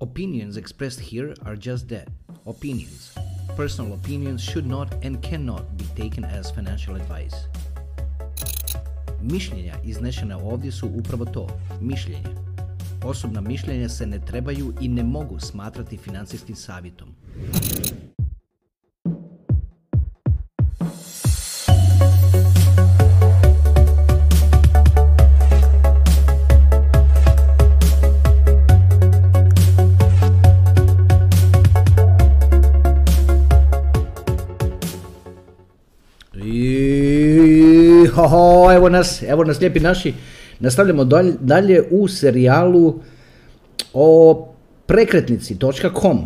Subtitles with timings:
[0.00, 2.06] Opinions expressed here are just that
[2.46, 3.12] opinions.
[3.56, 7.36] Personal opinions should not and cannot be taken as financial advice.
[9.22, 11.48] Mišljenja iznešena ovdje su upravo to,
[11.80, 12.34] mišljenje.
[13.04, 17.08] Osobna mišljenja se ne trebaju i ne mogu smatrati financijskim savjetom.
[38.28, 40.14] I, ho, ho, evo nas, evo nas lijepi naši.
[40.60, 43.00] Nastavljamo dalje, dalje u serijalu
[43.92, 44.48] o
[44.86, 46.18] prekretnici.com.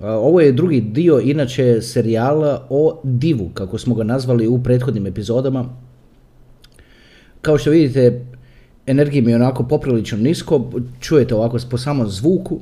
[0.00, 5.68] Ovo je drugi dio inače serijala o divu, kako smo ga nazvali u prethodnim epizodama.
[7.42, 8.24] Kao što vidite,
[8.86, 10.70] energija mi je onako poprilično nisko,
[11.00, 12.60] čujete ovako po samom zvuku.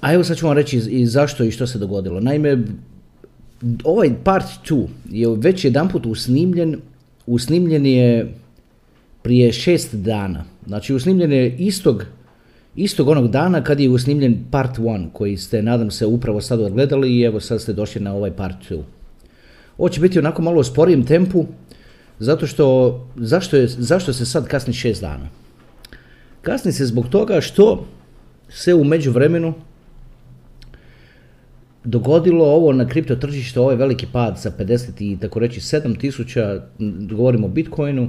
[0.00, 2.20] A evo sad ću vam reći i zašto i što se dogodilo.
[2.20, 2.64] Naime,
[3.84, 6.76] ovaj part 2 je već jedanput usnimljen,
[7.26, 8.34] usnimljen je
[9.22, 10.44] prije šest dana.
[10.66, 12.04] Znači usnimljen je istog,
[12.76, 17.16] istog onog dana kad je usnimljen part 1 koji ste nadam se upravo sad odgledali
[17.16, 18.82] i evo sad ste došli na ovaj part 2.
[19.78, 21.46] Ovo će biti onako malo u sporijem tempu
[22.18, 25.28] zato što, zašto, je, zašto se sad kasni šest dana?
[26.42, 27.86] Kasni se zbog toga što
[28.48, 29.54] se u međuvremenu
[31.84, 36.62] dogodilo ovo na kripto tržište, ovaj veliki pad sa 50 i tako reći 7 tisuća,
[37.10, 38.08] govorimo o Bitcoinu,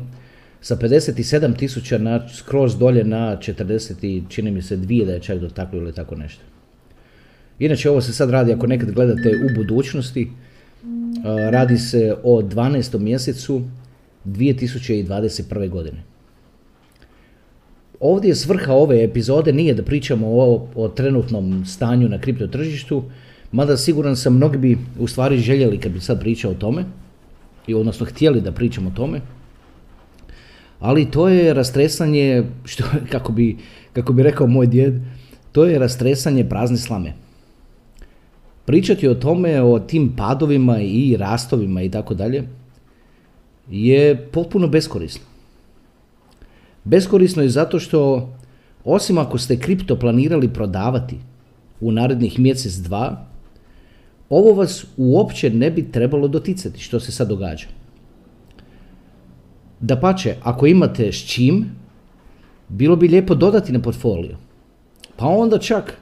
[0.62, 5.20] sa 57 tisuća na skroz dolje na 40 i čini mi se dvije da je
[5.20, 6.42] čak dotaklo ili tako nešto.
[7.60, 10.32] Inače ovo se sad radi ako nekad gledate u budućnosti,
[11.52, 13.00] radi se o 12.
[13.00, 13.62] mjesecu
[14.26, 15.70] 2021.
[15.70, 16.04] godine.
[18.00, 23.04] Ovdje svrha ove epizode nije da pričamo o, o trenutnom stanju na kripto tržištu,
[23.52, 26.86] Mada siguran sam mnogi bi u stvari željeli kad bi sad pričao o tome,
[27.68, 29.22] i odnosno htjeli da pričamo o tome,
[30.80, 33.58] ali to je rastresanje, što, kako, bi,
[33.94, 35.02] kako bi rekao moj djed,
[35.52, 37.14] to je rastresanje prazne slame.
[38.66, 42.48] Pričati o tome, o tim padovima i rastovima i tako dalje,
[43.70, 45.24] je potpuno beskorisno.
[46.84, 48.30] Beskorisno je zato što,
[48.84, 51.18] osim ako ste kripto planirali prodavati
[51.82, 53.31] u narednih mjesec, dva,
[54.32, 57.68] ovo vas uopće ne bi trebalo doticati što se sad događa.
[59.80, 61.66] Da pače, ako imate s čim,
[62.70, 64.38] bilo bi lijepo dodati na portfolio.
[65.16, 65.98] Pa onda čak,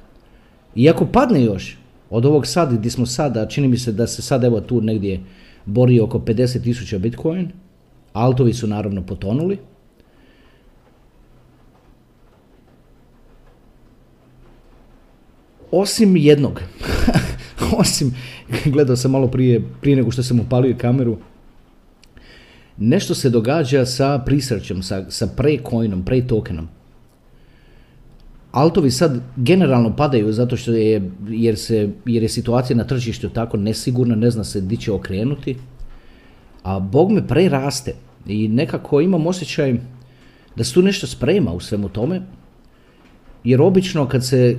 [0.76, 1.78] i ako padne još
[2.10, 5.20] od ovog sad gdje smo sada, čini mi se da se sad evo tu negdje
[5.66, 7.52] bori oko 50.000 bitcoin,
[8.14, 9.58] altovi su naravno potonuli,
[15.72, 16.62] osim jednog.
[17.81, 18.16] osim,
[18.66, 21.18] gledao sam malo prije, prije nego što sam upalio kameru,
[22.78, 26.68] nešto se događa sa presearchom, sa, sa pre-coinom, pre-tokenom.
[28.52, 33.58] Altovi sad generalno padaju zato što je, jer, se, jer je situacija na tržištu tako
[33.58, 35.58] nesigurna, ne zna se di će okrenuti,
[36.64, 37.94] a Bog me preraste
[38.28, 39.75] i nekako imam osjećaj
[40.56, 42.22] da se tu nešto sprema u svemu tome,
[43.44, 44.58] jer obično kad se,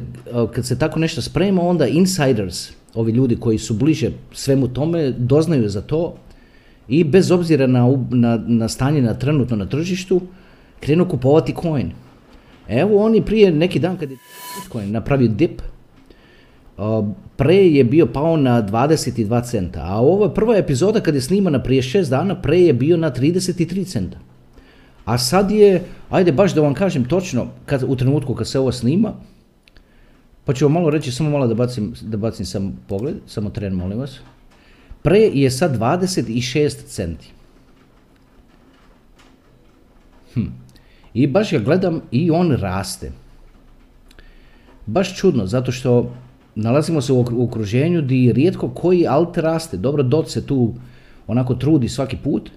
[0.55, 5.69] kad se tako nešto sprema, onda insiders, ovi ljudi koji su bliže svemu tome doznaju
[5.69, 6.15] za to
[6.89, 10.21] i bez obzira na, na, na stanje na trenutno na tržištu
[10.81, 11.91] krenu kupovati coin.
[12.69, 14.17] Evo oni prije neki dan kad je
[14.57, 15.63] Bitcoin napravio dip,
[17.37, 21.83] pre je bio pao na 22 centa, a ova prva epizoda kad je snimana prije
[21.83, 24.19] 6 dana, pre je bio na 33 centa.
[25.05, 28.73] A sad je, ajde baš da vam kažem točno, kad, u trenutku kad se ovo
[28.73, 29.13] snima,
[30.51, 33.75] pa ću vam malo reći, samo malo da bacim, da bacim sam pogled, samo tren
[33.75, 34.19] molim vas.
[35.03, 37.29] Pre je sad 26 centi.
[40.35, 40.47] Hm.
[41.15, 43.13] I baš ga gledam i on raste.
[44.87, 46.15] Baš čudno, zato što
[46.55, 49.77] nalazimo se u okruženju gdje rijetko koji alt raste.
[49.77, 50.75] Dobro, dot se tu
[51.27, 52.51] onako trudi svaki put.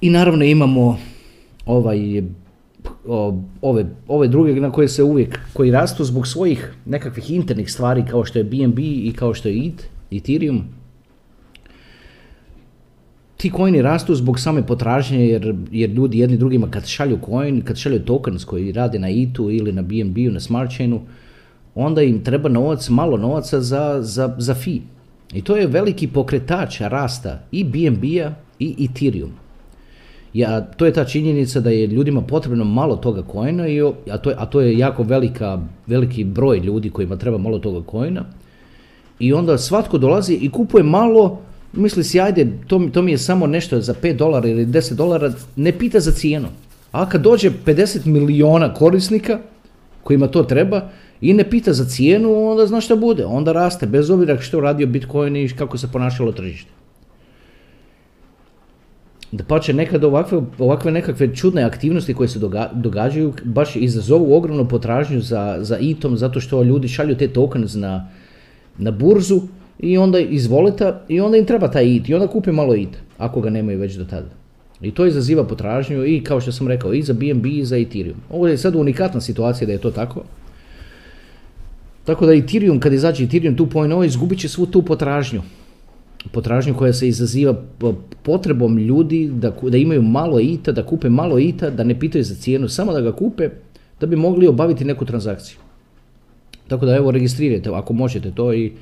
[0.00, 0.98] I naravno imamo
[1.66, 2.22] ovaj
[3.60, 8.24] ove, ove druge na koje se uvijek, koji rastu zbog svojih nekakvih internih stvari kao
[8.24, 10.64] što je BNB i kao što je ETH, Ethereum.
[13.36, 17.76] Ti coini rastu zbog same potražnje jer, jer ljudi jedni drugima kad šalju coin, kad
[17.76, 21.00] šalju tokens koji rade na ETH-u ili na BNB-u, na smart chainu,
[21.74, 24.80] onda im treba novac, malo novaca za, za, za fee.
[25.32, 29.32] I to je veliki pokretač rasta i BNB-a i Ethereum.
[30.32, 33.80] Ja, to je ta činjenica da je ljudima potrebno malo toga kojena, i,
[34.10, 37.86] a, to je, a to je jako velika, veliki broj ljudi kojima treba malo toga
[37.86, 38.24] kojena.
[39.18, 41.40] I onda svatko dolazi i kupuje malo,
[41.72, 45.32] misli si ajde, to, to mi je samo nešto za 5 dolara ili 10 dolara,
[45.56, 46.48] ne pita za cijenu.
[46.92, 49.38] A kad dođe 50 miliona korisnika
[50.02, 50.88] kojima to treba
[51.20, 53.24] i ne pita za cijenu, onda zna šta bude.
[53.24, 56.77] Onda raste, bez obzira što radio Bitcoin i kako se ponašalo tržište.
[59.32, 62.38] Da pače nekad ovakve, ovakve nekakve čudne aktivnosti koje se
[62.72, 68.08] događaju baš izazovu ogromnu potražnju za, za itom zato što ljudi šalju te tokens na,
[68.78, 69.40] na burzu
[69.78, 73.40] i onda izvolite i onda im treba taj IT i onda kupe malo IT ako
[73.40, 74.28] ga nemaju već do tada.
[74.80, 78.16] I to izaziva potražnju i kao što sam rekao i za BNB i za Ethereum.
[78.30, 80.22] Ovo je sad unikatna situacija da je to tako.
[82.04, 85.42] Tako da Ethereum, kad izađe Ethereum 2.0, izgubit će svu tu potražnju.
[86.32, 87.54] Potražnju koja se izaziva
[88.22, 92.34] potrebom ljudi da, da imaju malo ita, da kupe malo ita, da ne pitaju za
[92.34, 93.48] cijenu, samo da ga kupe,
[94.00, 95.58] da bi mogli obaviti neku transakciju.
[96.68, 98.72] Tako da evo registrirajte ako možete to i,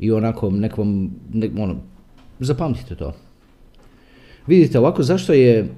[0.00, 1.76] i onako nekom, nek, ono,
[2.40, 3.14] zapamtite to.
[4.46, 5.68] Vidite ovako zašto je,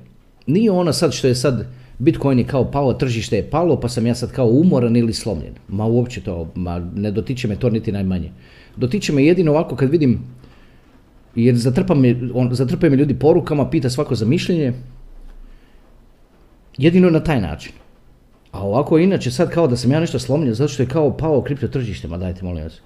[0.47, 1.67] nije ono sad što je sad
[1.99, 5.55] Bitcoin je kao pao, tržište je palo, pa sam ja sad kao umoran ili slomljen.
[5.69, 8.33] Ma uopće to, ma ne dotiče me to niti najmanje.
[8.77, 10.21] Dotiče me jedino ovako kad vidim,
[11.37, 14.73] jer zatrpa me, on, zatrpaju me ljudi porukama, pita svako za mišljenje,
[16.79, 17.73] jedino na taj način.
[18.53, 21.43] A ovako inače sad kao da sam ja nešto slomljen zato što je kao pao
[21.43, 22.81] kripto tržište, ma dajte molim vas.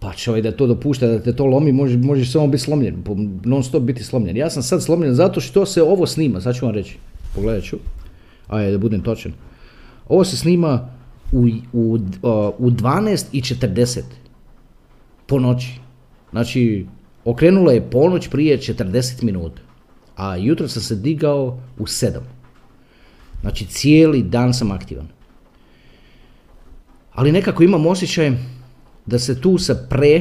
[0.00, 3.04] Pa čovjek da to dopušta, da te to lomi, možeš, možeš samo biti slomljen,
[3.44, 4.36] non stop biti slomljen.
[4.36, 6.96] Ja sam sad slomljen zato što se ovo snima, sad ću vam reći,
[7.34, 7.76] pogledat ću
[8.48, 9.32] ajde da budem točan.
[10.08, 10.88] Ovo se snima
[11.32, 11.98] u, u,
[12.58, 14.00] u 12.40
[15.26, 15.80] po noći.
[16.30, 16.86] Znači,
[17.24, 19.62] okrenula je ponoć prije 40 minuta,
[20.16, 22.18] a jutro sam se digao u 7.
[23.40, 25.08] Znači, cijeli dan sam aktivan.
[27.12, 28.32] Ali nekako imam osjećaj
[29.06, 30.20] da se tu sa pre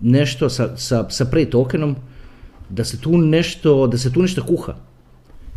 [0.00, 1.96] nešto, sa, sa, sa pre tokenom,
[2.68, 4.74] da se tu nešto, da se tu nešto kuha.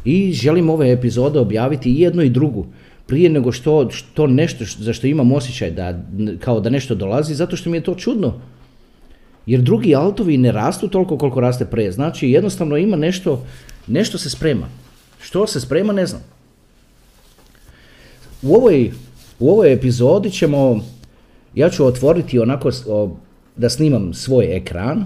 [0.06, 2.66] I želim ove epizode objaviti i jednu i drugu
[3.12, 6.04] prije nego što, što nešto za što imam osjećaj da,
[6.40, 8.34] kao da nešto dolazi, zato što mi je to čudno.
[9.52, 11.92] Jer drugi altovi ne rastu toliko koliko raste pre.
[11.92, 13.46] Znači jednostavno ima nešto,
[13.88, 14.68] nešto se sprema.
[15.22, 16.22] Što se sprema ne znam.
[18.42, 18.92] U ovoj,
[19.40, 20.80] u ovoj epizodi ćemo,
[21.56, 22.72] ja ću otvoriti onako
[23.56, 25.06] da snimam svoj ekran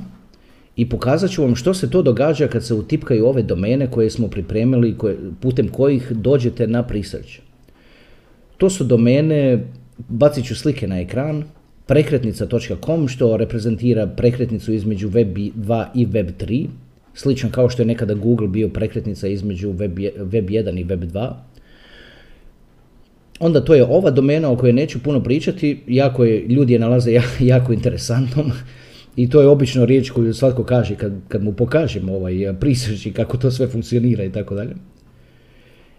[0.75, 4.27] i pokazat ću vam što se to događa kad se utipkaju ove domene koje smo
[4.27, 7.39] pripremili, koje, putem kojih dođete na Presearch.
[8.57, 9.65] To su domene,
[9.97, 11.43] bacit ću slike na ekran,
[11.85, 16.67] prekretnica.com što reprezentira prekretnicu između Web 2 i Web 3,
[17.13, 21.33] slično kao što je nekada Google bio prekretnica između Web, Web 1 i Web 2.
[23.39, 27.11] Onda to je ova domena o kojoj neću puno pričati, jako je, ljudi je nalaze
[27.39, 28.51] jako interesantnom.
[29.15, 33.37] I to je obično riječ koju svatko kaže kad, kad mu pokažemo ovaj prisreći kako
[33.37, 34.75] to sve funkcionira i tako dalje.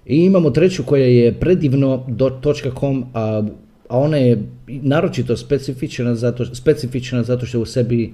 [0.07, 3.43] I imamo treću koja je predivno.com, a,
[3.89, 8.13] a ona je naročito specifična zato, specifična zato što u sebi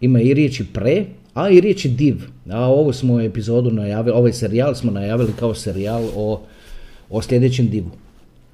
[0.00, 1.04] ima i riječi pre,
[1.34, 2.22] a i riječi div.
[2.50, 6.40] A ovu smo epizodu najavili, ovaj serijal smo najavili kao serijal o,
[7.10, 7.90] o sljedećem divu.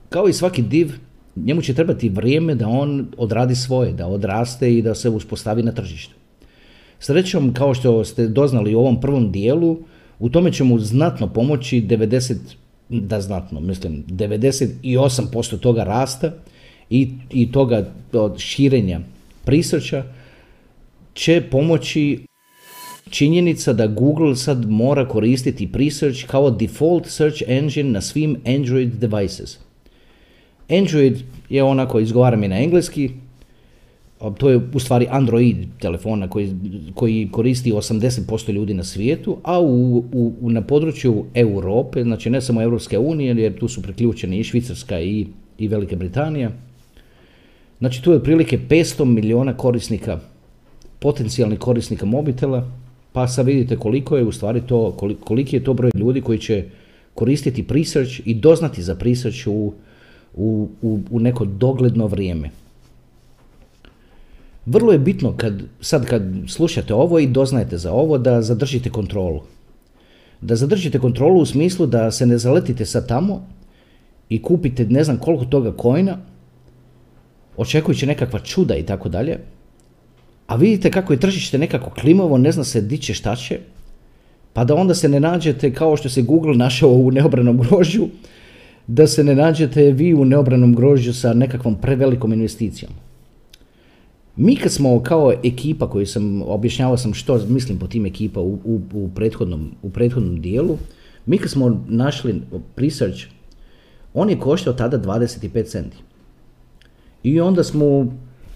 [0.09, 0.93] Kao i svaki div,
[1.37, 5.73] njemu će trebati vrijeme da on odradi svoje, da odraste i da se uspostavi na
[5.73, 6.15] tržištu.
[6.99, 9.79] Srećom, kao što ste doznali u ovom prvom dijelu,
[10.19, 12.37] u tome će mu znatno pomoći 90,
[12.89, 16.33] da znatno, mislim, 98% toga rasta
[16.91, 19.01] i, i toga od širenja
[19.45, 20.05] prisrća
[21.15, 22.19] će pomoći
[23.11, 29.59] činjenica da Google sad mora koristiti Presearch kao default search engine na svim Android devices.
[30.69, 31.19] Android
[31.49, 33.11] je onako, izgovara mi na engleski,
[34.39, 36.53] to je u stvari Android telefona koji,
[36.95, 42.63] koji koristi 80% ljudi na svijetu, a u, u, na području Europe, znači ne samo
[42.63, 45.27] Europske unije, jer tu su priključeni i Švicarska i,
[45.59, 46.51] i Velika Britanija,
[47.81, 50.21] znači tu je otprilike 500 milijuna korisnika,
[50.99, 52.69] potencijalnih korisnika mobitela,
[53.13, 56.65] pa sad vidite koliko je u stvari to, koliki je to broj ljudi koji će
[57.15, 59.73] koristiti Presearch i doznati za Presearch u
[60.35, 60.69] u,
[61.11, 62.51] u, neko dogledno vrijeme.
[64.67, 69.41] Vrlo je bitno kad, sad kad slušate ovo i doznajete za ovo da zadržite kontrolu.
[70.41, 73.47] Da zadržite kontrolu u smislu da se ne zaletite sa tamo
[74.29, 76.19] i kupite ne znam koliko toga kojna,
[77.61, 79.39] očekujući nekakva čuda i tako dalje,
[80.47, 83.59] a vidite kako je tržište nekako klimovo, ne zna se di će šta će,
[84.53, 88.07] Pa da onda se ne nađete kao što se Google našao u neobranom grožđu,
[88.87, 92.93] da se ne nađete vi u neobranom grožđu sa nekakvom prevelikom investicijom.
[94.37, 98.59] Mi kad smo kao ekipa koji sam, objašnjavao sam što mislim po tim ekipa u,
[98.65, 100.79] u, u, prethodnom, u prethodnom dijelu,
[101.27, 102.43] mi kad smo našli
[102.77, 103.23] research,
[104.15, 105.97] on je koštao tada 25 centi.
[107.23, 108.07] I onda smo,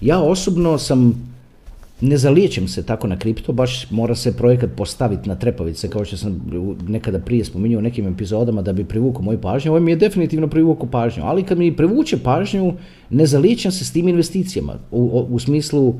[0.00, 1.34] ja osobno sam
[2.00, 6.16] ne zaliječem se tako na kripto, baš mora se projekat postaviti na trepavice, kao što
[6.16, 6.40] sam
[6.88, 9.72] nekada prije spominjao u nekim epizodama da bi privukao moju pažnju.
[9.72, 12.72] Ovo mi je definitivno privukao pažnju, ali kad mi privuče pažnju,
[13.10, 14.74] ne zaliječem se s tim investicijama.
[14.90, 15.94] U, u smislu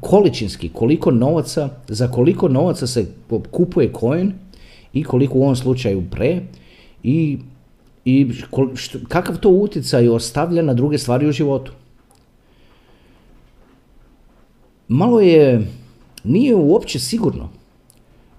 [0.00, 3.06] količinski, koliko novaca, za koliko novaca se
[3.50, 4.32] kupuje coin
[4.92, 6.40] i koliko u ovom slučaju pre
[7.02, 7.38] i,
[8.04, 8.32] i
[9.08, 11.72] kakav to utjecaj ostavlja na druge stvari u životu.
[14.90, 15.66] malo je,
[16.24, 17.48] nije uopće sigurno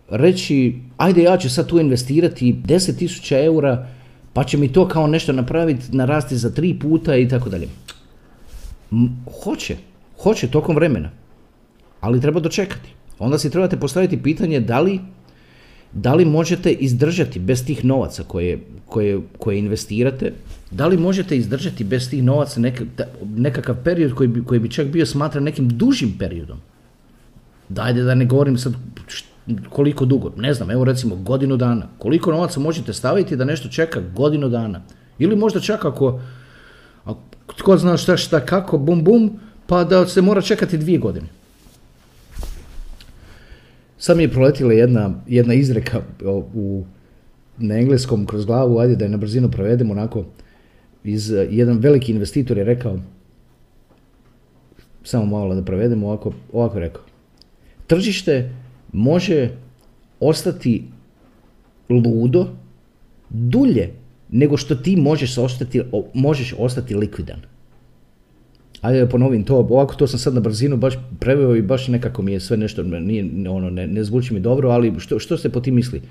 [0.10, 3.88] reći, ajde ja ću sad tu investirati 10.000 eura,
[4.34, 7.68] pa će mi to kao nešto napraviti, narasti za tri puta i tako dalje.
[9.44, 9.78] Hoće,
[10.24, 11.10] hoće tokom vremena,
[12.02, 12.90] ali treba dočekati.
[13.20, 15.00] Onda si trebate postaviti pitanje da li,
[15.94, 20.34] da li možete izdržati bez tih novaca koje, koje, koje investirate,
[20.72, 22.62] da li možete izdržati bez tih novaca
[23.24, 26.58] nekakav period koji bi, koji bi čak bio smatran nekim dužim periodom?
[27.70, 28.74] Dajde da ne govorim sad
[29.70, 31.88] koliko dugo, ne znam, evo recimo godinu dana.
[31.98, 34.82] Koliko novaca možete staviti da nešto čeka godinu dana?
[35.20, 36.20] Ili možda čak ako,
[37.04, 37.22] ako
[37.58, 41.28] tko zna šta šta kako, bum bum, pa da se mora čekati dvije godine.
[44.02, 46.02] Sad mi je proletila jedna, jedna izreka
[46.54, 46.84] u,
[47.58, 50.26] na engleskom kroz glavu, ajde da je na brzinu provedemo onako
[51.04, 53.00] iz, eh, jedan veliki investitor je rekao,
[55.04, 57.04] samo malo da provedemo, ovako, ovako rekao,
[57.88, 58.50] tržište
[58.92, 59.50] može
[60.20, 60.84] ostati
[61.90, 62.48] ludo
[63.30, 63.90] dulje
[64.30, 65.82] nego što ti možeš ostati,
[66.14, 67.51] možeš ostati likvidan.
[68.82, 72.34] Ajde ponovim to, ovako to sam sad na brzinu baš preveo i baš nekako mi
[72.34, 75.62] je sve nešto, nije, ono, ne, ne zvuči mi dobro, ali što, što se po
[75.62, 76.02] tim misli?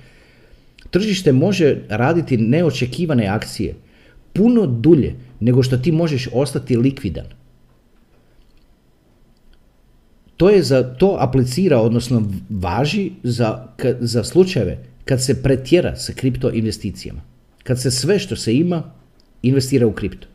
[0.91, 3.75] Tržište može raditi neočekivane akcije,
[4.33, 7.27] puno dulje nego što ti možeš ostati likvidan.
[10.37, 13.67] To je za to aplicira, odnosno važi za,
[14.01, 17.21] za slučajeve kad se pretjera sa kripto investicijama.
[17.63, 18.83] Kad se sve što se ima
[19.43, 20.27] investira u kripto.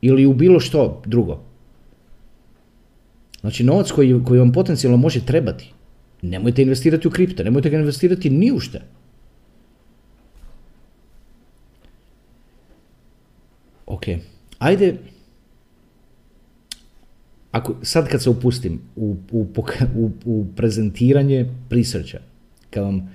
[0.00, 1.42] Ili u bilo što drugo.
[3.46, 5.72] Znači novac koji, koji vam potencijalno može trebati.
[6.22, 8.78] Nemojte investirati u kripto, nemojte ga investirati ni u što.
[13.86, 14.02] Ok,
[14.58, 14.96] ajde,
[17.50, 19.46] ako, sad kad se upustim u, u,
[19.96, 22.20] u, u prezentiranje prisrća,
[22.70, 23.14] kad, vam,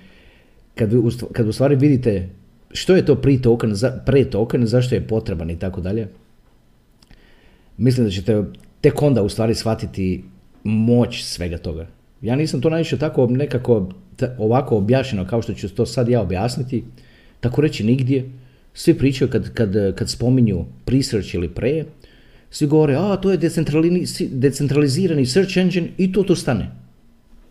[0.75, 0.91] kad,
[1.31, 2.29] kad u stvari vidite
[2.71, 6.07] što je to pre-token, pre-token, zašto je potreban i tako dalje,
[7.77, 8.43] mislim da ćete
[8.81, 10.23] tek onda u stvari shvatiti
[10.63, 11.87] moć svega toga.
[12.21, 13.89] Ja nisam to najviše tako nekako
[14.37, 16.83] ovako objašnjeno kao što ću to sad ja objasniti,
[17.39, 18.29] tako reći nigdje,
[18.73, 21.85] svi pričaju kad, kad, kad spominju research ili pre,
[22.49, 23.37] svi govore, a to je
[24.31, 26.71] decentralizirani search engine i to to stane.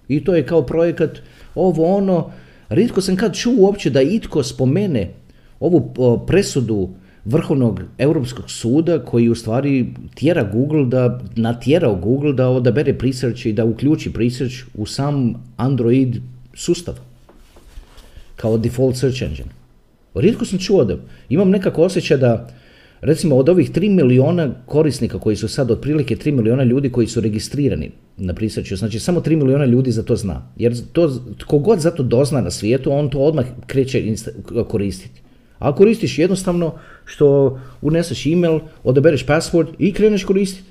[0.08, 1.18] I to je kao projekat,
[1.54, 2.32] ovo ono,
[2.68, 5.10] rijetko sam kad čuo uopće da itko spomene
[5.60, 5.94] ovu
[6.26, 6.88] presudu
[7.24, 13.52] Vrhovnog Europskog suda koji u stvari tjera Google da, natjerao Google da odabere research i
[13.52, 16.16] da uključi research u sam Android
[16.54, 16.94] sustav
[18.36, 19.48] kao default search engine.
[20.14, 20.96] Rijetko sam čuo da,
[21.28, 22.48] imam nekako osjećaj da,
[23.00, 27.20] recimo od ovih 3 miliona korisnika koji su sad otprilike 3 miliona ljudi koji su
[27.20, 30.42] registrirani na prisaču, znači samo 3 miliona ljudi za to zna.
[30.56, 34.14] Jer to, tko god za to dozna na svijetu, on to odmah kreće
[34.68, 35.20] koristiti.
[35.60, 36.74] A koristiš jednostavno
[37.04, 40.68] što uneseš email, odabereš password i kreneš koristiti.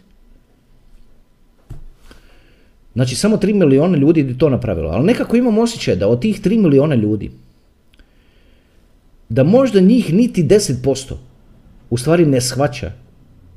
[2.93, 6.41] Znači samo 3 miliona ljudi je to napravilo, ali nekako imam osjećaj da od tih
[6.41, 7.31] 3 miliona ljudi
[9.29, 11.13] da možda njih niti 10%
[11.89, 12.91] u stvari ne shvaća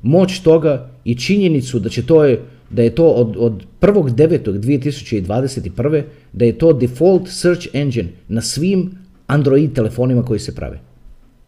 [0.01, 6.03] moć toga i činjenicu da će to je, da je to od, od 1.9.2021.
[6.33, 8.91] da je to default search engine na svim
[9.27, 10.92] Android telefonima koji se prave.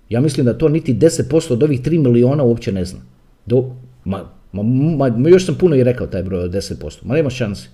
[0.09, 2.99] Ja mislim da to niti 10% od ovih 3 miliona uopće ne zna.
[3.45, 7.29] Do, ma, ma, ma, još sam puno i rekao taj broj od 10%, ma nema
[7.29, 7.67] šanse.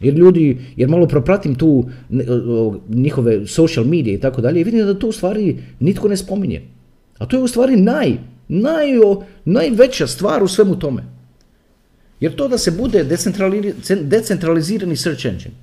[0.00, 1.88] Jer ljudi, jer malo propratim tu
[2.88, 6.62] njihove social medije i tako dalje i vidim da to u stvari nitko ne spominje.
[7.18, 8.16] A to je u stvari naj,
[8.48, 8.88] naj,
[9.44, 11.02] najveća stvar u svemu tome.
[12.20, 13.04] Jer to da se bude
[13.84, 15.54] decentralizirani search engine,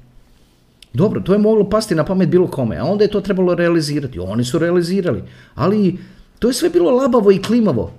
[0.93, 4.19] Dobro, to je moglo pasti na pamet bilo kome, a onda je to trebalo realizirati.
[4.19, 5.23] Oni su realizirali,
[5.55, 5.97] ali
[6.39, 7.91] to je sve bilo labavo i klimavo.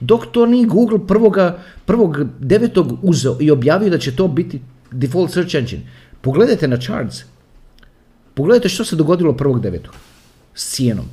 [0.00, 5.32] Dok to nije Google prvoga, prvog devetog uzeo i objavio da će to biti default
[5.32, 5.82] search engine.
[6.20, 7.24] Pogledajte na charts.
[8.34, 9.94] Pogledajte što se dogodilo prvog devetog
[10.54, 11.04] s cijenom.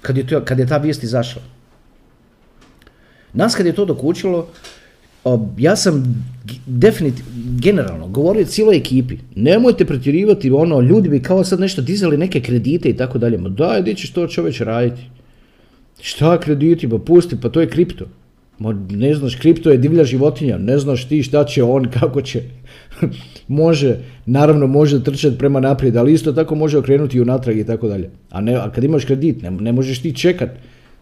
[0.00, 1.42] Kad je, to, kad je ta vijest izašla.
[3.32, 4.48] Nas kad je to dokučilo,
[5.58, 6.24] ja sam
[6.66, 12.40] definitivno, generalno, govorio cijeloj ekipi, nemojte pretjerivati ono, ljudi bi kao sad nešto dizali neke
[12.40, 15.02] kredite i tako dalje, ma daj, di ćeš to čovječ raditi?
[16.00, 18.04] Šta krediti, pa pusti, pa to je kripto.
[18.58, 22.42] Ma ne znaš, kripto je divlja životinja, ne znaš ti šta će on, kako će.
[23.48, 23.96] može,
[24.26, 28.10] naravno može trčati prema naprijed, ali isto tako može okrenuti i unatrag i tako dalje.
[28.30, 30.50] A, ne, a kad imaš kredit, ne možeš ti čekat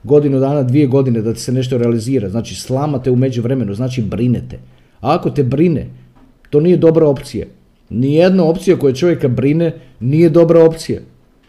[0.02, 2.28] godinu dana, dvije godine da ti se nešto realizira.
[2.28, 4.59] Znači slamate u međuvremenu, znači brinete.
[5.00, 5.87] A ako te brine,
[6.50, 7.47] to nije dobra opcija.
[7.90, 11.00] Nijedna opcija koja čovjeka brine nije dobra opcija.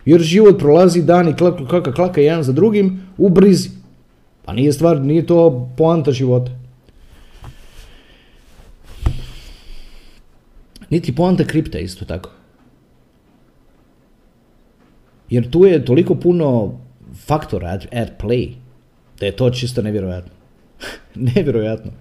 [0.05, 3.69] Jer život prolazi dan i klaka, klaka, klaka jedan za drugim u brizi.
[4.45, 6.51] Pa nije stvar, nije to poanta života.
[10.89, 12.29] Niti poanta kripta isto tako.
[15.29, 16.79] Jer tu je toliko puno
[17.91, 18.53] at play
[19.19, 20.31] da je to čisto nevjerojatno.
[21.35, 21.91] nevjerojatno.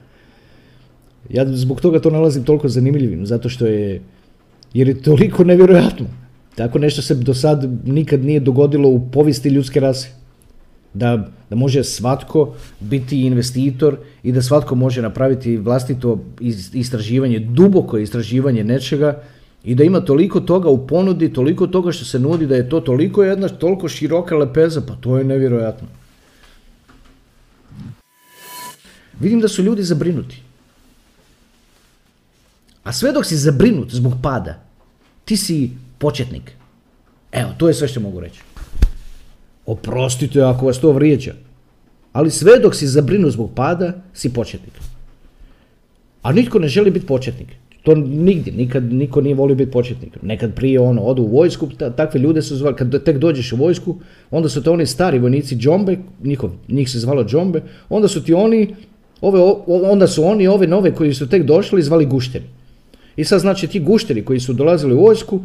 [1.31, 4.03] Ja zbog toga to nalazim toliko zanimljivim, zato što je,
[4.73, 6.07] jer je toliko nevjerojatno.
[6.55, 10.09] Tako nešto se do sad nikad nije dogodilo u povijesti ljudske rase.
[10.95, 16.25] Da, da može svatko biti investitor i da svatko može napraviti vlastito
[16.73, 19.23] istraživanje, duboko istraživanje nečega
[19.65, 22.81] i da ima toliko toga u ponudi, toliko toga što se nudi, da je to
[22.81, 25.89] toliko jedna, toliko široka lepeza, pa to je nevjerojatno.
[29.21, 30.43] Vidim da su ljudi zabrinuti.
[32.85, 34.63] A sve dok si zabrinut zbog pada,
[35.25, 36.53] ti si početnik.
[37.33, 38.41] Evo, to je sve što mogu reći.
[39.67, 41.35] Oprostite ako vas to vrijeđa.
[42.13, 44.73] Ali sve dok si zabrinut zbog pada, si početnik.
[46.23, 47.49] A nitko ne želi biti početnik.
[47.83, 50.23] To nigdje, nikad niko nije volio biti početnik.
[50.23, 53.97] Nekad prije ono, odu u vojsku, takve ljude su zvali, kad tek dođeš u vojsku,
[54.31, 58.35] onda su to oni stari vojnici džombe, njihov, njih se zvalo džombe, onda su ti
[58.35, 58.75] oni,
[59.21, 62.45] ove, onda su oni ove nove koji su tek došli zvali gušteri.
[63.17, 65.41] I sad znači ti gušteri koji su dolazili u vojsku,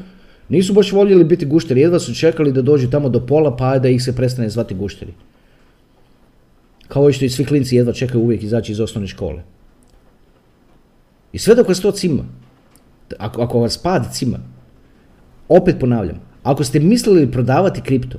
[0.49, 3.89] nisu baš voljeli biti gušteri, jedva su čekali da dođu tamo do pola pa da
[3.89, 5.13] ih se prestane zvati gušteri.
[6.87, 9.43] Kao što i svi klinci jedva čekaju uvijek izaći iz osnovne škole.
[11.33, 12.23] I sve dok vas to cima,
[13.19, 14.39] ako, ako vas pad cima,
[15.49, 18.17] opet ponavljam, ako ste mislili prodavati kripto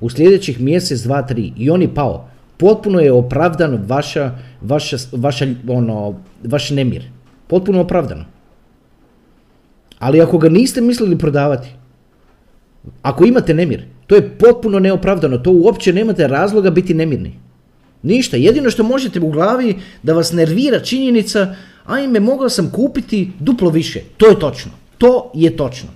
[0.00, 5.46] u sljedećih mjesec, dva, tri i on je pao, potpuno je opravdano vaša, vaša, vaša,
[5.68, 7.10] ono, vaš nemir.
[7.46, 8.24] Potpuno opravdano.
[9.98, 11.68] Ali ako ga niste mislili prodavati,
[13.02, 17.38] ako imate nemir, to je potpuno neopravdano, to uopće nemate razloga biti nemirni.
[18.02, 21.54] Ništa, jedino što možete u glavi da vas nervira činjenica
[21.88, 24.00] ajme, mogao sam kupiti duplo više.
[24.16, 24.70] To je točno.
[24.98, 25.88] To je točno.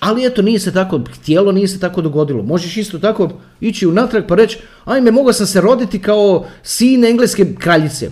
[0.00, 2.42] Ali eto, nije se tako htjelo, nije se tako dogodilo.
[2.42, 7.54] Možeš isto tako ići unatrag pa reći, ajme, mogao sam se roditi kao sin engleske
[7.58, 8.10] kraljice.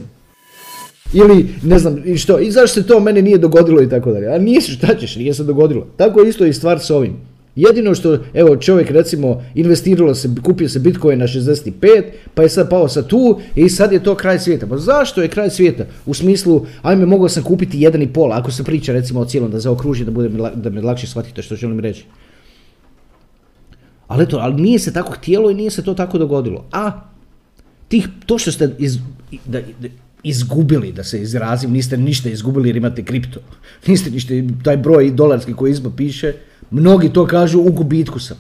[1.12, 4.34] Ili, ne znam, i što, i zašto se to mene nije dogodilo i tako dalje.
[4.34, 5.86] A nije se, šta ćeš, nije se dogodilo.
[5.96, 7.16] Tako je isto i stvar s ovim.
[7.58, 12.02] Jedino što, evo čovjek recimo investiralo se, kupio se Bitcoin na 65,
[12.34, 14.66] pa je sad pao sa tu i sad je to kraj svijeta.
[14.66, 15.86] Pa zašto je kraj svijeta?
[16.06, 19.50] U smislu, ajme mogao sam kupiti jedan i pol, ako se priča recimo o cijelom
[19.50, 22.04] da zaokruži da, bude, da me lakše shvatite što želim reći.
[24.06, 26.64] Ali eto, ali nije se tako htjelo i nije se to tako dogodilo.
[26.72, 27.00] A
[27.88, 28.98] tih, to što ste iz,
[29.44, 29.60] da,
[30.22, 33.40] izgubili, da se izrazim, niste ništa izgubili jer imate kripto.
[33.86, 36.32] Niste ništa, taj broj dolarski koji izba piše,
[36.70, 38.36] Mnogi to kažu u gubitku sam.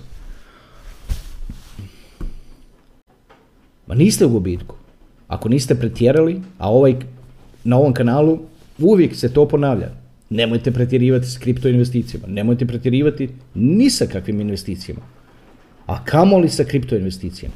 [3.86, 4.74] Ma niste u gubitku.
[5.28, 6.96] Ako niste pretjerali, a ovaj,
[7.64, 8.38] na ovom kanalu
[8.78, 9.90] uvijek se to ponavlja.
[10.30, 12.26] Nemojte pretjerivati s kripto investicijama.
[12.26, 15.00] Nemojte pretjerivati ni sa kakvim investicijama.
[15.86, 17.54] A kamoli sa kripto investicijama.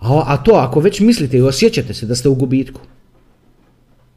[0.00, 2.80] A, a to, ako već mislite i osjećate se da ste u gubitku,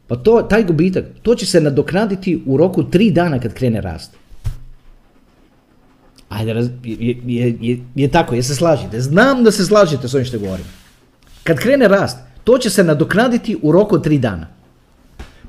[0.06, 4.10] pa to, taj gubitak, to će se nadoknaditi u roku tri dana kad krene rast.
[6.28, 6.50] Ajde,
[6.84, 9.00] je, je, je, je tako, je se slažete.
[9.00, 10.64] Znam da se slažete s ovim što govorim.
[11.44, 14.46] Kad krene rast, to će se nadoknaditi u roku tri dana.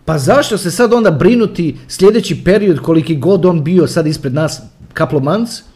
[0.06, 4.62] Pa zašto se sad onda brinuti sljedeći period koliki god on bio sad ispred nas
[4.98, 5.71] couple months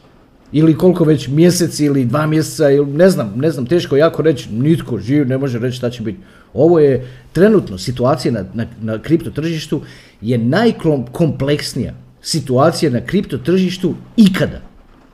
[0.52, 4.50] ili koliko već mjeseci ili dva mjeseca ili ne znam, ne znam, teško jako reći,
[4.52, 6.20] nitko živ ne može reći šta će biti.
[6.54, 9.82] Ovo je trenutno situacija na, na, na kripto tržištu
[10.22, 14.62] je najkompleksnija situacija na kripto tržištu ikada.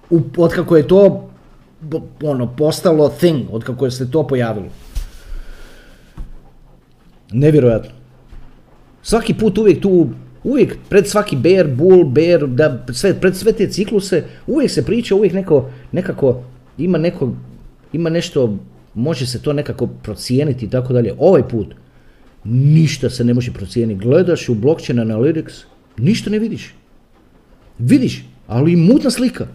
[0.10, 1.30] U, od kako je to
[2.24, 4.70] ono, postalo thing, od kako je se to pojavilo.
[7.32, 7.91] Nevjerojatno.
[9.04, 10.10] Svaki put uvijek tu,
[10.43, 15.15] uvijek pred svaki bear, bull, bear, da, sve, pred sve te cikluse, uvijek se priča,
[15.15, 16.43] uvijek neko, nekako,
[16.77, 17.34] ima neko,
[17.93, 18.58] ima nešto,
[18.93, 21.13] može se to nekako procijeniti i tako dalje.
[21.17, 21.75] Ovaj put,
[22.43, 23.99] ništa se ne može procijeniti.
[23.99, 25.63] Gledaš u blockchain analytics,
[25.97, 26.73] ništa ne vidiš.
[27.77, 29.47] Vidiš, ali mutna slika.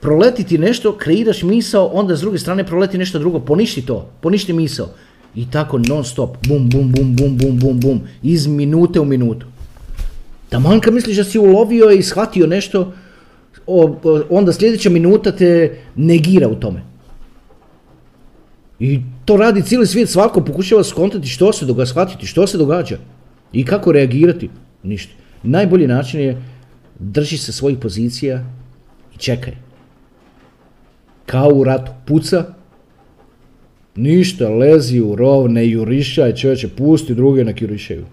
[0.00, 4.52] Proleti ti nešto, kreiraš misao, onda s druge strane proleti nešto drugo, poništi to, poništi
[4.52, 4.88] misao.
[5.34, 9.46] I tako non stop, bum, bum, bum, bum, bum, bum, bum, iz minute u minutu.
[10.54, 12.92] Taman kad misliš da si ulovio i shvatio nešto,
[14.30, 16.82] onda sljedeća minuta te negira u tome.
[18.78, 22.98] I to radi cijeli svijet, svako pokušava skontati što se događa, shvatiti što se događa
[23.52, 24.50] i kako reagirati.
[24.82, 25.12] Ništa.
[25.42, 26.42] Najbolji način je
[26.98, 28.44] drži se svojih pozicija
[29.14, 29.56] i čekaj.
[31.26, 32.44] Kao u ratu, puca,
[33.96, 38.04] ništa, lezi u rov, ne jurišaj, čovječe, pusti druge nek jurišaju.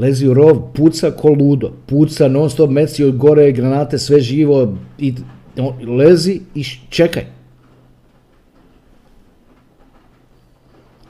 [0.00, 4.76] Lezi u rov, puca ko ludo, puca non stop, meci od gore, granate, sve živo,
[4.98, 5.14] i
[5.86, 7.26] lezi i čekaj.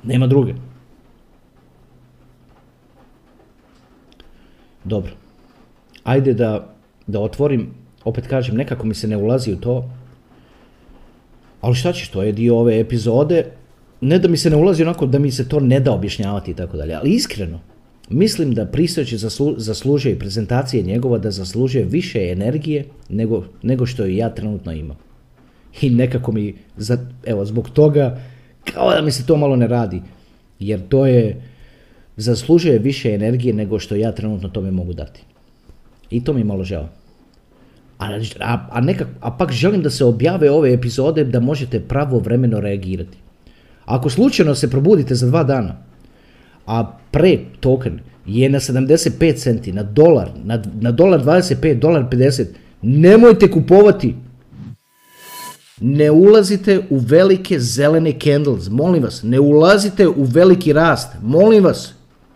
[0.02, 0.54] Nema druge.
[4.84, 5.12] Dobro.
[6.04, 6.74] Ajde da,
[7.06, 7.70] da otvorim,
[8.04, 9.90] opet kažem, nekako mi se ne ulazi u to,
[11.60, 13.44] ali šta ćeš, to je dio ove epizode,
[14.00, 16.54] ne da mi se ne ulazi onako da mi se to ne da objašnjavati i
[16.54, 17.60] tako dalje, ali iskreno,
[18.10, 24.34] mislim da Pristojić zaslu, zaslužuje prezentacije njegova da zaslužuje više energije nego, nego što ja
[24.34, 24.96] trenutno imam.
[25.80, 28.20] I nekako mi, za, evo, zbog toga
[28.64, 30.02] kao da mi se to malo ne radi,
[30.58, 31.42] jer to je,
[32.16, 35.22] zaslužuje više energije nego što ja trenutno tome mogu dati.
[36.10, 36.88] I to mi je malo žao.
[37.98, 42.60] A, a, a, nekak, a pak želim da se objave ove epizode da možete pravovremeno
[42.60, 43.18] reagirati.
[43.84, 45.89] Ako slučajno se probudite za dva dana,
[46.66, 52.46] a pre token je na 75 centi, na dolar, na, na dolar 25, dolar 50,
[52.82, 54.14] nemojte kupovati
[55.80, 61.94] ne ulazite u velike zelene candles, molim vas, ne ulazite u veliki rast, molim vas,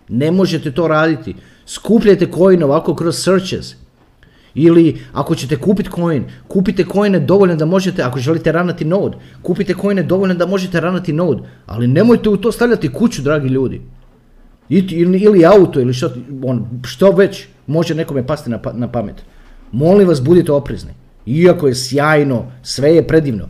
[0.09, 1.35] ne možete to raditi.
[1.67, 3.75] Skupljajte coin ovako kroz searches.
[4.55, 9.75] Ili ako ćete kupiti coin, kupite coine dovoljno da možete, ako želite ranati node, kupite
[9.81, 13.81] coine dovoljno da možete ranati node, ali nemojte u to stavljati kuću, dragi ljudi.
[14.69, 16.11] Ili, ili auto, ili što,
[16.43, 19.17] on, što već može nekome pasti na, pa, na pamet.
[19.73, 20.91] Molim vas, budite oprezni.
[21.27, 23.49] Iako je sjajno, sve je predivno.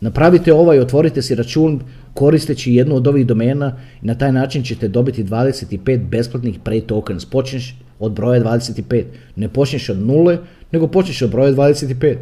[0.00, 1.80] Napravite ovaj, otvorite si račun
[2.14, 7.24] koristeći jednu od ovih domena i na taj način ćete dobiti 25 besplatnih pre tokens.
[7.24, 9.04] Počneš od broja 25.
[9.36, 10.38] Ne počneš od nule,
[10.72, 12.16] nego počneš od broja 25.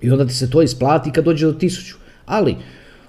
[0.00, 1.94] I onda ti se to isplati kad dođe do 1000.
[2.26, 2.56] Ali,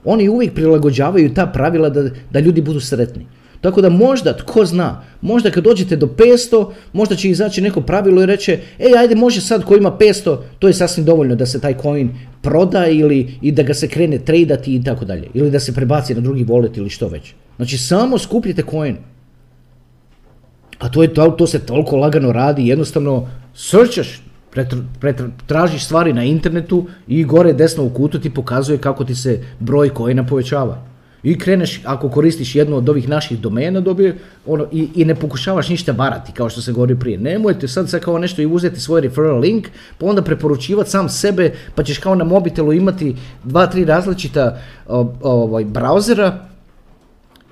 [0.05, 3.25] oni uvijek prilagođavaju ta pravila da, da ljudi budu sretni.
[3.63, 8.23] Tako da možda, tko zna, možda kad dođete do 500, možda će izaći neko pravilo
[8.23, 11.61] i reće, ej, ajde, može sad ko ima 500, to je sasvim dovoljno da se
[11.61, 12.09] taj coin
[12.41, 15.27] proda ili i da ga se krene tradati i tako dalje.
[15.33, 17.33] Ili da se prebaci na drugi wallet ili što već.
[17.55, 18.97] Znači, samo skupljite coin.
[20.79, 24.21] A to, je, to, to se toliko lagano radi, jednostavno searchaš,
[25.47, 29.89] tražiš stvari na internetu i gore desno u kutu ti pokazuje kako ti se broj
[29.97, 30.92] coina povećava.
[31.23, 35.69] I kreneš, ako koristiš jednu od ovih naših domena, dobije, ono, i, i ne pokušavaš
[35.69, 37.17] ništa varati, kao što se govori prije.
[37.17, 41.53] Nemojte sad sad kao nešto i uzeti svoj referral link, pa onda preporučivati sam sebe,
[41.75, 44.59] pa ćeš kao na mobitelu imati dva, tri različita
[45.21, 46.47] ovaj, brauzera,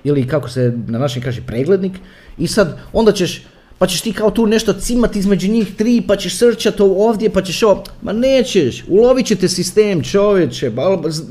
[0.04, 1.92] ili kako se na našem kaže preglednik,
[2.38, 3.44] i sad onda ćeš
[3.82, 7.42] pa ćeš ti kao tu nešto cimati između njih tri, pa ćeš srčat ovdje, pa
[7.42, 10.70] ćeš ovo, ma nećeš, ulovit ćete sistem čovječe,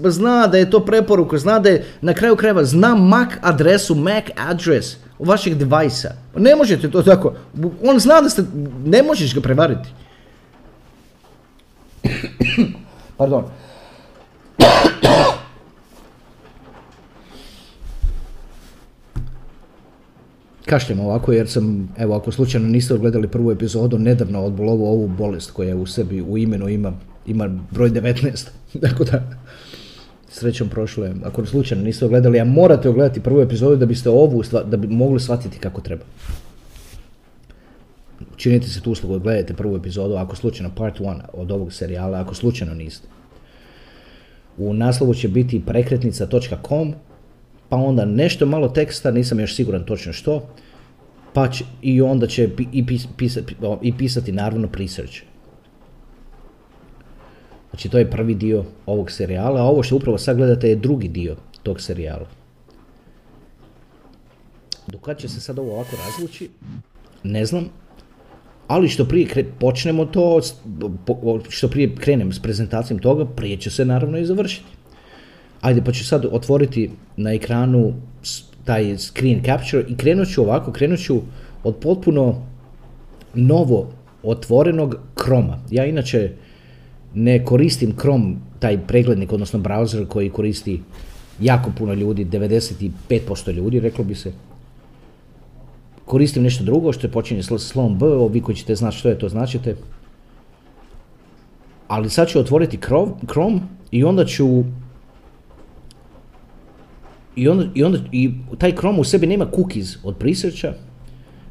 [0.04, 4.24] zna da je to preporuka, zna da je na kraju krajeva, zna MAC adresu, MAC
[4.36, 6.12] address vašeg devajsa.
[6.36, 7.34] Ne možete to tako,
[7.84, 8.44] on zna da ste,
[8.86, 9.90] ne možeš ga prevariti.
[13.18, 13.44] Pardon.
[20.72, 25.52] Kašljem ovako jer sam, evo ako slučajno niste odgledali prvu epizodu, nedavno odbolovo ovu bolest
[25.52, 26.94] koja u sebi u imenu ima,
[27.26, 28.48] ima broj 19.
[28.84, 29.24] Tako da,
[30.30, 31.16] srećom prošlo je.
[31.24, 35.20] Ako slučajno niste ogledali, a morate ogledati prvu epizodu da biste ovu, da bi mogli
[35.20, 36.04] shvatiti kako treba.
[38.36, 42.36] činite se tu uslugu, gledajte prvu epizodu, ako slučajno part 1 od ovog serijala, ako
[42.36, 43.08] slučajno niste.
[44.58, 46.94] U naslovu će biti prekretnica.com,
[47.72, 50.50] pa onda nešto malo teksta, nisam još siguran točno što,
[51.34, 52.86] pa će, i onda će i,
[53.18, 55.16] pisati, i pisati naravno research.
[57.70, 61.08] Znači to je prvi dio ovog serijala, a ovo što upravo sad gledate je drugi
[61.08, 62.28] dio tog serijala.
[64.88, 66.50] Dok će se sad ovo ovako razvući,
[67.24, 67.70] ne znam,
[68.68, 70.42] ali što prije počnemo to,
[71.50, 74.81] što prije krenem s prezentacijom toga, prije će se naravno i završiti.
[75.62, 77.94] Ajde, pa ću sad otvoriti na ekranu
[78.66, 81.22] taj screen capture i krenut ću ovako, krenut ću
[81.64, 82.44] od potpuno
[83.34, 83.92] novo
[84.24, 85.60] otvorenog Chroma.
[85.72, 86.32] Ja inače
[87.14, 90.82] ne koristim Chrome, taj preglednik, odnosno browser koji koristi
[91.42, 94.32] jako puno ljudi, 95% ljudi, reklo bi se.
[96.06, 99.20] Koristim nešto drugo što je počinje s slovom B, vi koji ćete znati što je
[99.20, 99.76] to značite.
[101.88, 102.80] Ali sad ću otvoriti
[103.28, 103.60] Chrome
[103.92, 104.64] i onda ću
[107.36, 110.74] i onda, i onda i taj Chrome u sebi nema cookies od prisreća,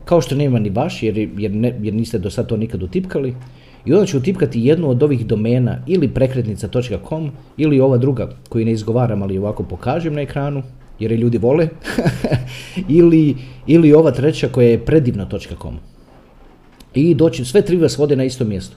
[0.04, 3.34] kao što nema ni vaš, jer, jer, ne, jer niste do sad to nikad utipkali.
[3.84, 8.72] I onda ću utipkati jednu od ovih domena ili prekretnica.com ili ova druga koju ne
[8.72, 10.62] izgovaram ali ovako pokažem na ekranu
[10.98, 11.68] jer je ljudi vole
[12.98, 15.78] ili, ili ova treća koja je predivno.com
[16.94, 18.76] i doći, sve tri vas vode na isto mjesto.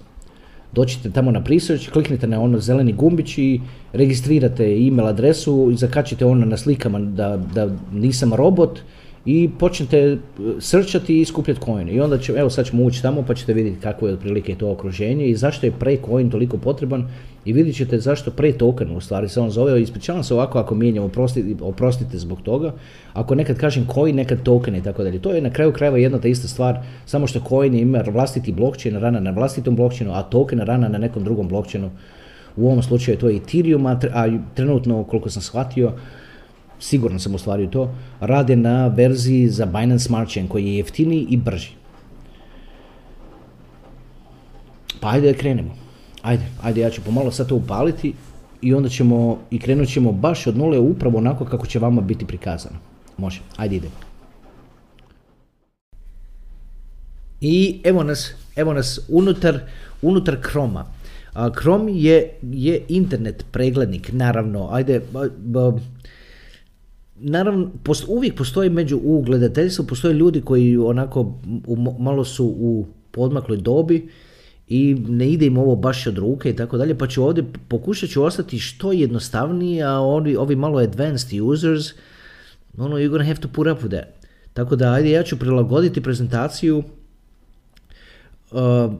[0.76, 3.62] Doćite tamo na research, kliknite na ono zeleni gumbić i
[3.94, 8.80] registrirate email adresu i zakačite ono na slikama da, da nisam robot
[9.26, 10.18] i počnete e,
[10.60, 11.90] srčati i skupljati coin.
[11.90, 14.72] I onda će, evo sad ćemo ući tamo pa ćete vidjeti kako je otprilike to
[14.72, 17.08] okruženje i zašto je pre coin toliko potreban
[17.46, 19.82] i vidjet ćete zašto pre token u stvari se on zove.
[19.82, 22.74] Ispričavam se ovako ako mijenjam, oprostite, oprostite zbog toga.
[23.14, 25.20] Ako nekad kažem coin, nekad token i tako dalje.
[25.20, 29.00] To je na kraju krajeva jedna ta ista stvar, samo što coin ima vlastiti blockchain,
[29.00, 31.92] rana na vlastitom blockchainu, a token rana na nekom drugom blockchainu.
[32.56, 34.00] U ovom slučaju to je Ethereum, a
[34.54, 35.92] trenutno koliko sam shvatio,
[36.84, 41.38] sigurno sam ostvario to, rade na verziji za Binance Smart Chain koji je jeftiniji i
[41.38, 41.70] brži.
[45.00, 45.76] Pa ajde da krenemo.
[46.22, 48.14] Ajde, ajde ja ću pomalo sad to upaliti
[48.62, 52.26] i onda ćemo i krenut ćemo baš od nule upravo onako kako će vama biti
[52.26, 52.76] prikazano.
[53.18, 53.96] Može, ajde idemo.
[57.42, 59.60] I evo nas, evo nas unutar,
[60.02, 60.86] unutar Chroma.
[61.60, 65.02] Chrome je, je internet preglednik, naravno, ajde,
[67.24, 71.40] naravno, post, uvijek postoji među u gledateljstvu, postoje ljudi koji onako
[72.00, 74.10] malo su u podmakloj dobi
[74.68, 78.10] i ne ide im ovo baš od ruke i tako dalje, pa ću ovdje pokušat
[78.10, 81.86] ću ostati što jednostavniji, a ovi, ovi malo advanced users,
[82.78, 84.28] ono, you're gonna have to put up with that.
[84.54, 86.84] Tako da, ajde, ja ću prilagoditi prezentaciju
[88.52, 88.94] uh,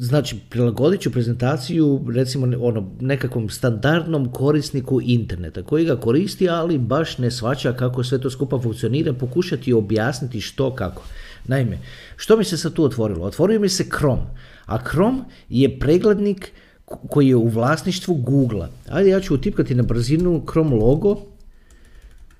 [0.00, 7.18] znači prilagodit ću prezentaciju recimo ono nekakvom standardnom korisniku interneta koji ga koristi ali baš
[7.18, 11.02] ne svača kako sve to skupa funkcionira pokušati objasniti što kako.
[11.46, 11.78] Naime
[12.16, 13.26] što mi se sad tu otvorilo?
[13.26, 14.22] Otvorio mi se Chrome
[14.66, 16.52] a Chrome je preglednik
[16.84, 21.29] koji je u vlasništvu Google ajde ja ću utipkati na brzinu Chrome logo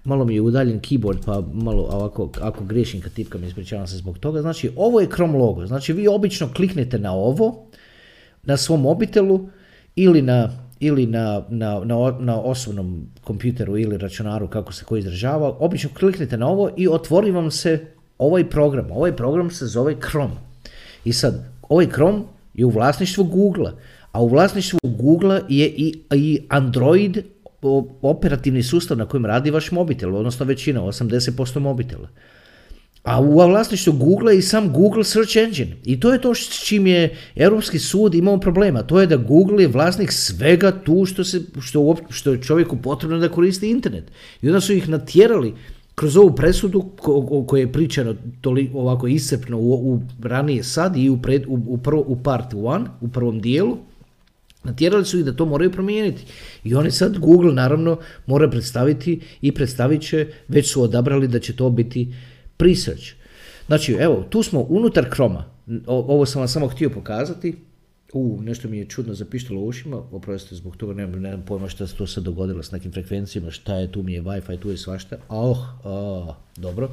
[0.04, 4.18] malo mi je udaljen keyboard pa malo ovako, ako griješim kad tipkam ispričavam se zbog
[4.18, 4.42] toga.
[4.42, 7.66] Znači ovo je Chrome logo, znači vi obično kliknete na ovo
[8.42, 9.48] na svom mobitelu
[9.96, 15.56] ili na ili na, na, na, na osobnom kompjuteru ili računaru kako se koji izražava,
[15.58, 17.86] obično kliknete na ovo i otvori vam se
[18.18, 18.90] ovaj program.
[18.90, 20.34] Ovaj program se zove Chrome.
[21.04, 22.22] I sad, ovaj Chrome
[22.54, 23.72] je u vlasništvu Google,
[24.12, 27.24] a u vlasništvu Google je i, i Android
[28.02, 32.08] operativni sustav na kojem radi vaš mobitel, odnosno većina, 80% mobitela.
[33.02, 35.76] A u vlasništvu Google i sam Google Search Engine.
[35.84, 38.82] I to je to s čim je Europski sud imao problema.
[38.82, 43.18] To je da Google je vlasnik svega tu što, se, što, što je čovjeku potrebno
[43.18, 44.04] da koristi internet.
[44.42, 45.54] I onda su ih natjerali
[45.94, 48.14] kroz ovu presudu o kojoj je pričano
[48.74, 52.86] ovako iscrpno u, u, ranije sad i u, pred, u, u, prvo, u part 1,
[53.00, 53.76] u prvom dijelu,
[54.64, 56.24] Natjerali su ih da to moraju promijeniti.
[56.64, 61.56] I oni sad, Google naravno, mora predstaviti i predstavit će, već su odabrali da će
[61.56, 62.14] to biti
[62.56, 63.04] presearch.
[63.66, 65.44] Znači, evo, tu smo unutar Chroma.
[65.86, 67.56] Ovo sam vam samo htio pokazati.
[68.12, 71.86] U, nešto mi je čudno zapištalo u ušima, oprostite zbog toga, nemam, nemam pojma šta
[71.86, 74.76] se to sad dogodilo s nekim frekvencijama, šta je, tu mi je Wi-Fi, tu je
[74.76, 75.16] svašta.
[75.28, 76.90] Oh, oh, dobro.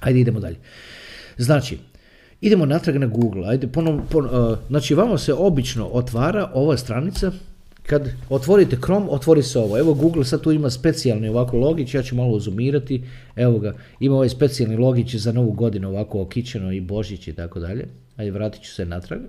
[0.00, 0.56] Ajde, idemo dalje.
[1.38, 1.78] Znači,
[2.40, 7.32] Idemo natrag na Google, ajde ponovno, uh, znači vama se obično otvara ova stranica
[7.86, 9.78] kad otvorite Chrome, otvori se ovo.
[9.78, 13.02] Evo Google sad tu ima specijalni ovako logić, ja ću malo zoomirati.
[13.36, 17.60] Evo ga, ima ovaj specijalni logić za novu godinu ovako okićeno i Božić i tako
[17.60, 17.86] dalje.
[18.16, 19.20] Ajde, vratit ću se natrag.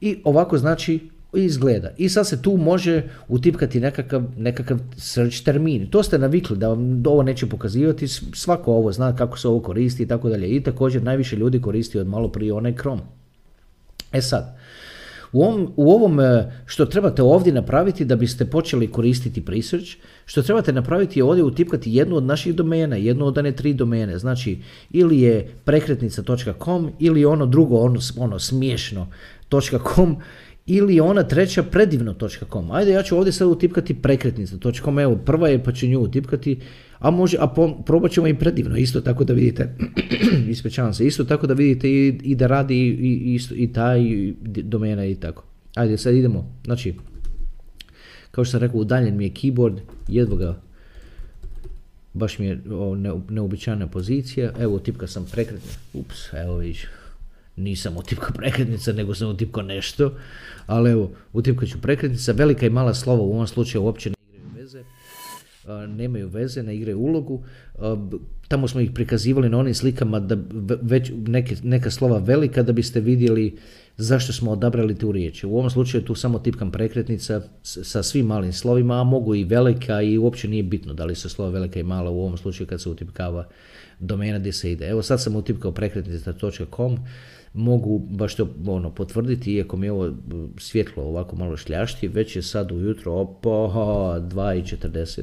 [0.00, 1.00] I ovako znači
[1.36, 1.90] izgleda.
[1.96, 5.86] I sad se tu može utipkati nekakav, nekakav search termin.
[5.90, 10.02] To ste navikli da vam ovo neće pokazivati, svako ovo zna kako se ovo koristi
[10.02, 10.48] i tako dalje.
[10.48, 13.02] I također najviše ljudi koristi od malo prije onaj Chrome.
[14.12, 14.56] E sad,
[15.34, 19.88] u ovom, u ovom e, što trebate ovdje napraviti da biste počeli koristiti Presearch,
[20.26, 24.18] što trebate napraviti je ovdje utipkati jednu od naših domena, jednu od one tri domene,
[24.18, 24.58] znači
[24.90, 30.16] ili je prekretnica.com ili ono drugo, ono, ono smiješno.com
[30.66, 32.70] ili ona treća predivno.com.
[32.70, 36.60] Ajde, ja ću ovdje sad utipkati prekretnica.com, evo prva je pa ću nju utipkati,
[36.98, 37.54] a može, a
[37.86, 39.76] probat ćemo i predivno, isto tako da vidite,
[40.48, 44.00] ispričavam se, isto tako da vidite i, i da radi i, i, i taj
[44.44, 45.44] domena i tako.
[45.74, 46.94] Ajde, sad idemo, znači,
[48.30, 50.60] kao što sam rekao, udaljen mi je keyboard, jedva ga,
[52.12, 56.86] baš mi je o, ne, neobičajna pozicija, evo utipka sam prekretno, ups, evo vidiš,
[57.56, 60.12] nisam utipkao prekretnica, nego sam utipkao nešto,
[60.66, 64.48] ali evo, utipkat ću prekretnica, velika i mala slova u ovom slučaju uopće ne igraju
[64.56, 64.84] veze,
[65.88, 67.44] nemaju veze, ne igraju ulogu,
[68.48, 70.36] tamo smo ih prikazivali na onim slikama da
[70.82, 73.56] već neke, neka slova velika da biste vidjeli
[73.96, 75.44] zašto smo odabrali tu riječ.
[75.44, 80.02] U ovom slučaju tu samo tipkam prekretnica sa svim malim slovima, a mogu i velika
[80.02, 82.82] i uopće nije bitno da li su slova velika i mala u ovom slučaju kad
[82.82, 83.46] se utipkava
[84.00, 84.88] domena gdje se ide.
[84.88, 86.98] Evo sad sam utipkao prekretnica.com,
[87.54, 90.12] mogu baš to ono, potvrditi, iako mi je ovo
[90.58, 95.22] svjetlo ovako malo šljašti, već je sad ujutro opo 2.40.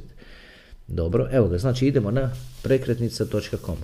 [0.87, 2.31] Dobro, evo ga, znači idemo na
[2.63, 3.77] prekretnica.com.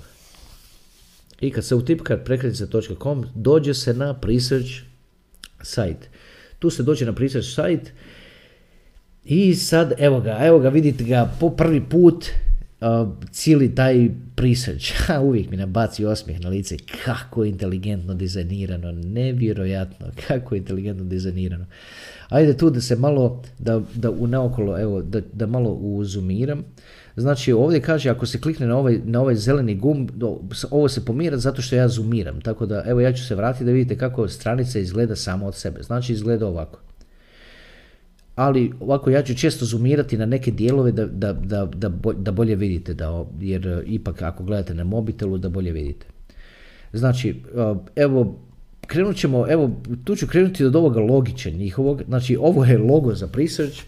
[1.42, 4.72] I kad se utipka prekretnica.com, dođe se na Presearch
[5.62, 6.10] site.
[6.60, 7.92] Tu se dođe na Presearch site
[9.26, 12.26] i sad, evo ga, evo ga, vidite ga po prvi put,
[13.32, 14.94] cijeli taj prisreć,
[15.28, 21.66] uvijek mi nabaci osmijeh na lice, kako inteligentno dizajnirano, nevjerojatno, kako inteligentno dizajnirano.
[22.30, 26.64] Ajde tu da se malo, da, da u naokolo, evo, da, da malo uzumiram.
[27.16, 30.10] Znači ovdje kaže ako se klikne na ovaj, na ovaj zeleni gumb,
[30.72, 32.42] ovo se pomira zato što ja zoomiram.
[32.42, 35.84] Tako da evo ja ću se vratiti da vidite kako stranica izgleda samo od sebe.
[35.84, 36.80] Znači izgleda ovako
[38.38, 42.94] ali ovako ja ću često zoomirati na neke dijelove da, da, da, da bolje vidite,
[42.94, 46.06] da, jer e, ipak ako gledate na mobitelu da bolje vidite.
[46.94, 47.34] Znači, e,
[47.96, 48.40] evo,
[48.88, 49.72] krenut ćemo, evo,
[50.04, 53.80] tu ću krenuti od ovoga logića njihovog, znači ovo je logo za Presearch,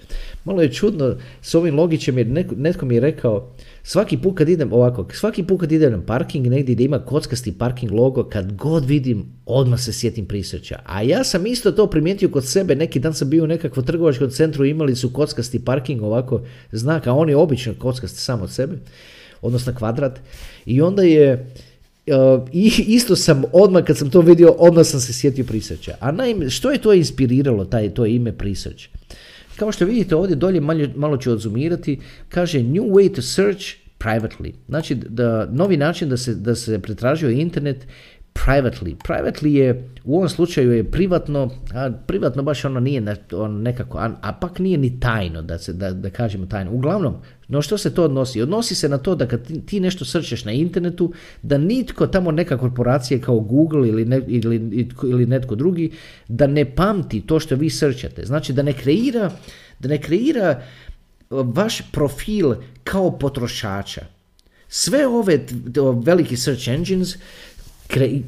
[0.46, 3.52] malo je čudno s ovim logićem jer netko, netko mi je rekao,
[3.90, 7.52] svaki put kad idem ovako, svaki put kad idem na parking negdje gdje ima kockasti
[7.52, 10.80] parking logo, kad god vidim, odmah se sjetim prisreća.
[10.86, 14.30] A ja sam isto to primijetio kod sebe, neki dan sam bio u nekakvom trgovačkom
[14.30, 18.78] centru, imali su kockasti parking ovako znak, a on je obično kockasti samo od sebe,
[19.42, 20.20] odnosno kvadrat.
[20.66, 21.52] I onda je,
[22.08, 25.96] Uh, I isto sam odmah kad sam to vidio, odmah sam se sjetio prisreća.
[26.00, 28.90] A naime, što je to inspiriralo, taj, to ime prisreć?
[29.56, 30.62] Kao što vidite ovdje dolje,
[30.96, 32.00] malo ću odzumirati,
[32.30, 34.54] kaže New way to search privately.
[34.68, 37.88] Znači, da, novi način da se, da se pretražuje internet
[38.34, 38.96] privately.
[38.96, 44.12] Privately je, u ovom slučaju je privatno, a privatno baš ono nije on nekako, a,
[44.22, 46.72] a, pak nije ni tajno, da, se, da, da kažemo tajno.
[46.72, 47.16] Uglavnom,
[47.48, 48.42] no što se to odnosi?
[48.42, 52.58] Odnosi se na to da kad ti, nešto srčeš na internetu, da nitko tamo neka
[52.58, 55.92] korporacija kao Google ili, ne, ili, ili netko drugi,
[56.28, 58.26] da ne pamti to što vi srčate.
[58.26, 59.32] Znači da ne kreira,
[59.80, 60.62] da ne kreira
[61.30, 64.02] vaš profil kao potrošača.
[64.68, 65.46] Sve ove
[66.06, 67.16] veliki search engines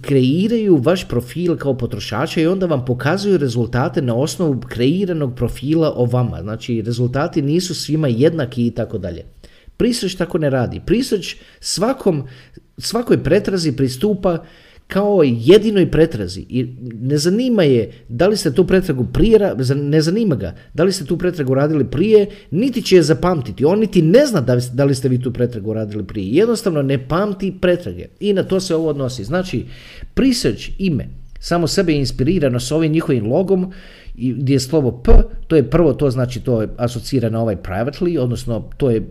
[0.02, 6.06] kreiraju vaš profil kao potrošača i onda vam pokazuju rezultate na osnovu kreiranog profila o
[6.06, 6.42] vama.
[6.42, 9.26] Znači, rezultati nisu svima jednaki i tako dalje.
[9.78, 10.82] Prisreć tako ne radi.
[10.86, 12.28] Prisreć svakom,
[12.78, 14.44] svakoj pretrazi pristupa
[14.92, 16.46] kao jedinoj pretrazi.
[16.50, 16.68] I
[17.02, 21.06] ne zanima je da li ste tu pretragu prije, ne zanima ga da li ste
[21.06, 24.42] tu pretragu radili prije, niti će je zapamtiti, on niti ne zna
[24.74, 28.06] da li ste vi tu pretragu radili prije, jednostavno ne pamti pretrage.
[28.20, 29.24] I na to se ovo odnosi.
[29.24, 29.66] Znači,
[30.16, 31.08] research ime,
[31.40, 33.72] samo sebe je inspirirano s ovim njihovim logom,
[34.16, 35.12] gdje je slovo P,
[35.48, 39.08] to je prvo, to znači to je asocira na ovaj privately, odnosno to je,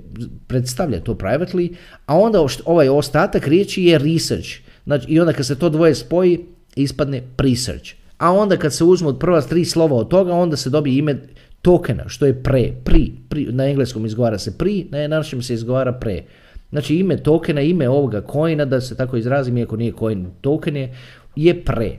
[0.46, 1.74] predstavlja to privately,
[2.06, 6.38] a onda ovaj ostatak riječi je research, Znači, I onda kad se to dvoje spoji,
[6.76, 7.90] ispadne presearch.
[8.18, 11.16] A onda kad se uzmu od prva tri slova od toga, onda se dobije ime
[11.62, 15.92] tokena, što je pre, pri, pri na engleskom izgovara se pri, na našem se izgovara
[15.92, 16.22] pre.
[16.70, 20.96] Znači ime tokena, ime ovoga coina, da se tako izrazim, iako nije coin, token je,
[21.36, 21.96] je pre.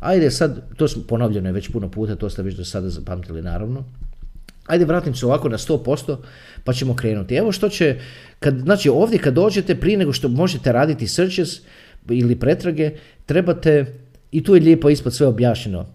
[0.00, 3.42] Ajde sad, to smo ponavljeno je već puno puta, to ste već do sada zapamtili
[3.42, 3.84] naravno.
[4.66, 6.16] Ajde vratim se ovako na 100%
[6.64, 7.34] pa ćemo krenuti.
[7.34, 8.00] Evo što će,
[8.38, 11.60] kad, znači ovdje kad dođete prije nego što možete raditi searches
[12.10, 12.90] ili pretrage,
[13.26, 13.84] trebate,
[14.32, 15.86] i tu je lijepo ispod sve objašnjeno,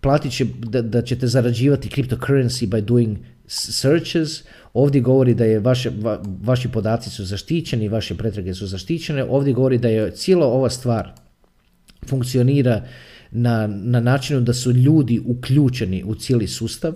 [0.00, 5.90] platit će, da, da ćete zarađivati cryptocurrency by doing searches, ovdje govori da je vaše,
[6.42, 11.12] vaši podaci su zaštićeni, vaše pretrage su zaštićene, ovdje govori da je cijela ova stvar
[12.06, 12.82] funkcionira
[13.30, 16.94] na, na načinu da su ljudi uključeni u cijeli sustav,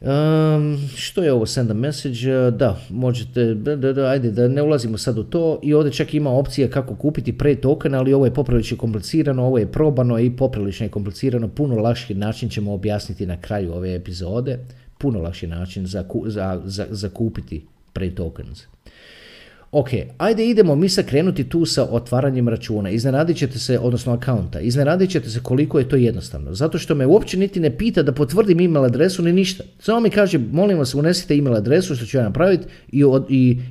[0.00, 2.50] Um, što je ovo send a message?
[2.50, 6.14] Da, možete, da, da, da, ajde da ne ulazimo sad u to i ovdje čak
[6.14, 10.36] ima opcija kako kupiti pre token, ali ovo je poprilično komplicirano, ovo je probano i
[10.36, 14.58] poprilično je komplicirano, puno lakši način ćemo objasniti na kraju ove epizode,
[14.98, 18.62] puno lakši način za, za, za, za kupiti pre tokens.
[19.72, 22.90] Ok, ajde idemo mi sad krenuti tu sa otvaranjem računa.
[22.90, 26.54] Iznenadit ćete se, odnosno akaunta, iznenadit ćete se koliko je to jednostavno.
[26.54, 29.64] Zato što me uopće niti ne pita da potvrdim email adresu ni ništa.
[29.78, 33.04] Samo mi kaže, molim vas, unesite email adresu što ću ja napraviti i,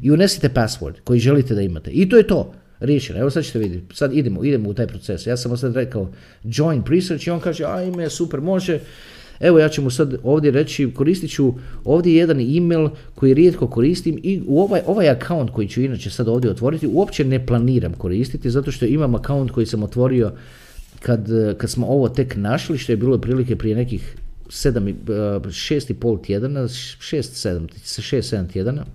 [0.01, 1.91] i, unesite password koji želite da imate.
[1.91, 2.53] I to je to.
[2.79, 3.19] Riješeno.
[3.19, 3.95] Evo sad ćete vidjeti.
[3.95, 5.27] Sad idemo, idemo u taj proces.
[5.27, 6.11] Ja sam sad rekao
[6.43, 8.79] join research i on kaže, ajme, super, može.
[9.39, 14.19] Evo ja ću mu sad ovdje reći, koristit ću ovdje jedan email koji rijetko koristim
[14.23, 18.49] i u ovaj, ovaj account koji ću inače sad ovdje otvoriti uopće ne planiram koristiti
[18.49, 20.31] zato što imam account koji sam otvorio
[20.99, 21.27] kad,
[21.57, 24.15] kad smo ovo tek našli, što je bilo prilike prije nekih
[24.47, 28.85] 7, šest i pol tjedana, 6, 7, 6, 7 tjedana.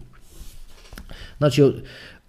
[1.38, 1.62] Znači,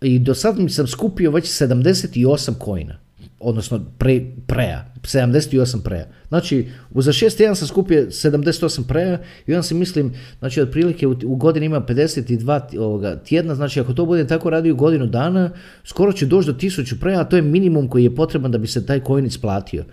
[0.02, 3.05] i do sad mi sam skupio već 78 kojina
[3.40, 6.08] odnosno pre, preja, 78 preja.
[6.28, 11.16] Znači, za šest tjedan sam skupio 78 preja i onda si mislim, znači otprilike u,
[11.26, 15.52] u godini ima 52 ovoga, tjedna, znači ako to bude tako radio godinu dana,
[15.84, 18.68] skoro će doći do 1000 preja, a to je minimum koji je potreban da bi
[18.68, 19.84] se taj coin isplatio.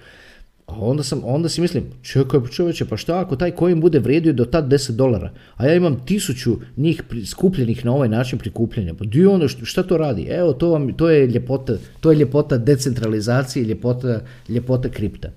[0.72, 4.32] A onda, sam, onda si mislim, čekaj čovječe, pa šta ako taj coin bude vrijedio
[4.32, 9.04] do tad 10 dolara, a ja imam tisuću njih skupljenih na ovaj način prikupljanja, pa
[9.04, 10.22] dio onda šta to radi?
[10.22, 15.28] Evo, to, vam, to, je ljepota, to je ljepota decentralizacije, ljepota, ljepota kripta.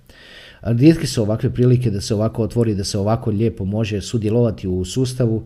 [0.62, 4.86] Rijetke su ovakve prilike da se ovako otvori, da se ovako lijepo može sudjelovati u
[4.86, 5.46] sustavu,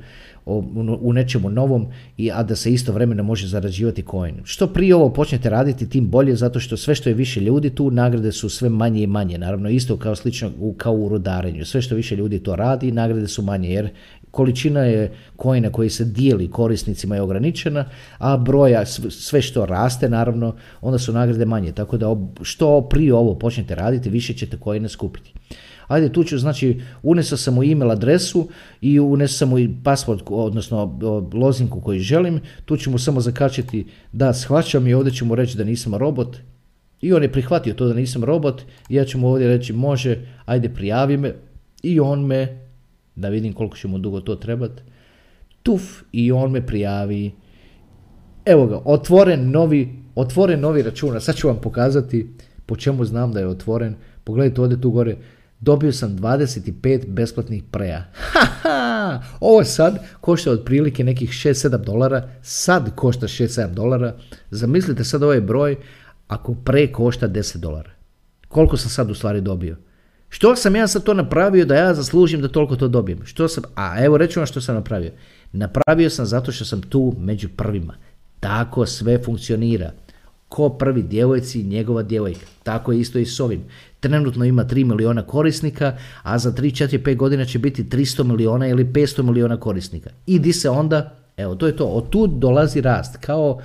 [1.02, 1.88] u nečemu novom,
[2.18, 4.36] i, a da se istovremeno može zarađivati coin.
[4.43, 7.91] Što prije ovo počnete raditi, tim bolje, zato što sve što je više ljudi tu,
[7.91, 9.38] nagrade su sve manje i manje.
[9.38, 11.66] Naravno, isto kao slično kao u rudarenju.
[11.66, 13.89] Sve što više ljudi to radi, nagrade su manje, jer
[14.32, 17.86] količina je kojina koji se dijeli korisnicima je ograničena,
[18.18, 21.72] a broja sve što raste naravno, onda su nagrade manje.
[21.72, 25.34] Tako da što prije ovo počnete raditi, više ćete kojine skupiti.
[25.89, 28.49] Ajde, tu ću, znači, unesao sam mu email adresu
[28.81, 30.99] i unesao sam mu i password, odnosno
[31.33, 32.39] lozinku koji želim.
[32.65, 36.37] Tu ću mu samo zakačiti da shvaćam i ovdje ću mu reći da nisam robot.
[37.01, 38.61] I on je prihvatio to da nisam robot.
[38.89, 41.33] I ja ću mu ovdje reći može, ajde prijavi me.
[41.83, 42.67] I on me,
[43.15, 44.81] da vidim koliko će mu dugo to trebati,
[45.63, 45.81] tuf
[46.11, 47.31] i on me prijavi.
[48.45, 51.15] Evo ga, otvoren novi, otvoren novi račun.
[51.15, 52.29] A sad ću vam pokazati
[52.65, 53.95] po čemu znam da je otvoren.
[54.23, 55.17] Pogledajte ovdje tu gore,
[55.60, 58.05] dobio sam 25 besplatnih preja.
[58.62, 64.16] Ha, Ovo sad košta otprilike nekih 6-7 dolara, sad košta 6-7 dolara.
[64.51, 65.76] Zamislite sad ovaj broj
[66.28, 67.89] ako pre košta 10 dolara.
[68.47, 69.78] Koliko sam sad u stvari dobio?
[70.30, 73.26] Što sam ja sad to napravio da ja zaslužim da toliko to dobijem?
[73.26, 75.12] Što sam, a evo reću vam što sam napravio.
[75.51, 77.95] Napravio sam zato što sam tu među prvima.
[78.39, 79.91] Tako sve funkcionira.
[80.49, 82.45] Ko prvi djevojci, njegova djevojka.
[82.64, 83.64] Tako je isto i s ovim.
[84.00, 88.68] Trenutno ima 3 miliona korisnika, a za 3, 4, 5 godina će biti 300 miliona
[88.68, 90.10] ili 500 miliona korisnika.
[90.26, 93.18] I di se onda, evo to je to, od tu dolazi rast.
[93.18, 93.60] Kao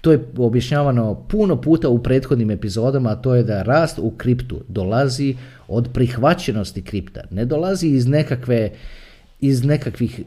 [0.00, 4.60] to je objašnjavano puno puta u prethodnim epizodama, a to je da rast u kriptu
[4.68, 5.36] dolazi
[5.68, 7.20] od prihvaćenosti kripta.
[7.30, 8.70] Ne dolazi iz nekakve
[9.40, 10.20] iz nekakvih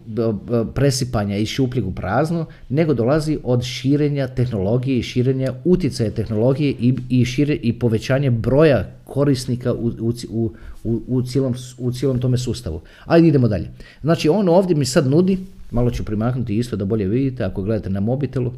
[0.73, 6.93] presipanja iz šupljeg u prazno, nego dolazi od širenja tehnologije i širenja utjecaja tehnologije i,
[7.09, 10.13] i, šire, i povećanje broja korisnika u, u,
[10.83, 12.81] u, u, cijelom, u cijelom tome sustavu.
[13.05, 13.69] Ajde idemo dalje.
[14.01, 15.37] Znači on ovdje mi sad nudi,
[15.71, 18.51] malo ću primaknuti isto da bolje vidite ako gledate na mobitelu,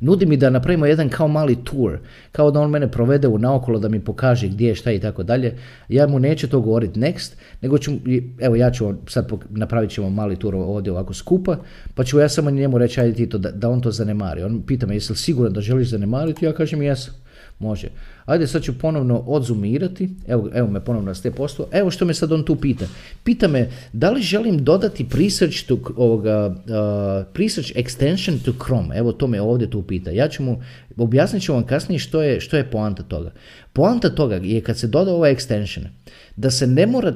[0.00, 1.98] nudi mi da napravimo jedan kao mali tour,
[2.32, 5.22] kao da on mene provede u naokolo da mi pokaže gdje je šta i tako
[5.22, 5.56] dalje.
[5.88, 7.92] Ja mu neću to govoriti next, nego ću,
[8.40, 11.56] evo ja ću sad napravit ćemo mali tour ovdje ovako skupa,
[11.94, 14.42] pa ću ja samo njemu reći ajde ti to da, da on to zanemari.
[14.42, 17.14] On pita me jesi li siguran da želiš zanemariti, ja kažem jesam.
[17.58, 17.88] Može.
[18.24, 21.68] Ajde sad ću ponovno odzumirati, evo, evo me ponovno na posto.
[21.72, 22.84] evo što me sad on tu pita.
[23.24, 26.54] Pita me da li želim dodati presearch, to, ovoga,
[27.32, 30.10] presearch extension to Chrome, evo to me ovdje tu pita.
[30.10, 30.62] Ja ću mu,
[30.96, 33.32] objasnit ću vam kasnije što je, što je poanta toga.
[33.72, 35.86] Poanta toga je kad se doda ovaj extension,
[36.36, 37.14] da se ne mora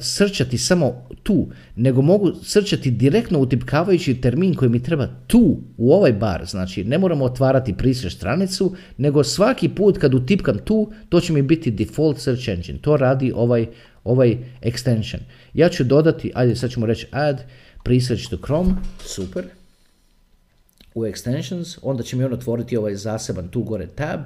[0.00, 1.46] srčati samo tu,
[1.76, 6.46] nego mogu srčati direktno utipkavajući termin koji mi treba tu, u ovaj bar.
[6.46, 11.42] Znači, ne moramo otvarati prisreć stranicu, nego svaki put kad utipkam tu, to će mi
[11.42, 12.78] biti default search engine.
[12.82, 13.66] To radi ovaj,
[14.04, 15.18] ovaj extension.
[15.54, 17.40] Ja ću dodati, ajde sad ćemo reći add
[17.84, 19.44] presearch to Chrome, super.
[20.94, 24.20] U extensions, onda će mi on otvoriti ovaj zaseban tu gore tab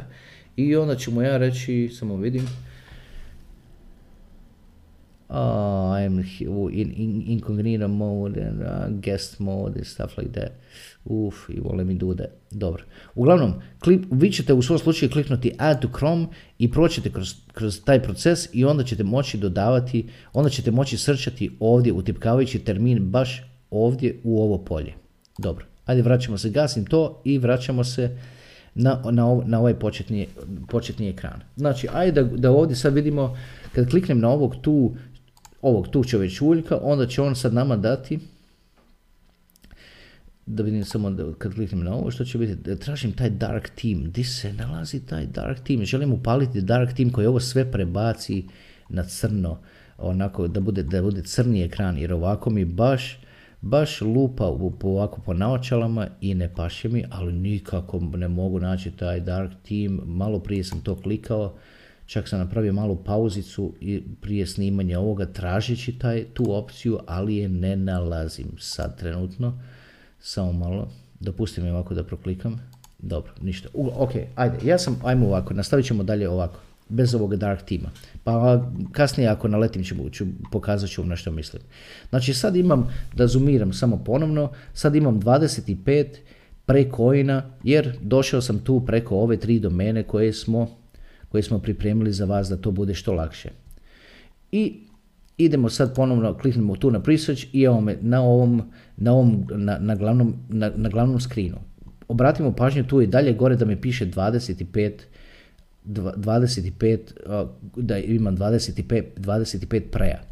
[0.56, 2.48] i onda ću mu ja reći, samo vidim,
[5.28, 6.24] oh, I'm
[6.72, 10.52] in, in incognito mode and uh, guest mode and stuff like that.
[11.04, 12.30] Uf, i vole mi do that.
[12.50, 12.84] Dobro.
[13.14, 16.26] Uglavnom, klip, vi ćete u svom slučaju kliknuti add to Chrome
[16.58, 21.50] i proćete kroz, kroz taj proces i onda ćete moći dodavati, onda ćete moći srčati
[21.60, 24.94] ovdje utipkavajući termin baš ovdje u ovo polje.
[25.38, 25.64] Dobro.
[25.84, 28.16] Ajde, vraćamo se, gasim to i vraćamo se
[28.74, 30.26] na, na, na ovaj početni,
[30.68, 31.40] početni ekran.
[31.56, 33.36] Znači, ajde da, da ovdje sad vidimo,
[33.72, 34.94] kad kliknem na ovog tu
[35.62, 38.18] ovog tu čovječuljka, onda će on sad nama dati
[40.48, 43.68] da vidim samo da kad kliknem na ovo što će biti, da tražim taj dark
[43.68, 48.44] team, di se nalazi taj dark team, želim upaliti dark team koji ovo sve prebaci
[48.88, 49.58] na crno,
[49.98, 53.18] onako da bude, da bude crni ekran, jer ovako mi baš,
[53.60, 54.44] baš lupa
[54.82, 60.00] ovako po naočalama i ne paše mi, ali nikako ne mogu naći taj dark team,
[60.04, 61.54] malo prije sam to klikao,
[62.08, 67.48] Čak sam napravio malu pauzicu i prije snimanja ovoga tražeći taj, tu opciju, ali je
[67.48, 69.60] ne nalazim sad trenutno.
[70.20, 70.88] Samo malo,
[71.20, 72.60] dopustim mi ovako da proklikam.
[72.98, 73.68] Dobro, ništa.
[73.74, 77.90] ok, ajde, ja sam, ajmo ovako, nastavit ćemo dalje ovako, bez ovoga dark tima.
[78.24, 81.62] Pa kasnije ako naletim ću, ću pokazat ću vam na što mislim.
[82.08, 86.06] Znači sad imam, da zoomiram samo ponovno, sad imam 25
[86.66, 90.77] precoina, jer došao sam tu preko ove tri domene koje smo
[91.28, 93.50] koje smo pripremili za vas da to bude što lakše.
[94.52, 94.80] I
[95.38, 98.62] idemo sad ponovno, kliknemo tu na research i evo me na ovom,
[98.96, 101.58] na, ovom, na, na glavnom, na, na glavnom screenu.
[102.08, 104.92] Obratimo pažnju tu i dalje gore da mi piše 25
[105.88, 106.98] 25,
[107.76, 110.22] da imam 25, 25 preja.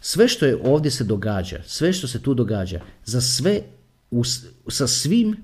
[0.00, 3.60] Sve što je ovdje se događa, sve što se tu događa, za sve,
[4.68, 5.36] sa svim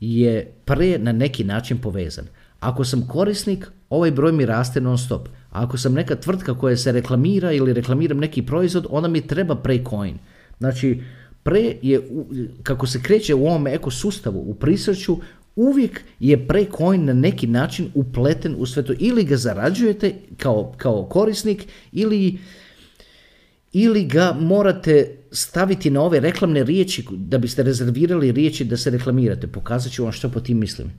[0.00, 2.26] je pre na neki način povezan.
[2.60, 5.28] Ako sam korisnik, ovaj broj mi raste non stop.
[5.50, 9.56] A ako sam neka tvrtka koja se reklamira ili reklamiram neki proizvod, onda mi treba
[9.56, 10.18] precoin.
[10.58, 11.02] Znači,
[11.42, 12.00] pre je,
[12.62, 15.16] kako se kreće u ovom ekosustavu, u prisrću,
[15.56, 18.94] uvijek je precoin na neki način upleten u sve to.
[18.98, 22.38] Ili ga zarađujete kao, kao korisnik, ili,
[23.72, 29.46] ili ga morate staviti na ove reklamne riječi da biste rezervirali riječi da se reklamirate.
[29.46, 30.92] Pokazat ću vam što po tim mislim.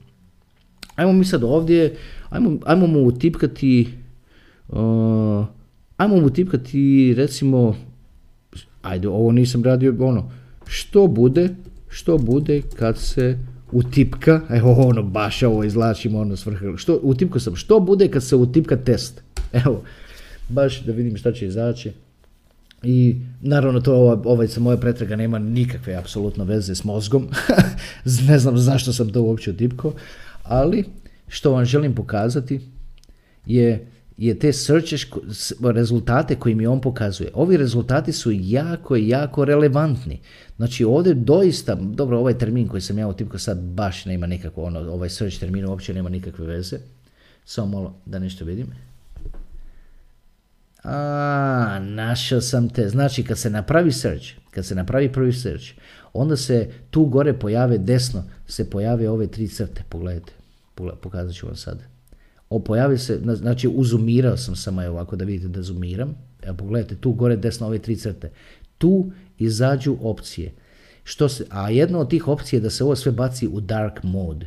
[0.98, 1.96] Ajmo mi sad ovdje,
[2.30, 3.88] ajmo, ajmo mu utipkati,
[4.68, 5.46] uh,
[5.96, 7.76] ajmo mu utipkati recimo,
[8.82, 10.30] ajde ovo nisam radio, ono,
[10.66, 11.48] što bude,
[11.88, 13.38] što bude kad se
[13.72, 18.36] utipka, evo ono baš ovo izlačim ono svrha, što, utipkao sam, što bude kad se
[18.36, 19.22] utipka test,
[19.52, 19.82] evo,
[20.48, 21.92] baš da vidim šta će izaći.
[22.82, 27.28] I naravno to ova, ovaj sa moja pretraga nema nikakve apsolutno veze s mozgom,
[28.28, 29.92] ne znam zašto sam to uopće utipkao,
[30.48, 30.84] ali
[31.28, 32.60] što vam želim pokazati
[33.46, 33.86] je,
[34.16, 35.02] je te searches,
[35.74, 37.30] rezultate koje mi on pokazuje.
[37.34, 40.20] Ovi rezultati su jako, jako relevantni.
[40.56, 44.80] Znači ovdje doista, dobro ovaj termin koji sam ja utipkao sad baš nema nikakvo, ono,
[44.80, 46.78] ovaj search termin uopće nema nikakve veze.
[47.44, 48.66] Samo malo da nešto vidim.
[50.84, 52.88] A, našao sam te.
[52.88, 55.64] Znači kad se napravi search, kad se napravi prvi search,
[56.12, 60.37] onda se tu gore pojave desno, se pojave ove tri crte, pogledajte
[61.00, 61.82] pokazat ću vam sad.
[62.50, 66.14] O, pojavi se, znači uzumirao sam samo ovako da vidite da zumiram.
[66.42, 68.30] Evo pogledajte, tu gore desno ove tri crte.
[68.78, 70.52] Tu izađu opcije.
[71.04, 74.02] Što se, a jedna od tih opcija je da se ovo sve baci u dark
[74.02, 74.46] mode.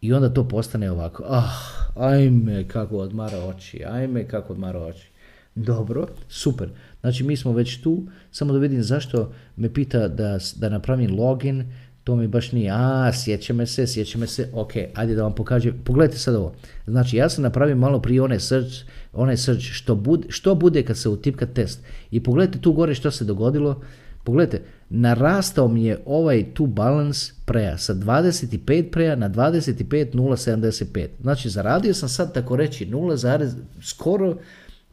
[0.00, 1.24] I onda to postane ovako.
[1.28, 1.50] Ah,
[1.96, 5.08] ajme kako odmara oči, ajme kako odmara oči.
[5.54, 6.68] Dobro, super.
[7.00, 11.72] Znači mi smo već tu, samo da vidim zašto me pita da, da napravim login,
[12.08, 16.18] to mi baš nije, a sjeća se, sjeća se, ok, ajde da vam pokažem, pogledajte
[16.18, 16.54] sad ovo,
[16.86, 18.72] znači ja sam napravio malo prije onaj search,
[19.12, 21.80] onaj search što, bude, što bude kad se utipka test.
[22.10, 23.82] I pogledajte tu gore što se dogodilo,
[24.24, 31.94] pogledajte, narastao mi je ovaj tu balance preja sa 25 preja na 25.075, znači zaradio
[31.94, 33.50] sam sad tako reći 0,
[33.80, 34.36] skoro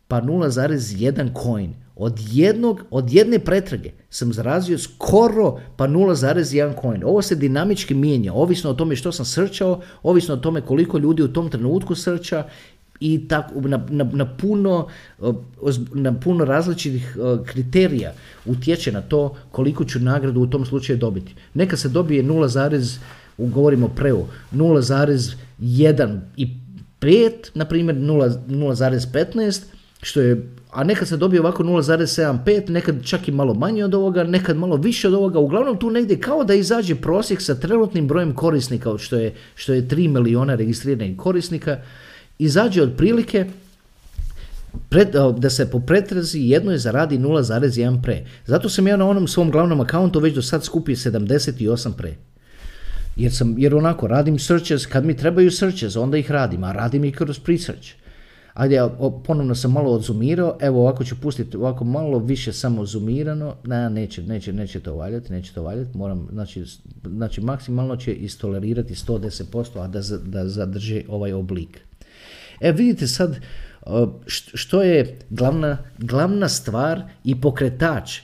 [0.08, 7.04] pa 0,1 coin od, jednog, od jedne pretrage sam zarazio skoro pa 0,1 coin.
[7.04, 11.24] Ovo se dinamički mijenja, ovisno o tome što sam srčao, ovisno o tome koliko ljudi
[11.24, 12.44] u tom trenutku srča
[13.00, 14.88] i tako na, na, na, puno,
[15.94, 18.14] na puno različitih kriterija
[18.46, 21.36] utječe na to koliko ću nagradu u tom slučaju dobiti.
[21.54, 22.98] Neka se dobije 0,
[23.38, 26.50] govorimo preu, 0,1 i
[27.02, 29.62] 5, na primjer 0,15,
[30.02, 34.24] što je, a nekad se dobije ovako 0,75, nekad čak i malo manje od ovoga,
[34.24, 38.34] nekad malo više od ovoga, uglavnom tu negdje kao da izađe prosjek sa trenutnim brojem
[38.34, 41.78] korisnika, što je, što je 3 miliona registriranih korisnika,
[42.40, 43.46] izađe otprilike
[44.90, 45.08] pred,
[45.38, 48.26] da se po pretrazi jednoj zaradi 0,1 pre.
[48.46, 52.16] Zato sam ja na onom svom glavnom akauntu već do sad skupio 78 pre.
[53.16, 57.06] Jer, sam, jer onako radim searches, kad mi trebaju searches, onda ih radim, a radim
[57.06, 58.05] i kroz pre-search.
[58.56, 58.82] Ajde,
[59.24, 64.24] ponovno sam malo odzumirao, evo ovako ću pustiti ovako malo više samo zoomirano, ne, neće,
[64.24, 66.64] neće, neće to valjati, neće to valjati, moram, znači,
[67.04, 71.80] znači maksimalno će istolerirati 110%, a da, da zadrži ovaj oblik.
[72.62, 73.36] E vidite sad
[74.36, 78.20] što je glavna, glavna stvar i pokretač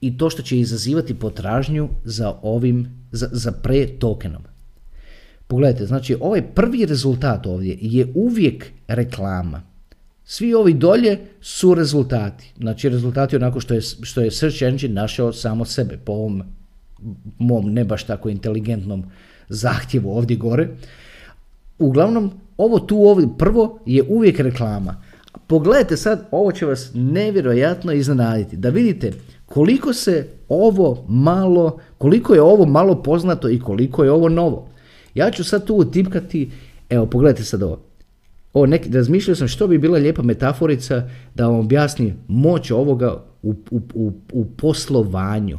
[0.00, 4.42] i to što će izazivati potražnju za ovim, za, za pre tokenom.
[5.52, 9.62] Pogledajte, znači ovaj prvi rezultat ovdje je uvijek reklama.
[10.24, 12.52] Svi ovi dolje su rezultati.
[12.58, 16.42] Znači rezultati onako što je, što je search engine našao samo sebe po ovom
[17.38, 19.04] mom ne baš tako inteligentnom
[19.48, 20.68] zahtjevu ovdje gore.
[21.78, 25.02] Uglavnom, ovo tu ovdje prvo je uvijek reklama.
[25.46, 28.56] Pogledajte sad, ovo će vas nevjerojatno iznenaditi.
[28.56, 29.12] Da vidite
[29.46, 34.71] koliko se ovo malo, koliko je ovo malo poznato i koliko je ovo novo.
[35.14, 36.50] Ja ću sad tu utipkati,
[36.90, 37.80] evo pogledajte sad ovo.
[38.52, 43.54] Ovo neki, razmišljao sam što bi bila lijepa metaforica da vam objasni moć ovoga u,
[43.70, 45.58] u, u, u poslovanju.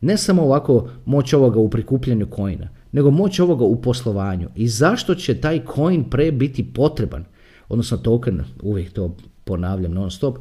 [0.00, 4.48] Ne samo ovako moć ovoga u prikupljanju kojina, nego moć ovoga u poslovanju.
[4.56, 7.24] I zašto će taj coin pre biti potreban,
[7.68, 10.38] odnosno token, uvijek to ponavljam non stop,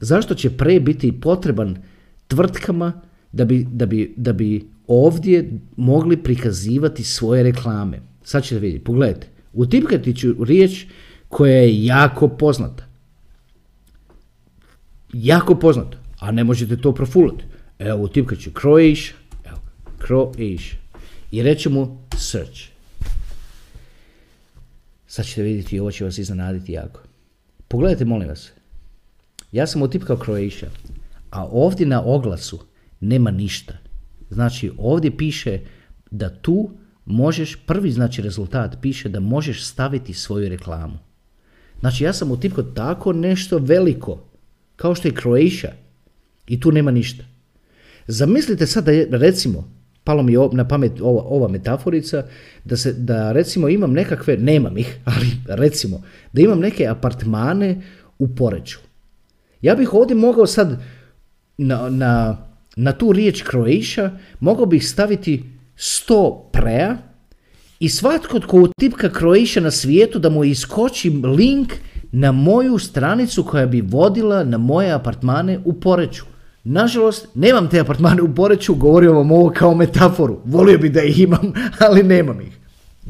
[0.00, 1.76] zašto će pre biti potreban
[2.28, 2.92] tvrtkama
[3.32, 8.00] da bi, da bi, da bi ovdje mogli prikazivati svoje reklame.
[8.24, 10.86] Sad ćete vidjeti, pogledajte, utipkati ću riječ
[11.28, 12.84] koja je jako poznata.
[15.12, 17.44] Jako poznata, a ne možete to profulati.
[17.78, 19.14] Evo, utipkat ću Croatia,
[19.44, 19.58] evo,
[20.06, 20.78] Croatia
[21.30, 22.60] i reći mu search.
[25.06, 27.00] Sad ćete vidjeti ovo će vas iznenaditi jako.
[27.68, 28.52] Pogledajte molim vas.
[29.52, 30.68] Ja sam utipkao Croatia,
[31.30, 32.58] a ovdje na oglasu
[33.00, 33.83] nema ništa.
[34.34, 35.58] Znači ovdje piše
[36.10, 36.70] da tu
[37.04, 40.98] možeš, prvi znači rezultat piše da možeš staviti svoju reklamu.
[41.80, 44.24] Znači ja sam utipkao tako nešto veliko,
[44.76, 45.72] kao što je Croatia
[46.46, 47.24] i tu nema ništa.
[48.06, 49.70] Zamislite sad da je, recimo,
[50.04, 52.26] palo mi je na pamet ova, ova metaforica,
[52.64, 57.82] da, se, da recimo imam nekakve, nemam ih, ali recimo, da imam neke apartmane
[58.18, 58.78] u Poreću.
[59.62, 60.82] Ja bih ovdje mogao sad
[61.58, 62.36] na, na,
[62.76, 65.44] na tu riječ Croatia, mogao bih staviti
[65.76, 66.96] 100 prea
[67.80, 71.72] i svatko tko utipka Croatia na svijetu da mu iskoči link
[72.12, 76.24] na moju stranicu koja bi vodila na moje apartmane u Poreću.
[76.64, 80.40] Nažalost, nemam te apartmane u Poreću, govorio vam ovo kao metaforu.
[80.44, 81.52] Volio bi da ih imam,
[81.88, 82.58] ali nemam ih.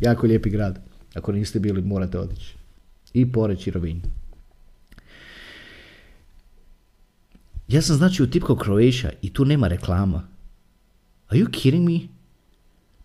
[0.01, 0.79] Jako lijepi grad.
[1.15, 2.57] Ako niste bili, morate otići.
[3.15, 4.01] I Poreć i Rovinj.
[7.69, 10.29] Ja sam znači utipkao Croatia i tu nema reklama.
[11.29, 12.01] Are you kidding me?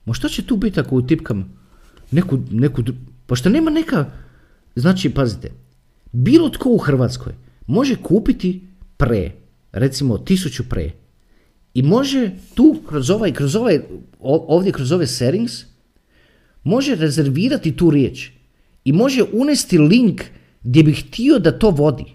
[0.06, 1.60] Ma što će tu biti ako utipkam
[2.12, 2.84] neku, neku
[3.26, 4.12] pa što nema neka,
[4.76, 5.52] znači pazite,
[6.12, 7.34] bilo tko u Hrvatskoj
[7.68, 8.62] može kupiti
[8.98, 9.32] pre,
[9.72, 10.92] recimo tisuću pre.
[11.74, 13.80] I može tu kroz ovaj, kroz ovaj,
[14.20, 15.54] ovdje kroz ove settings,
[16.64, 18.32] može rezervirati tu riječ
[18.84, 20.22] i može unesti link
[20.64, 22.06] gdje bi htio da to vodi.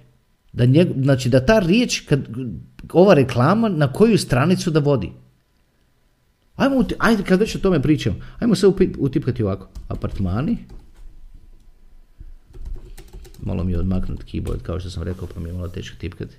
[0.55, 0.65] Da
[1.03, 2.29] znači da ta riječ, kad,
[2.93, 5.13] ova reklama na koju stranicu da vodi.
[6.57, 8.67] Ajmo, ajde kad već o tome pričam, ajmo se
[8.99, 9.69] utipkati ovako.
[9.89, 10.59] Apartmani.
[13.43, 16.37] Malo mi je odmaknut keyboard, kao što sam rekao, pa mi je malo teško tipkati.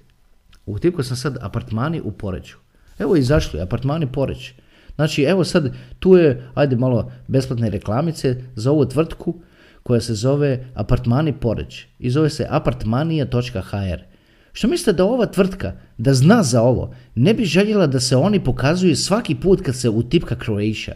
[0.66, 2.57] Utipkao sam sad apartmani u Poreću.
[2.99, 4.53] Evo izašli, apartmani Poreć.
[4.95, 9.41] Znači, evo sad, tu je, ajde malo besplatne reklamice za ovu tvrtku
[9.88, 13.99] koja se zove Apartmani Poreć i zove se apartmanija.hr.
[14.53, 18.43] Što mislite da ova tvrtka, da zna za ovo, ne bi željela da se oni
[18.43, 20.95] pokazuju svaki put kad se utipka Croatia?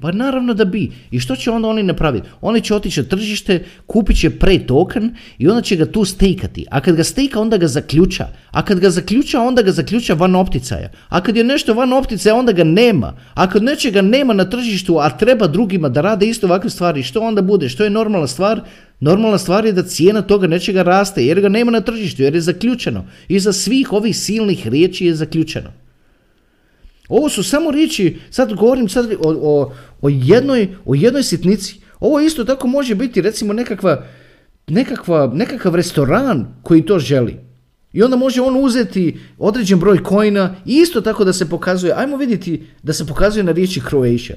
[0.00, 0.92] Pa naravno da bi.
[1.10, 2.28] I što će onda oni napraviti?
[2.40, 6.66] Oni će otići na tržište, kupit će pre token i onda će ga tu stekati.
[6.70, 8.28] A kad ga steka, onda ga zaključa.
[8.50, 10.90] A kad ga zaključa, onda ga zaključa van opticaja.
[11.08, 13.16] A kad je nešto van opticaja, onda ga nema.
[13.34, 17.20] A kad nečega nema na tržištu, a treba drugima da rade isto ovakve stvari, što
[17.20, 17.68] onda bude?
[17.68, 18.60] Što je normalna stvar?
[19.00, 22.40] Normalna stvar je da cijena toga nečega raste, jer ga nema na tržištu, jer je
[22.40, 23.04] zaključeno.
[23.28, 25.85] Iza svih ovih silnih riječi je zaključeno.
[27.08, 31.80] Ovo su samo riječi, sad govorim sad o, o, o, jednoj, o jednoj sitnici.
[32.00, 34.04] Ovo isto tako može biti recimo nekakva,
[34.66, 37.36] nekakva, nekakav restoran koji to želi.
[37.92, 42.16] I onda može on uzeti određen broj kojina i isto tako da se pokazuje, ajmo
[42.16, 44.36] vidjeti da se pokazuje na riječi Croatia.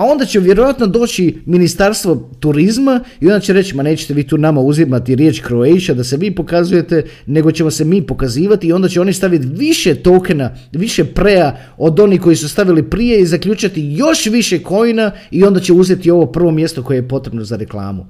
[0.00, 4.38] A onda će vjerojatno doći ministarstvo turizma i onda će reći, ma nećete vi tu
[4.38, 8.88] nama uzimati riječ Croatia da se vi pokazujete, nego ćemo se mi pokazivati i onda
[8.88, 13.92] će oni staviti više tokena, više preja od onih koji su stavili prije i zaključati
[13.92, 18.06] još više kojina i onda će uzeti ovo prvo mjesto koje je potrebno za reklamu.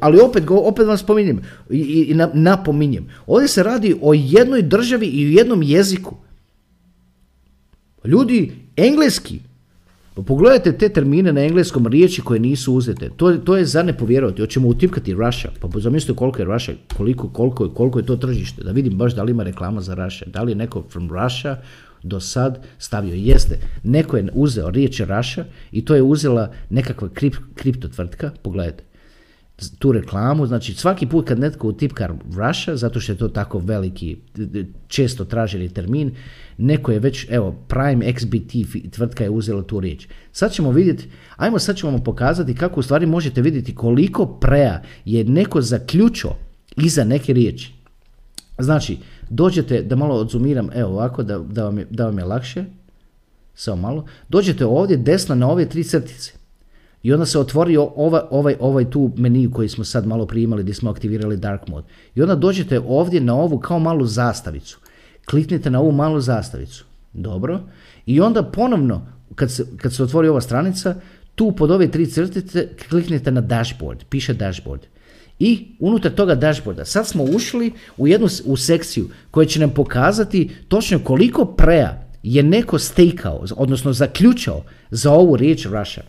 [0.00, 5.26] Ali opet, opet vam spominjem i, i napominjem, ovdje se radi o jednoj državi i
[5.26, 6.16] o jednom jeziku.
[8.04, 9.40] Ljudi, engleski,
[10.22, 13.10] pogledajte te termine na engleskom riječi koje nisu uzete.
[13.16, 14.42] To, to je za ne povjerovati.
[14.42, 15.50] Hoćemo utipkati Russia.
[15.60, 18.64] Pa zamislite koliko je Russia, koliko, koliko, koliko je to tržište.
[18.64, 20.28] Da vidim baš da li ima reklama za Russia.
[20.30, 21.56] Da li je neko from Russia
[22.02, 23.58] do sad stavio jeste.
[23.82, 28.30] Neko je uzeo riječ Russia i to je uzela nekakva krip, kripto tvrtka.
[28.42, 28.88] Pogledajte
[29.78, 34.16] tu reklamu, znači svaki put kad netko utipka Russia, zato što je to tako veliki,
[34.88, 36.14] često traženi termin,
[36.58, 40.08] neko je već, evo, Prime XBT tvrtka je uzela tu riječ.
[40.32, 44.82] Sad ćemo vidjeti, ajmo sad ćemo vam pokazati kako u stvari možete vidjeti koliko preja
[45.04, 46.30] je neko zaključio
[46.76, 47.72] iza neke riječi.
[48.58, 48.98] Znači,
[49.30, 52.64] dođete, da malo odzumiram, evo ovako, da, da, vam, je, da vam je lakše,
[53.54, 56.32] samo malo, dođete ovdje desno na ove tri crtice.
[57.02, 60.62] I onda se otvori ovaj, ovaj, ovaj tu menu koji smo sad malo prije imali
[60.62, 61.86] gdje smo aktivirali dark mode.
[62.14, 64.78] I onda dođete ovdje na ovu kao malu zastavicu.
[65.30, 66.84] Kliknite na ovu malu zastavicu.
[67.12, 67.60] Dobro.
[68.06, 70.94] I onda ponovno, kad se, kad se otvori ova stranica,
[71.34, 74.04] tu pod ove tri crtice kliknite na dashboard.
[74.08, 74.80] Piše dashboard.
[75.38, 80.50] I unutar toga dashboarda sad smo ušli u jednu u sekciju koja će nam pokazati
[80.68, 86.02] točno koliko preja je neko stekao, odnosno zaključao za ovu riječ Russia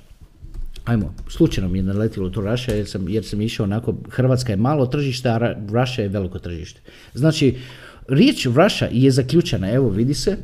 [0.90, 4.58] ajmo, slučajno mi je naletilo to Russia jer sam, jer sam išao onako, Hrvatska je
[4.58, 6.82] malo tržište, a Russia je veliko tržište.
[7.14, 7.58] Znači,
[8.10, 10.38] riječ Russia je zaključena, evo vidi se,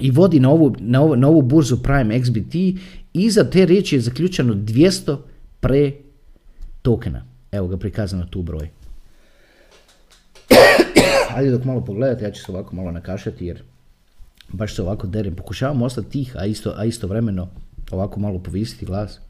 [0.00, 2.78] i vodi na ovu, na ovu, na ovu burzu Prime XBT,
[3.12, 5.16] iza te riječi je zaključeno 200
[5.60, 5.92] pre
[6.82, 7.24] tokena.
[7.52, 8.68] Evo ga prikazano tu broj.
[11.36, 13.62] Ajde dok malo pogledate, ja ću se ovako malo nakašati jer
[14.48, 15.34] baš se ovako derem.
[15.34, 17.48] Pokušavam ostati tih, a isto, a istovremeno
[17.90, 19.20] ovako malo povisiti glas.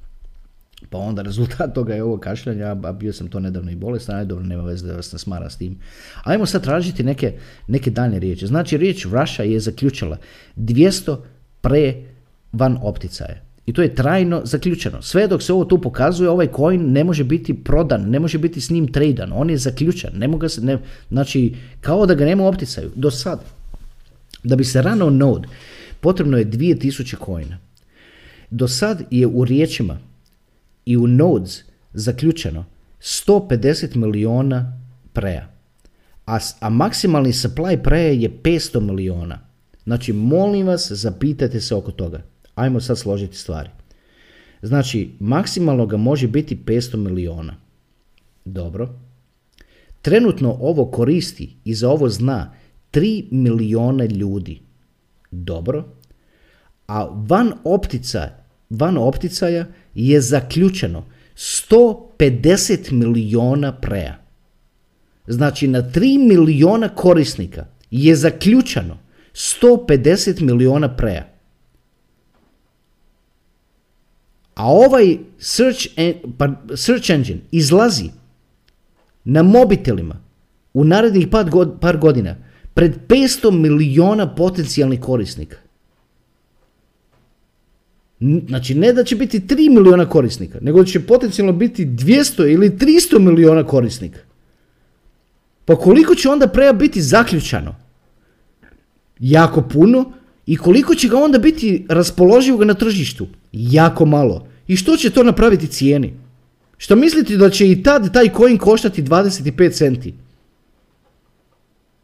[0.91, 4.27] Pa onda rezultat toga je ovo kašljanje, a bio sam to nedavno i bolestan, ali
[4.27, 5.79] dobro, nema veze da vas ne smara s tim.
[6.25, 8.47] Ajmo sad tražiti neke, neke daljne riječi.
[8.47, 10.17] Znači, riječ Russia je zaključila
[10.57, 11.17] 200
[11.61, 11.95] pre
[12.53, 13.43] van opticaje.
[13.67, 15.03] I to je trajno zaključeno.
[15.03, 18.61] Sve dok se ovo tu pokazuje, ovaj coin ne može biti prodan, ne može biti
[18.61, 20.11] s njim tradan, on je zaključan.
[20.15, 22.91] Ne mogu se, ne, znači, kao da ga nema opticaju.
[22.95, 23.45] Do sad,
[24.45, 25.49] da bi se rano node,
[26.01, 27.59] potrebno je 2000 coina.
[28.51, 29.99] Do sad je u riječima
[30.89, 32.65] i u nodes zaključeno
[33.01, 34.81] 150 miliona
[35.13, 35.53] preja,
[36.27, 39.39] a, a maksimalni supply preja je 500 miliona.
[39.85, 42.23] Znači, molim vas, zapitajte se oko toga.
[42.55, 43.71] Ajmo sad složiti stvari.
[44.63, 47.57] Znači, maksimalno ga može biti 500 miliona.
[48.45, 48.89] Dobro.
[50.03, 52.53] Trenutno ovo koristi i za ovo zna
[52.93, 54.61] 3 miliona ljudi.
[55.31, 55.85] Dobro.
[56.87, 58.29] A van optica,
[58.71, 59.67] van opticaja
[59.99, 61.05] je zaključeno
[61.37, 64.19] 150 miliona preja.
[65.27, 68.99] Znači na 3 miliona korisnika je zaključano
[69.35, 71.29] 150 miliona preja.
[74.55, 75.87] A ovaj search,
[76.39, 78.11] pa, search engine izlazi
[79.25, 80.21] na mobitelima
[80.75, 81.29] u narednih
[81.81, 82.37] par godina
[82.75, 85.57] pred 500 miliona potencijalnih korisnika.
[88.21, 93.19] Znači, ne da će biti 3 miliona korisnika, nego će potencijalno biti 200 ili 300
[93.19, 94.21] miliona korisnika.
[95.65, 97.75] Pa koliko će onda preja biti zaključano?
[99.19, 100.13] Jako puno.
[100.47, 103.27] I koliko će ga onda biti raspoloživo na tržištu?
[103.53, 104.47] Jako malo.
[104.67, 106.15] I što će to napraviti cijeni?
[106.79, 110.15] Što mislite da će i tad taj coin koštati 25 centi?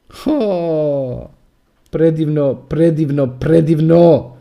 [0.08, 1.30] Ho,
[1.90, 4.33] predivno, predivno, predivno.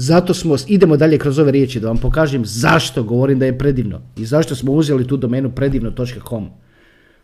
[0.00, 4.00] Zato smo, idemo dalje kroz ove riječi da vam pokažem zašto govorim da je predivno
[4.16, 6.48] i zašto smo uzeli tu domenu predivno.com.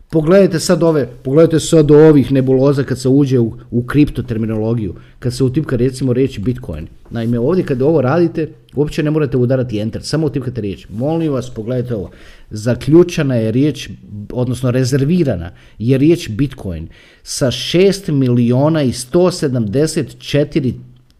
[0.09, 5.33] Pogledajte sad ove, pogledajte sad ovih nebuloza kad se uđe u, u kripto terminologiju, kad
[5.33, 6.87] se utipka recimo riječ Bitcoin.
[7.09, 10.87] Naime, ovdje kad ovo radite, uopće ne morate udarati enter, samo utipkate riječ.
[10.89, 12.09] Molim vas, pogledajte ovo.
[12.49, 13.89] Zaključana je riječ,
[14.31, 16.87] odnosno rezervirana je riječ Bitcoin
[17.23, 20.73] sa 6 miliona i 174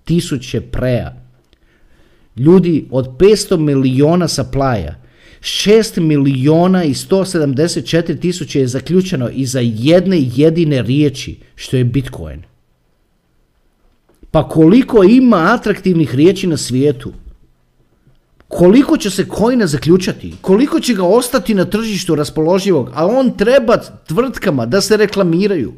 [0.04, 1.27] tisuće preja.
[2.38, 4.96] Ljudi od 500 miliona saplaja,
[5.42, 12.44] 6 miliona i 174 tisuće je zaključeno iza jedne jedine riječi, što je Bitcoin.
[14.32, 17.14] Pa koliko ima atraktivnih riječi na svijetu?
[18.48, 20.34] Koliko će se kojina zaključati?
[20.42, 22.92] Koliko će ga ostati na tržištu raspoloživog?
[22.94, 23.78] A on treba
[24.08, 25.74] tvrtkama da se reklamiraju.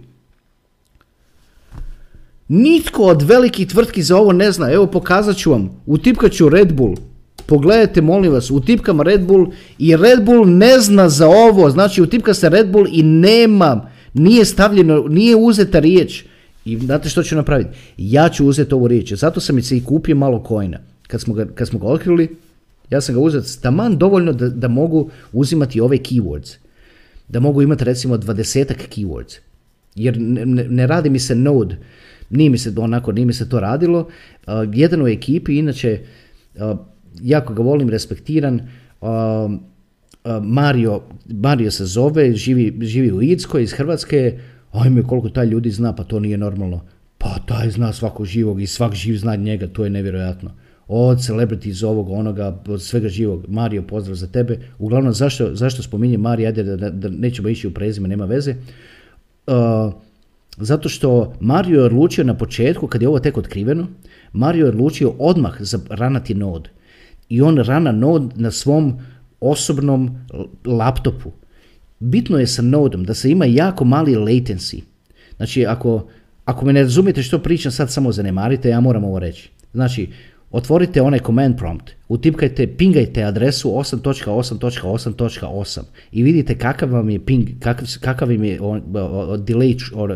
[2.49, 4.71] Nitko od velikih tvrtki za ovo ne zna.
[4.71, 5.69] Evo pokazat ću vam.
[5.85, 6.95] Utipkat ću Red Bull.
[7.45, 9.47] Pogledajte, molim vas, utipkam Red Bull
[9.77, 11.69] i Red Bull ne zna za ovo.
[11.69, 16.23] Znači, utipka se Red Bull i nema, nije stavljeno, nije uzeta riječ.
[16.65, 17.69] I znate što ću napraviti?
[17.97, 19.13] Ja ću uzeti ovu riječ.
[19.13, 20.77] Zato sam se i kupio malo kojina.
[21.07, 22.35] Kad smo ga, kad smo ga otkrili,
[22.89, 26.55] ja sam ga uzeti taman dovoljno da, da mogu uzimati ove keywords.
[27.27, 29.37] Da mogu imati recimo dvadesetak keywords.
[29.95, 30.17] Jer
[30.69, 31.77] ne radi mi se node
[32.29, 33.99] nije mi se onako, nije mi se to radilo.
[33.99, 35.99] Uh, jedan u ekipi, inače,
[36.55, 36.77] uh,
[37.21, 38.61] jako ga volim, respektiran,
[39.01, 39.09] uh,
[40.43, 44.39] Mario, Mario se zove, živi, živi u Irskoj iz Hrvatske,
[44.71, 46.81] ajme koliko taj ljudi zna, pa to nije normalno.
[47.17, 50.51] Pa taj zna svakog živog i svak živ zna njega, to je nevjerojatno.
[50.87, 53.45] Od celebrities ovog, onoga, od svega živog.
[53.47, 54.59] Mario, pozdrav za tebe.
[54.79, 58.55] Uglavnom, zašto, zašto spominje Mario, ajde da, da, da nećemo ići u prezime, nema veze.
[59.47, 59.93] Uh,
[60.59, 63.87] zato što Mario je odlučio na početku, kad je ovo tek otkriveno,
[64.33, 65.57] Mario je odlučio odmah
[65.89, 66.69] ranati node.
[67.29, 68.99] I on rana node na svom
[69.39, 70.25] osobnom
[70.65, 71.31] laptopu.
[71.99, 74.81] Bitno je sa nodom da se ima jako mali latency.
[75.37, 76.07] Znači, ako,
[76.45, 79.49] ako me ne razumijete što pričam, sad samo zanemarite, ja moram ovo reći.
[79.73, 80.09] Znači,
[80.51, 85.81] Otvorite onaj command prompt, utipkajte, pingajte adresu 8.8.8.8
[86.11, 88.59] i vidite kakav vam je ping, kakav, kakav im je
[89.45, 90.09] delay, or,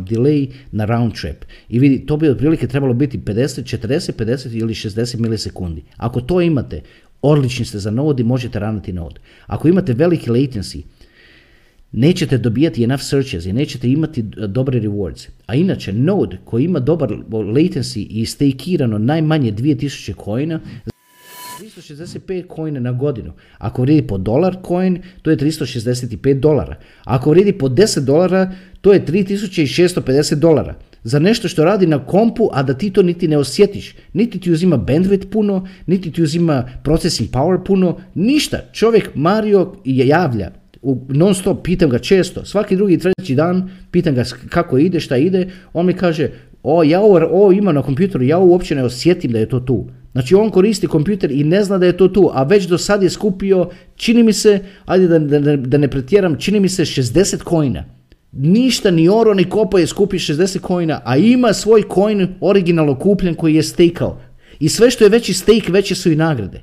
[0.00, 1.44] delay na round trip.
[1.68, 5.82] I vidi, to bi otprilike trebalo biti 50, 40, 50 ili 60 milisekundi.
[5.96, 6.82] Ako to imate,
[7.22, 9.20] odlični ste za node i možete ranati node.
[9.46, 10.82] Ako imate veliki latency,
[11.92, 15.28] nećete dobijati enough searches i nećete imati dobre rewards.
[15.46, 20.60] A inače, Node koji ima dobar latency i stakirano najmanje 2000 coina,
[21.60, 23.32] 365 coina na godinu.
[23.58, 26.76] Ako vredi po dolar coin, to je 365 dolara.
[27.04, 30.74] Ako vredi po 10 dolara, to je 3650 dolara.
[31.04, 33.94] Za nešto što radi na kompu, a da ti to niti ne osjetiš.
[34.12, 38.58] Niti ti uzima bandwidth puno, niti ti uzima processing power puno, ništa.
[38.72, 40.59] Čovjek Mario javlja
[41.08, 45.48] non stop, pitam ga često, svaki drugi, treći dan, pitam ga kako ide, šta ide,
[45.72, 46.30] on mi kaže,
[46.62, 49.86] o, ja ovo, ovo ima na kompjuteru, ja uopće ne osjetim da je to tu.
[50.12, 53.02] Znači on koristi kompjuter i ne zna da je to tu, a već do sad
[53.02, 57.42] je skupio, čini mi se, ajde da, da, da ne pretjeram, čini mi se 60
[57.42, 57.84] kojina.
[58.32, 63.34] Ništa, ni oro, ni kopa je skupio 60 kojina, a ima svoj coin originalno kupljen
[63.34, 64.20] koji je stakao.
[64.60, 66.62] I sve što je veći stake, veće su i nagrade.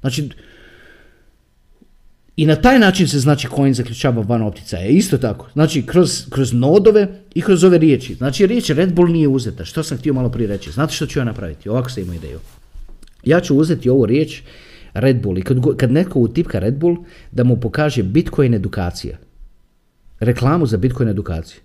[0.00, 0.28] Znači,
[2.38, 4.86] i na taj način se znači coin zaključava van opticaja.
[4.86, 5.48] Isto tako.
[5.52, 8.14] Znači kroz, kroz nodove i kroz ove riječi.
[8.14, 9.64] Znači riječ Red Bull nije uzeta.
[9.64, 10.70] Što sam htio malo prije reći?
[10.70, 11.68] Znate što ću ja napraviti?
[11.68, 12.38] Ovako sam imao ideju.
[13.24, 14.42] Ja ću uzeti ovu riječ
[14.94, 16.96] Red Bull i kad, kad netko utipka Red Bull
[17.32, 19.18] da mu pokaže Bitcoin edukacija.
[20.20, 21.60] Reklamu za Bitcoin edukaciju.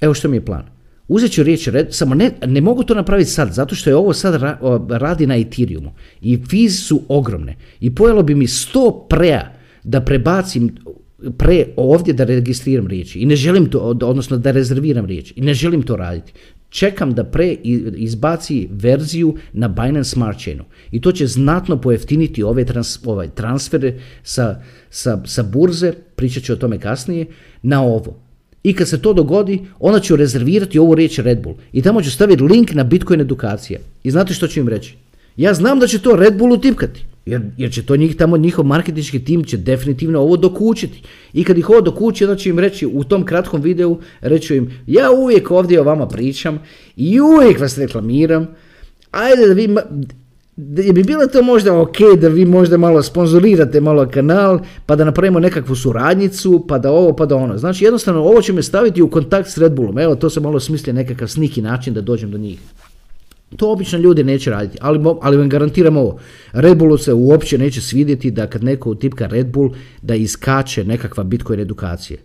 [0.00, 0.64] Evo što mi je plan.
[1.08, 4.12] Uzet ću riječ red, samo ne, ne mogu to napraviti sad, zato što je ovo
[4.12, 4.58] sad ra,
[4.88, 7.56] radi na Ethereumu i fees su ogromne.
[7.80, 10.70] I pojelo bi mi 100 prea da prebacim
[11.38, 15.54] pre ovdje da registriram riječi i ne želim to, odnosno da rezerviram riječi i ne
[15.54, 16.32] želim to raditi.
[16.70, 17.56] Čekam da pre
[17.96, 24.00] izbaci verziju na Binance Smart Chainu i to će znatno pojeftiniti ove trans, ovaj, transfere
[24.22, 27.26] sa, sa, sa burze, pričat ću o tome kasnije,
[27.62, 28.16] na ovo.
[28.62, 32.10] I kad se to dogodi, onda ću rezervirati ovu riječ Red Bull i tamo ću
[32.10, 33.80] staviti link na Bitcoin edukacija.
[34.02, 34.94] I znate što ću im reći?
[35.36, 37.04] Ja znam da će to Red Bull utipkati.
[37.28, 41.02] Jer, jer će to njih tamo, njihov marketinški tim će definitivno ovo dokučiti.
[41.32, 44.70] I kad ih ovo dokući, onda ću im reći u tom kratkom videu, reću im,
[44.86, 46.58] ja uvijek ovdje o vama pričam
[46.96, 48.46] i uvijek vas reklamiram.
[49.10, 49.68] Ajde da vi,
[50.56, 55.04] da bi bilo to možda ok da vi možda malo sponzorirate malo kanal, pa da
[55.04, 57.58] napravimo nekakvu suradnjicu, pa da ovo, pa da ono.
[57.58, 59.98] Znači jednostavno ovo će me staviti u kontakt s Red Bullom.
[59.98, 62.58] Evo to se malo smisli nekakav sniki način da dođem do njih.
[63.56, 66.18] To obično ljudi neće raditi, ali, ali vam garantiram ovo.
[66.52, 69.70] Red Bullu se uopće neće svidjeti da kad neko utipka Red Bull
[70.02, 72.18] da iskače nekakva Bitcoin edukacije.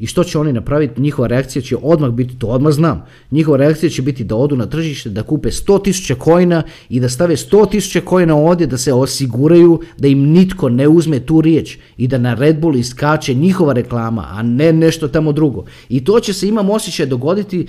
[0.00, 1.00] I što će oni napraviti?
[1.00, 4.66] Njihova reakcija će odmah biti, to odmah znam, njihova reakcija će biti da odu na
[4.66, 10.08] tržište, da kupe 100.000 kojina i da stave 100.000 kojina ovdje, da se osiguraju da
[10.08, 14.42] im nitko ne uzme tu riječ i da na Red Bull iskače njihova reklama, a
[14.42, 15.64] ne nešto tamo drugo.
[15.88, 17.66] I to će se, imam osjećaj, dogoditi,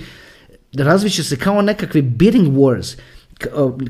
[0.72, 2.96] razviće se kao nekakvi bidding wars,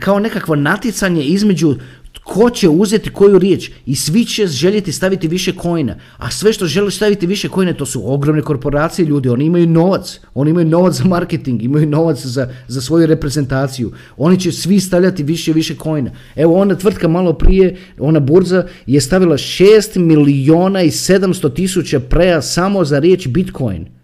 [0.00, 1.76] kao nekakvo natjecanje između
[2.24, 5.96] Ko će uzeti koju riječ i svi će željeti staviti više kojina.
[6.16, 9.28] A sve što žele staviti više kojine to su ogromne korporacije ljudi.
[9.28, 10.20] Oni imaju novac.
[10.34, 13.92] Oni imaju novac za marketing, imaju novac za, za svoju reprezentaciju.
[14.16, 16.10] Oni će svi stavljati više i više kojina.
[16.36, 22.42] Evo ona tvrtka malo prije, ona burza je stavila 6 miliona i 700 tisuća preja
[22.42, 24.01] samo za riječ Bitcoin.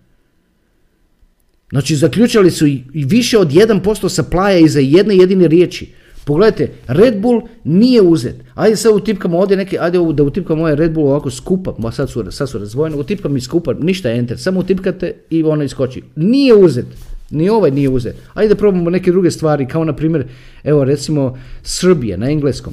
[1.71, 5.89] Znači zaključali su i više od 1% saplaja iza jedne jedine riječi.
[6.25, 8.37] Pogledajte, Red Bull nije uzet.
[8.55, 12.11] Ajde sad utipkamo ovdje neki, ajde da utipkamo ovaj Red Bull ovako skupa, ma sad
[12.11, 16.03] su, sad su razvojene, utipkam i skupa, ništa enter, samo utipkate i ono iskoči.
[16.17, 16.87] Nije uzet.
[17.31, 18.17] Ni ovaj nije uzet.
[18.35, 20.25] Ajde da probamo neke druge stvari, kao na primjer,
[20.65, 22.73] evo recimo Srbija na engleskom.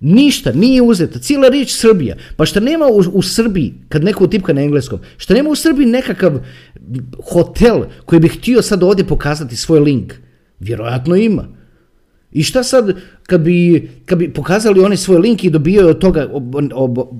[0.00, 1.18] Ništa, nije uzeta.
[1.18, 2.16] Cijela riječ Srbija.
[2.36, 5.86] Pa šta nema u, u, Srbiji, kad neko utipka na engleskom, šta nema u Srbiji
[5.86, 6.40] nekakav
[7.32, 10.14] hotel koji bi htio sad ovdje pokazati svoj link?
[10.60, 11.48] Vjerojatno ima.
[12.32, 16.28] I šta sad kad bi, kad bi pokazali oni svoj link i dobijaju od toga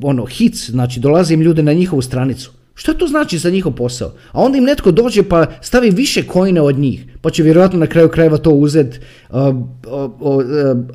[0.02, 2.52] ono hits, znači dolaze im ljude na njihovu stranicu.
[2.78, 4.12] Šta to znači za njihov posao?
[4.32, 7.86] A onda im netko dođe pa stavi više kojine od njih, pa će vjerojatno na
[7.86, 9.00] kraju krajeva to uzet,
[9.30, 9.52] uh, uh,
[10.20, 10.44] uh,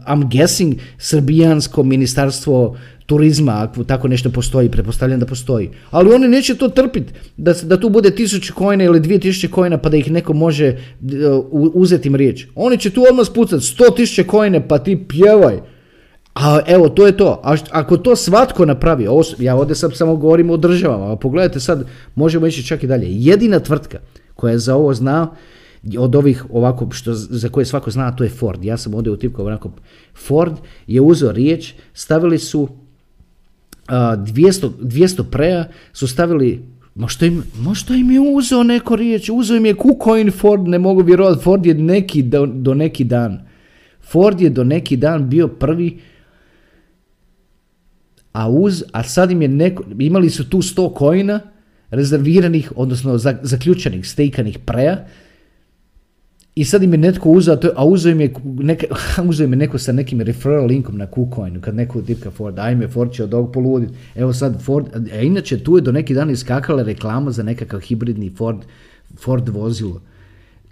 [0.08, 5.70] I'm guessing, srbijansko ministarstvo turizma, ako tako nešto postoji, pretpostavljam da postoji.
[5.92, 9.78] Ali oni neće to trpiti, da, da tu bude tisuću kojina ili dvije tisuće kojina
[9.78, 12.46] pa da ih neko može uh, uzeti im riječ.
[12.56, 15.73] Oni će tu odmah spucati sto tisuće kojine pa ti pjevaj.
[16.34, 17.42] A evo, to je to.
[17.44, 19.08] A ako to svatko napravi,
[19.40, 23.08] ja ovdje sad samo govorim o državama, a pogledajte sad, možemo ići čak i dalje.
[23.10, 24.00] Jedina tvrtka
[24.36, 25.28] koja za ovo zna,
[25.98, 28.66] od ovih ovako što za koje svako zna, to je Ford.
[28.66, 29.72] Ja sam ovdje utipkao onako,
[30.16, 30.54] Ford
[30.88, 32.68] je uzeo riječ, stavili su
[33.88, 39.66] 200, 200 preja su stavili Možda im, možda im je uzeo neko riječ, uzeo im
[39.66, 43.40] je KuCoin Ford, ne mogu vjerovati, Ford je neki do, do, neki dan.
[44.02, 46.00] Ford je do neki dan bio prvi,
[48.34, 51.40] a uz, a sad im je neko, imali su tu 100 kojina
[51.90, 55.06] rezerviranih, odnosno zaključenih, stejkanih preja,
[56.56, 58.88] i sad im je netko uzeo, a uzeo im je, neka,
[59.30, 62.88] uzeo im je neko sa nekim referral linkom na KuCoinu, kad neko tipka Ford, ajme,
[62.88, 63.94] Ford će od ovog poluditi.
[64.16, 68.30] Evo sad Ford, a inače tu je do neki dan iskakala reklama za nekakav hibridni
[68.38, 68.58] Ford,
[69.18, 70.02] Ford vozilo.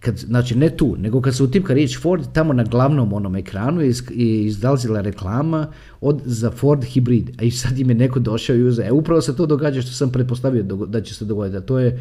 [0.01, 3.81] Kad, znači ne tu, nego kad se utipka riječ Ford, tamo na glavnom onom ekranu
[3.81, 3.93] je
[4.45, 5.67] izdalzila reklama
[6.01, 7.29] od, za Ford hibrid.
[7.37, 8.85] A i sad im je neko došao i uzeo.
[8.85, 11.57] E, upravo se to događa što sam pretpostavio da će se dogoditi.
[11.57, 11.99] A to je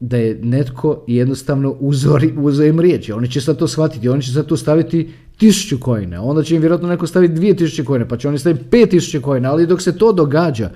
[0.00, 3.12] da je netko jednostavno uzori, uzeo im riječi.
[3.12, 6.60] Oni će sad to shvatiti, oni će sad tu staviti tisuću kojine, onda će im
[6.60, 9.82] vjerojatno neko staviti dvije tisuće kojine, pa će oni staviti pet tisuće kojine, ali dok
[9.82, 10.70] se to događa,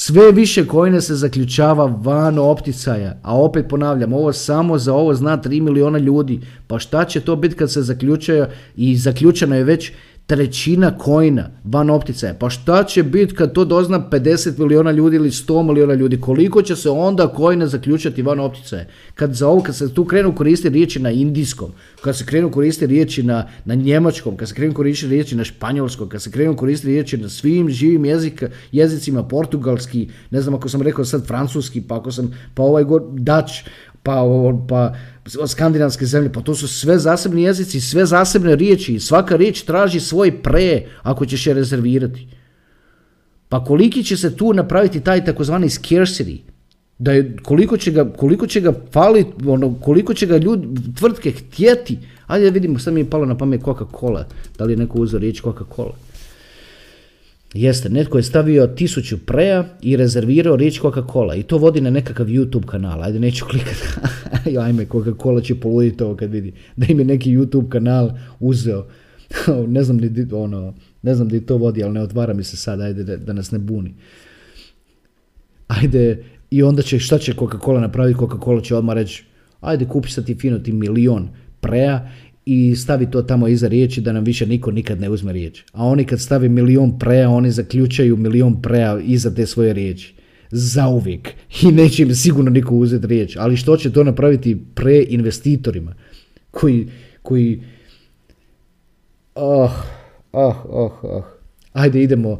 [0.00, 5.38] sve više kojine se zaključava van opticaja, a opet ponavljam, ovo samo za ovo zna
[5.38, 9.92] 3 miliona ljudi, pa šta će to biti kad se zaključaja i zaključeno je već
[10.28, 12.34] trećina kojina van opticaja.
[12.34, 16.20] Pa šta će biti kad to dozna 50 miliona ljudi ili 100 miliona ljudi?
[16.20, 18.84] Koliko će se onda kojina zaključati van opticaja?
[19.14, 21.70] Kad, za ovo, kad se tu krenu koristiti riječi na indijskom,
[22.00, 26.08] kad se krenu koristiti riječi na, na njemačkom, kad se krenu koristiti riječi na španjolskom,
[26.08, 30.82] kad se krenu koristiti riječi na svim živim jezika, jezicima, portugalski, ne znam ako sam
[30.82, 33.52] rekao sad francuski, pa ako sam, pa ovaj god, Dutch,
[34.02, 34.22] pa,
[34.68, 34.94] pa
[35.46, 40.00] skandinavske zemlje, pa to su sve zasebni jezici, sve zasebne riječi i svaka riječ traži
[40.00, 42.26] svoj pre ako ćeš je rezervirati.
[43.48, 46.38] Pa koliki će se tu napraviti taj takozvani scarcity,
[46.98, 51.30] da je, koliko će ga, koliko će ga faliti, ono, koliko će ga ljudi, tvrtke
[51.30, 51.98] htjeti.
[52.26, 54.24] Ajde vidimo, sad mi je palo na pamet Coca-Cola,
[54.58, 55.92] da li je neko uzeo riječ Coca-Cola.
[57.54, 62.26] Jeste, netko je stavio tisuću preja i rezervirao riječ Coca-Cola i to vodi na nekakav
[62.26, 63.02] YouTube kanal.
[63.02, 63.82] Ajde, neću klikati.
[64.64, 68.86] Ajme, Coca-Cola će poluditi ovo kad vidi da im je neki YouTube kanal uzeo.
[69.74, 72.80] ne znam li ono, ne znam li to vodi, ali ne otvara mi se sad,
[72.80, 73.94] ajde da, da nas ne buni.
[75.68, 78.18] Ajde, i onda će, šta će Coca-Cola napraviti?
[78.18, 79.24] Coca-Cola će odmah reći,
[79.60, 81.28] ajde kupi sad ti fino ti milion
[81.60, 82.10] preja
[82.50, 85.64] i stavi to tamo iza riječi da nam više niko nikad ne uzme riječ.
[85.72, 90.14] A oni kad stavi milion preja, oni zaključaju milion preja iza te svoje riječi.
[90.50, 91.28] Zauvijek.
[91.62, 93.36] I neće im sigurno niko uzeti riječ.
[93.36, 95.94] Ali što će to napraviti pre investitorima
[96.50, 96.88] koji,
[97.22, 97.62] koji
[99.34, 99.72] Oh,
[100.32, 101.24] oh, oh, oh.
[101.72, 102.38] Ajde, idemo,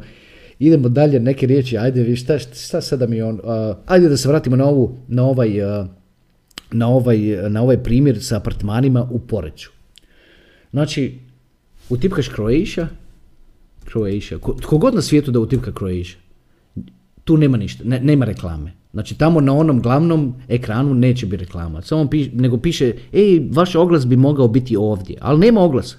[0.59, 4.27] idemo dalje, neke riječi, ajde, vi šta, šta sada mi on, uh, ajde da se
[4.27, 5.87] vratimo na, ovu, na, ovaj, uh,
[6.71, 9.78] na, ovaj, na ovaj primjer sa apartmanima u Poreću.
[10.71, 11.19] Znači,
[11.89, 12.87] utipkaš Croatia,
[13.91, 16.15] Croatia, tko god na svijetu da utipka Croatia,
[17.23, 18.73] tu nema ništa, ne, nema reklame.
[18.93, 24.07] Znači tamo na onom glavnom ekranu neće biti reklama, samo nego piše, ej, vaš oglas
[24.07, 25.97] bi mogao biti ovdje, ali nema oglasa.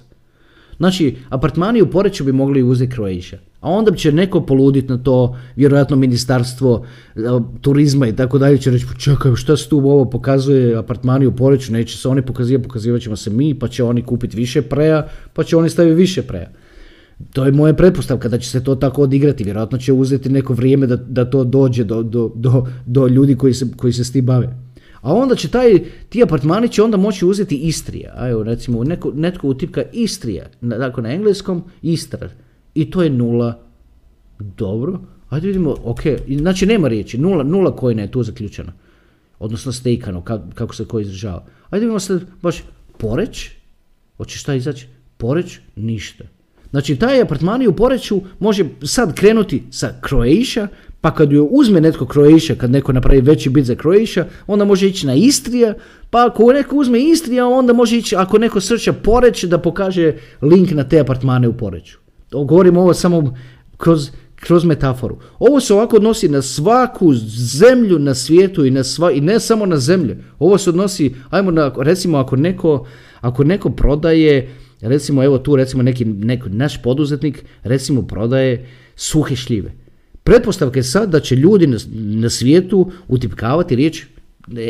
[0.81, 3.39] Znači, apartmani u Poreću bi mogli uzeti Croatia.
[3.59, 7.19] A onda će neko poluditi na to, vjerojatno ministarstvo e,
[7.61, 11.35] turizma i tako dalje će reći, pa čekaj, šta se tu ovo pokazuje, apartmani u
[11.35, 15.07] Poreću, neće se oni pokazivati, pokazivat ćemo se mi, pa će oni kupiti više preja,
[15.33, 16.49] pa će oni staviti više preja.
[17.33, 20.87] To je moja pretpostavka da će se to tako odigrati, vjerojatno će uzeti neko vrijeme
[20.87, 24.25] da, da to dođe do, do, do, do ljudi koji se, koji se s tim
[24.25, 24.70] bave.
[25.01, 25.79] A onda će taj,
[26.09, 28.13] ti apartmani će onda moći uzeti Istrija.
[28.17, 32.29] A evo recimo neko, netko utipka Istrija, dakle na engleskom Istra.
[32.75, 33.59] I to je nula.
[34.39, 34.99] Dobro.
[35.29, 36.01] Ajde vidimo, ok,
[36.37, 38.73] znači nema riječi, nula, nula kojina je tu zaključena.
[39.39, 40.23] Odnosno stejkano,
[40.53, 41.45] kako se koji izražava.
[41.69, 42.63] Ajde vidimo sad baš
[42.97, 43.49] Poreć,
[44.17, 44.87] hoće šta izaći?
[45.17, 46.23] Poreć, ništa.
[46.71, 50.67] Znači, taj apartmani u Poreću može sad krenuti sa Croatia,
[51.01, 54.87] pa kad ju uzme netko Croatia, kad neko napravi veći bit za Croatia, onda može
[54.87, 55.73] ići na Istrija,
[56.09, 60.71] pa ako neko uzme Istrija, onda može ići, ako neko srča Poreć, da pokaže link
[60.71, 61.97] na te apartmane u Poreću.
[62.29, 63.37] To govorim ovo samo
[63.77, 65.17] kroz, kroz metaforu.
[65.39, 67.13] Ovo se ovako odnosi na svaku
[67.57, 70.15] zemlju na svijetu i, na sva, i ne samo na zemlju.
[70.39, 72.85] Ovo se odnosi, ajmo na, recimo ako neko,
[73.21, 74.49] ako neko prodaje
[74.81, 79.73] Recimo, evo tu recimo neki, neki naš poduzetnik recimo prodaje suhe šljive.
[80.23, 84.05] Pretpostavka je sad da će ljudi na, svijetu utipkavati riječ,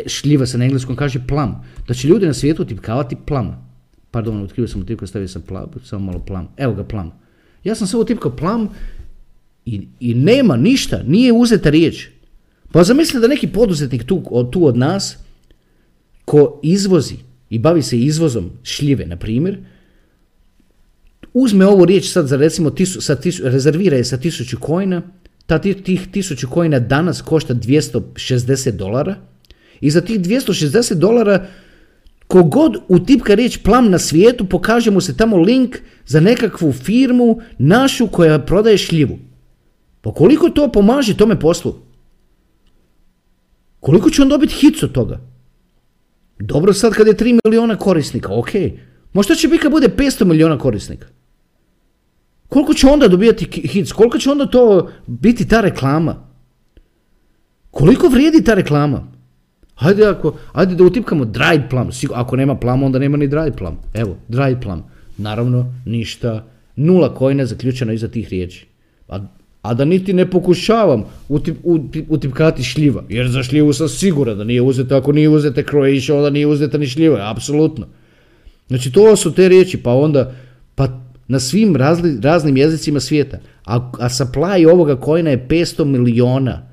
[0.06, 3.72] šljiva se na engleskom kaže plam, da će ljudi na svijetu utipkavati plam.
[4.10, 6.48] Pardon, otkrio sam utipkao, stavio sam plam, samo malo plam.
[6.56, 7.12] Evo ga plam.
[7.64, 8.68] Ja sam samo utipkao plam
[9.64, 12.08] i, i nema ništa, nije uzeta riječ.
[12.72, 15.16] Pa zamisli da neki poduzetnik tu, tu od nas,
[16.24, 17.14] ko izvozi
[17.50, 19.58] i bavi se izvozom šljive, na primjer,
[21.34, 25.02] uzme ovu riječ sad za recimo tisu, sa rezervira je sa tisuću kojina,
[25.46, 29.16] ta tih tisuću kojina danas košta 260 dolara
[29.80, 31.46] i za tih 260 dolara
[32.26, 35.76] kogod utipka riječ plam na svijetu, pokaže mu se tamo link
[36.06, 39.18] za nekakvu firmu našu koja prodaje šljivu.
[40.00, 41.74] Pa koliko to pomaže tome poslu?
[43.80, 45.20] Koliko će on dobiti hit od toga?
[46.38, 48.48] Dobro sad kad je 3 miliona korisnika, ok.
[49.12, 51.06] Možda će biti kad bude 500 miliona korisnika.
[52.52, 53.92] Koliko će onda dobijati hits?
[53.92, 56.16] Koliko će onda to biti ta reklama?
[57.70, 59.08] Koliko vrijedi ta reklama?
[59.74, 61.90] Hajde, ako, ajde da utipkamo dried plum.
[62.14, 63.76] Ako nema plama, onda nema ni dried plum.
[63.94, 64.82] Evo, dried plum.
[65.16, 66.44] Naravno, ništa.
[66.76, 68.66] Nula kojne zaključeno iza tih riječi.
[69.08, 69.18] A,
[69.62, 71.56] a da niti ne pokušavam utip,
[72.08, 73.04] utipkati šljiva.
[73.08, 74.96] Jer za šljivu sam siguran da nije uzeta.
[74.96, 77.30] Ako nije uzeta Croatia, onda nije uzeta ni šljiva.
[77.30, 77.86] Apsolutno.
[78.68, 79.82] Znači, to su te riječi.
[79.82, 80.34] Pa onda,
[80.74, 81.76] pa na svim
[82.22, 83.38] raznim jezicima svijeta.
[83.64, 86.68] A, a supply ovoga kojina je 500 miliona.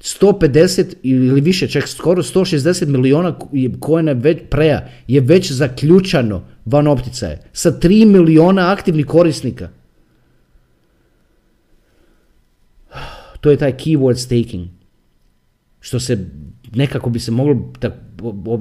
[0.00, 3.38] 150 ili više, čak skoro 160 miliona
[3.80, 9.68] kojina već preja je već zaključano van opticaje sa 3 miliona aktivnih korisnika.
[13.40, 14.68] To je taj keyword staking.
[15.80, 16.26] Što se
[16.74, 17.72] nekako bi se moglo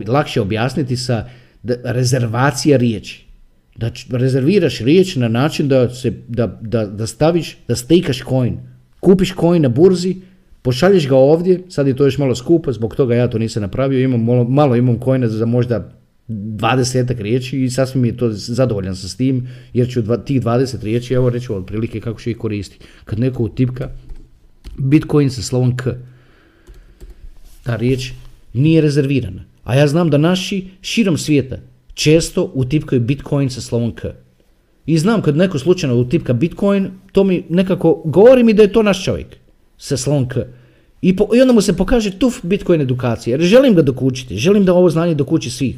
[0.07, 1.29] lakše objasniti sa
[1.83, 3.26] rezervacija riječi
[3.77, 8.57] da rezerviraš riječ na način da, se, da, da, da staviš, da stejkaš coin.
[8.99, 10.15] Kupiš coin na burzi,
[10.61, 14.03] pošalješ ga ovdje, sad je to još malo skupo, zbog toga ja to nisam napravio,
[14.03, 15.91] imam malo, malo imam coina za možda
[16.27, 20.83] 20 riječi i sasvim je to zadovoljan sam s tim, jer ću dva, tih 20
[20.83, 22.85] riječi, evo reću otprilike kako će ih koristiti.
[23.05, 23.89] Kad neko utipka
[24.77, 25.83] Bitcoin sa slovom K,
[27.63, 28.11] ta riječ
[28.53, 29.43] nije rezervirana.
[29.63, 31.57] A ja znam da naši širom svijeta
[31.97, 34.13] često utipkaju Bitcoin sa slovom K.
[34.85, 38.83] I znam kad neko slučajno utipka Bitcoin, to mi nekako govori mi da je to
[38.83, 39.27] naš čovjek
[39.77, 40.45] sa slovom K.
[41.01, 44.65] I, po, I onda mu se pokaže tuf Bitcoin edukacije, jer želim ga dokučiti, želim
[44.65, 45.75] da ovo znanje dokući svih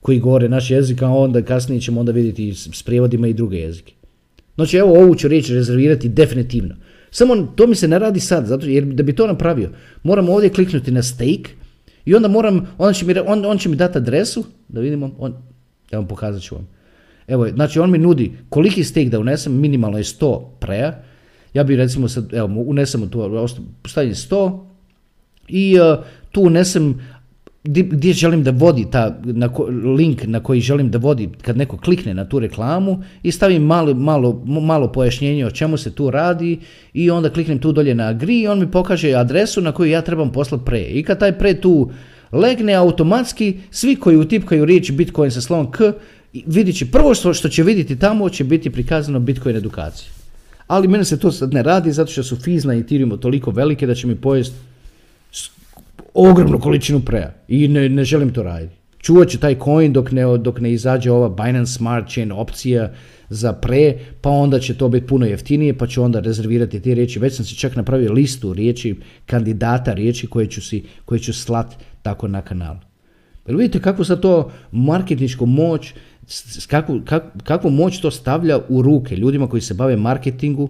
[0.00, 3.92] koji govore naš jezik, a onda kasnije ćemo onda vidjeti s prijevodima i druge jezike.
[4.54, 6.74] Znači evo ovu ću riječ rezervirati definitivno.
[7.10, 9.70] Samo to mi se ne radi sad, zato jer da bi to napravio,
[10.02, 11.59] moram ovdje kliknuti na stake
[12.04, 15.34] i onda moram, on će mi, on, on će mi dati adresu, da vidimo, on,
[15.92, 16.68] vam pokazat ću vam.
[17.28, 21.02] Evo, znači on mi nudi koliki stake da unesem, minimalno je 100 preja.
[21.54, 23.46] Ja bi recimo sad, evo, unesemo tu,
[23.86, 24.60] stavim 100
[25.48, 27.00] i uh, tu unesem
[27.64, 29.64] gdje želim da vodi ta na ko-
[29.96, 33.94] link na koji želim da vodi kad neko klikne na tu reklamu i stavim malo,
[33.94, 36.58] malo, malo pojašnjenje o čemu se tu radi
[36.94, 40.02] i onda kliknem tu dolje na agree i on mi pokaže adresu na koju ja
[40.02, 40.80] trebam poslati pre.
[40.80, 41.90] I kad taj pre tu
[42.32, 45.92] legne automatski, svi koji utipkaju riječ Bitcoin sa slovom K,
[46.32, 50.08] vidit će prvo što, što će vidjeti tamo će biti prikazano Bitcoin edukacija.
[50.66, 53.86] Ali mene se to sad ne radi zato što su fees na Ethereumu toliko velike
[53.86, 54.52] da će mi pojest
[56.14, 58.74] ogromnu količinu preja i ne, ne želim to raditi.
[58.98, 62.92] Čuvat ću taj coin dok ne, dok ne izađe ova Binance Smart Chain opcija
[63.28, 67.18] za pre, pa onda će to biti puno jeftinije, pa ću onda rezervirati te riječi.
[67.18, 68.96] Već sam si čak napravio listu riječi,
[69.26, 72.76] kandidata riječi koje ću, si, koje ću slat tako na kanal.
[73.46, 75.92] Jel vidite kako sad to marketničku moć,
[76.68, 80.68] kakvu, kak- kakvu moć to stavlja u ruke ljudima koji se bave marketingu,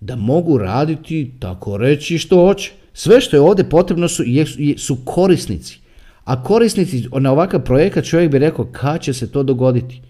[0.00, 2.72] da mogu raditi tako reći što hoće.
[2.92, 4.22] Sve što je ovdje potrebno su,
[4.76, 5.80] su korisnici.
[6.24, 10.00] A korisnici na ovakav projekat čovjek bi rekao kad će se to dogoditi.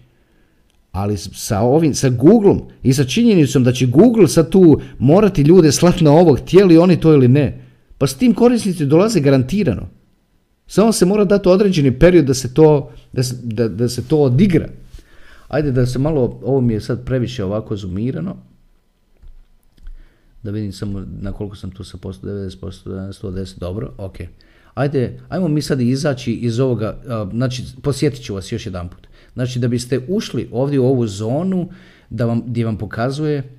[0.91, 5.71] Ali sa ovim, sa Googleom i sa činjenicom da će Google sad tu morati ljude
[5.71, 7.65] slati na ovog, htjeli oni to ili ne.
[7.97, 9.87] Pa s tim korisnici dolaze garantirano.
[10.67, 14.17] Samo se mora dati određeni period da se to, da se, da, da se to
[14.17, 14.69] odigra.
[15.47, 18.37] Ajde da se malo, ovo mi je sad previše ovako zoomirano.
[20.43, 24.15] Da vidim samo na koliko sam tu sa posto 90%, 110, dobro, ok.
[24.73, 27.01] Ajde, ajmo mi sad izaći iz ovoga,
[27.33, 29.07] znači posjetit ću vas još jedan put.
[29.33, 31.69] Znači da biste ušli ovdje u ovu zonu
[32.09, 33.55] da vam, gdje vam pokazuje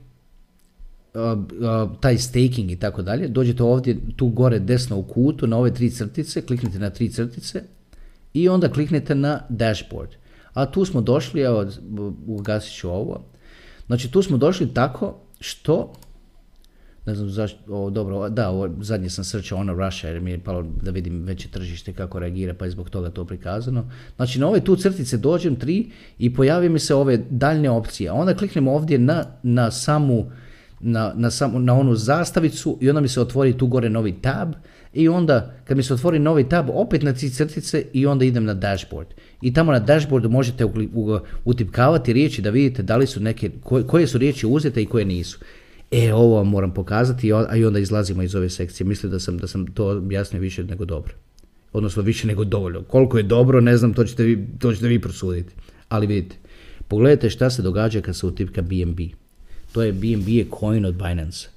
[2.01, 5.91] taj staking i tako dalje, dođete ovdje tu gore desno u kutu na ove tri
[5.91, 7.63] crtice, kliknite na tri crtice
[8.35, 10.11] i onda kliknete na dashboard.
[10.53, 11.67] A tu smo došli, evo
[12.27, 13.25] ugasit ću ovo,
[13.87, 15.93] znači tu smo došli tako što
[17.07, 20.31] ne znam zašto, o, dobro, o, da, ovo, zadnje sam srčao ono Russia jer mi
[20.31, 23.91] je palo da vidim veće tržište kako reagira pa je zbog toga to prikazano.
[24.17, 28.13] Znači na ove tu crtice dođem tri i pojavi mi se ove daljne opcije.
[28.13, 30.27] Onda kliknem ovdje na, na samu
[30.81, 34.53] na, na, samu, na onu zastavicu i onda mi se otvori tu gore novi tab
[34.93, 38.55] i onda kad mi se otvori novi tab opet na crtice i onda idem na
[38.55, 39.09] dashboard.
[39.43, 40.67] I tamo na dashboardu možete
[41.45, 43.51] utipkavati riječi da vidite da li su neke,
[43.87, 45.39] koje su riječi uzete i koje nisu.
[45.91, 48.87] E, ovo vam moram pokazati, a i onda izlazimo iz ove sekcije.
[48.87, 51.15] Mislim da sam, da sam to objasnio više nego dobro.
[51.73, 52.83] Odnosno više nego dovoljno.
[52.83, 55.55] Koliko je dobro, ne znam, to ćete vi, to ćete vi prosuditi.
[55.89, 56.37] Ali vidite,
[56.89, 59.01] pogledajte šta se događa kad se utipka BNB.
[59.73, 61.49] To je BNB je coin od Binance.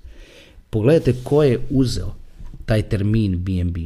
[0.69, 2.15] Pogledajte ko je uzeo
[2.65, 3.77] taj termin BNB.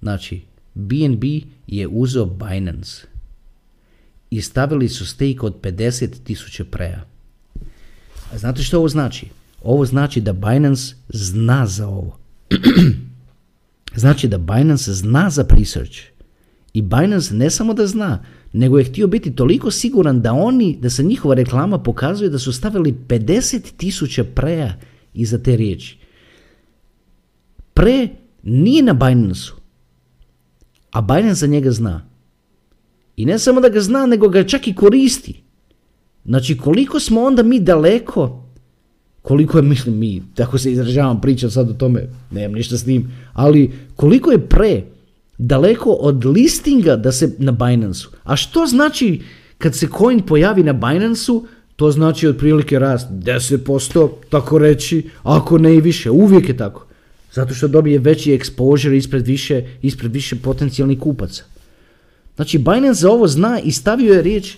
[0.00, 0.40] Znači,
[0.74, 1.24] BNB
[1.66, 3.06] je uzeo Binance
[4.30, 7.07] i stavili su stake od 50.000 preja.
[8.32, 9.26] A znate što ovo znači?
[9.62, 12.18] Ovo znači da Binance zna za ovo.
[14.02, 15.98] znači da Binance zna za research.
[16.72, 20.90] I Binance ne samo da zna, nego je htio biti toliko siguran da oni, da
[20.90, 24.80] se njihova reklama pokazuje da su stavili 50.000 preja
[25.14, 25.98] iza te riječi.
[27.74, 28.08] Pre
[28.42, 29.60] nije na Binance-u,
[30.90, 32.08] a Binance za njega zna.
[33.16, 35.42] I ne samo da ga zna, nego ga čak i koristi.
[36.28, 38.44] Znači koliko smo onda mi daleko,
[39.22, 43.12] koliko je, mislim mi, tako se izražavam, pričam sad o tome, nemam ništa s tim,
[43.32, 44.82] ali koliko je pre
[45.38, 48.10] daleko od listinga da se na Binance-u.
[48.24, 49.20] A što znači
[49.58, 51.46] kad se coin pojavi na Binance-u,
[51.76, 56.86] to znači otprilike rast 10%, tako reći, ako ne i više, uvijek je tako.
[57.32, 61.44] Zato što dobije veći exposure ispred više, ispred više potencijalnih kupaca.
[62.36, 64.56] Znači Binance za ovo zna i stavio je riječ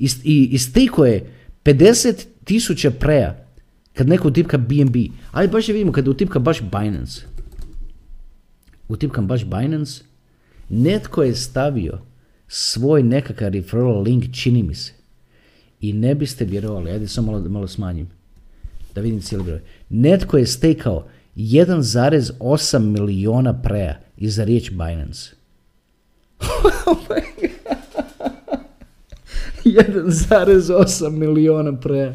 [0.00, 1.30] i, i, stiko je
[1.64, 3.46] 50 tisuća preja
[3.94, 4.96] kad neko utipka BNB.
[5.32, 7.20] Ajde baš da vidimo kada utipka baš Binance.
[8.88, 10.04] Utipkam baš Binance.
[10.68, 11.98] Netko je stavio
[12.48, 14.92] svoj nekakav referral link, čini mi se.
[15.80, 18.08] I ne biste vjerovali, ajde samo malo, malo smanjim.
[18.94, 19.60] Da vidim cijeli broj.
[19.88, 25.30] Netko je stekao 1,8 miliona preja iza riječ Binance.
[29.64, 32.14] 1,8 miliona pre.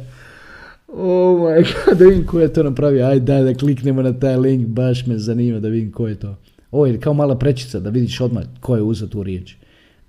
[0.88, 3.06] Oh my god, da vidim ko je to napravio.
[3.06, 6.36] Ajde, daj da kliknemo na taj link, baš me zanima da vidim ko je to.
[6.72, 9.56] Ovo je kao mala prečica da vidiš odmah ko je uzeo tu riječ.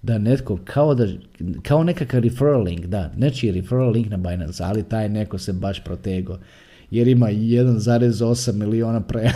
[0.03, 1.07] Da netko, kao, da,
[1.63, 5.85] kao nekakav referral link, da, nečiji referral link na Binance, ali taj neko se baš
[5.85, 6.39] protego.
[6.91, 9.31] Jer ima 1,8 miliona pre.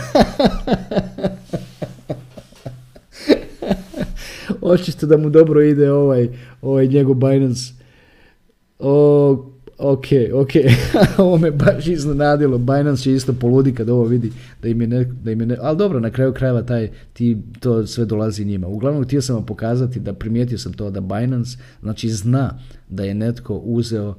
[4.61, 6.29] Očito da mu dobro ide ovaj,
[6.61, 7.80] ovaj njegov Binance.
[8.81, 9.51] O,
[9.83, 10.49] Ok, ok,
[11.17, 14.31] ovo me baš iznenadilo, Binance će isto poludi kad ovo vidi
[14.61, 17.37] da im je ne, da im je ne, ali dobro, na kraju krajeva taj, ti,
[17.59, 18.67] to sve dolazi njima.
[18.67, 22.59] Uglavnom, htio sam vam pokazati da primijetio sam to da Binance, znači zna
[22.89, 24.15] da je netko uzeo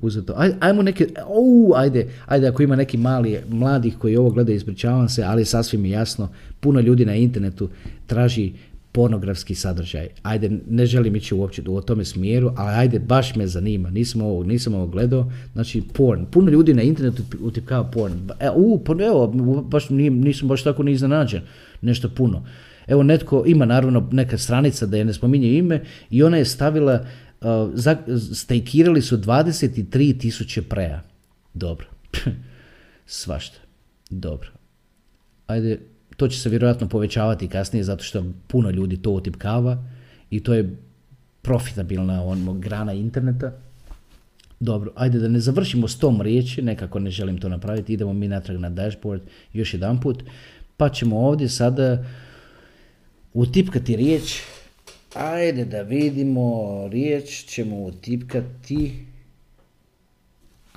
[0.00, 0.34] uzeo to.
[0.36, 5.08] Aj, ajmo neke, uh, ajde, ajde, ako ima neki mali, mladih koji ovo gledaju, ispričavam
[5.08, 6.28] se, ali sasvim je jasno,
[6.60, 7.68] puno ljudi na internetu
[8.06, 8.52] traži
[8.96, 10.08] pornografski sadržaj.
[10.22, 13.90] Ajde, ne želim ići uopće u tome smjeru, ali ajde, baš me zanima.
[13.90, 15.32] Nisam ovo, nisam ovo gledao.
[15.52, 16.26] Znači, porn.
[16.30, 18.14] Puno ljudi na internetu utipkava porn.
[18.40, 19.26] E, u, evo,
[19.62, 21.42] baš nisam baš tako ni iznenađen.
[21.82, 22.46] Nešto puno.
[22.86, 27.00] Evo, netko ima naravno neka stranica da je ne spominje ime i ona je stavila,
[27.40, 27.96] uh, za,
[29.02, 31.02] su 23 tisuće preja.
[31.54, 31.86] Dobro.
[33.06, 33.58] Svašta.
[34.10, 34.48] Dobro.
[35.46, 35.80] Ajde,
[36.16, 39.84] to će se vjerojatno povećavati kasnije zato što puno ljudi to utipkava
[40.30, 40.76] i to je
[41.42, 43.52] profitabilna on, grana interneta.
[44.60, 48.28] Dobro, ajde da ne završimo s tom riječi, nekako ne želim to napraviti, idemo mi
[48.28, 49.22] natrag na dashboard
[49.52, 50.24] još jedan put,
[50.76, 52.04] pa ćemo ovdje sada
[53.34, 54.40] utipkati riječ,
[55.14, 59.05] ajde da vidimo, riječ ćemo utipkati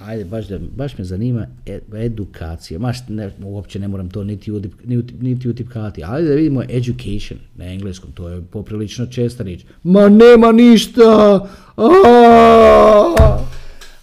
[0.06, 1.48] ajde, baš, da, baš me zanima
[1.94, 2.80] edukacija.
[2.80, 4.74] Maš, ne, uopće ne moram to niti, utip,
[5.22, 6.04] niti utipkati.
[6.04, 8.12] Ajde da vidimo education na engleskom.
[8.12, 9.62] To je poprilično česta riječ.
[9.84, 11.40] Ma nema ništa!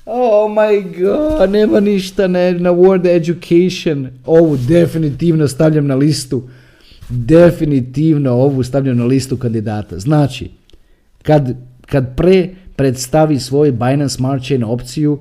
[0.07, 4.09] Oh my god, nema ništa ne, na word education.
[4.25, 6.43] Ovu definitivno stavljam na listu.
[7.09, 9.99] Definitivno ovu stavljam na listu kandidata.
[9.99, 10.51] Znači,
[11.23, 11.57] kad,
[11.87, 15.19] kad pre predstavi svoj Binance Smart Chain opciju,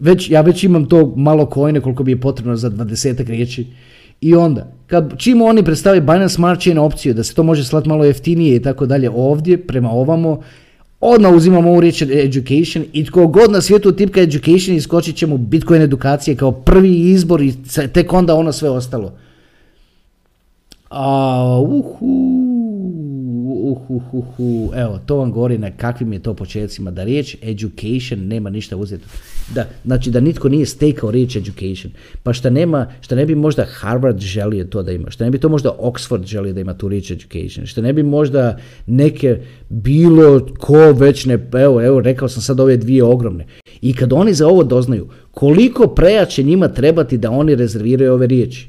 [0.00, 3.66] već, ja već imam to malo kojne koliko bi je potrebno za 20 riječi.
[4.20, 7.88] I onda, kad, čim oni predstave Binance Smart Chain opciju da se to može slati
[7.88, 10.40] malo jeftinije i tako dalje ovdje, prema ovamo,
[11.00, 15.38] odmah uzimamo ovu riječ education i tko god na svijetu tipka education iskočit će mu
[15.38, 17.54] Bitcoin edukacije kao prvi izbor i
[17.92, 19.12] tek onda ono sve ostalo.
[20.90, 22.06] A, uhu,
[23.62, 28.76] uhuhuhu, evo, to vam govori na kakvim je to početcima, da riječ education nema ništa
[28.76, 29.04] uzeti.
[29.54, 31.92] Da, znači da nitko nije stekao riječ education,
[32.22, 35.38] pa šta nema, šta ne bi možda Harvard želio to da ima, šta ne bi
[35.38, 40.46] to možda Oxford želio da ima tu riječ education, šta ne bi možda neke bilo
[40.58, 43.46] ko već ne, evo, evo, rekao sam sad ove dvije ogromne.
[43.80, 48.68] I kad oni za ovo doznaju, koliko prejače njima trebati da oni rezerviraju ove riječi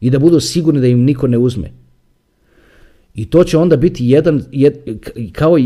[0.00, 1.85] i da budu sigurni da im niko ne uzme.
[3.16, 4.42] I to će onda biti jedan,
[5.32, 5.58] kao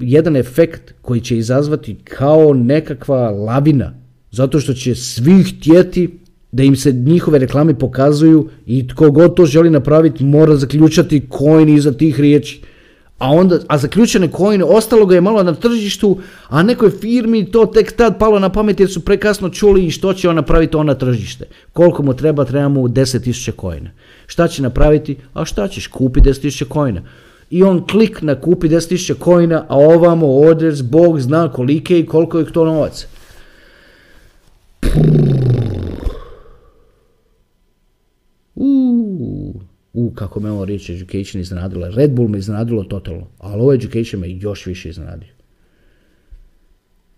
[0.00, 3.94] jedan efekt koji će izazvati kao nekakva lavina.
[4.30, 6.18] Zato što će svi htjeti
[6.52, 11.68] da im se njihove reklame pokazuju i tko god to želi napraviti mora zaključati coin
[11.68, 12.62] iza tih riječi.
[13.18, 16.18] A onda, a zaključene kojine, ostalo ga je malo na tržištu,
[16.48, 20.14] a nekoj firmi to tek tad palo na pamet jer su prekasno čuli i što
[20.14, 21.44] će on napraviti on na tržište.
[21.72, 23.90] Koliko mu treba, treba mu 10.000 kojina.
[24.26, 25.16] Šta će napraviti?
[25.34, 25.86] A šta ćeš?
[25.86, 27.02] Kupi 10.000 kojina.
[27.50, 32.38] I on klik na kupi 10.000 kojina, a ovamo orders, Bog zna kolike i koliko
[32.38, 33.06] je to novac.
[39.98, 41.88] U kako me ovo riječ education iznenadila.
[41.88, 45.28] Red Bull me iznenadilo totalno, ali ovo education me još više iznenadio.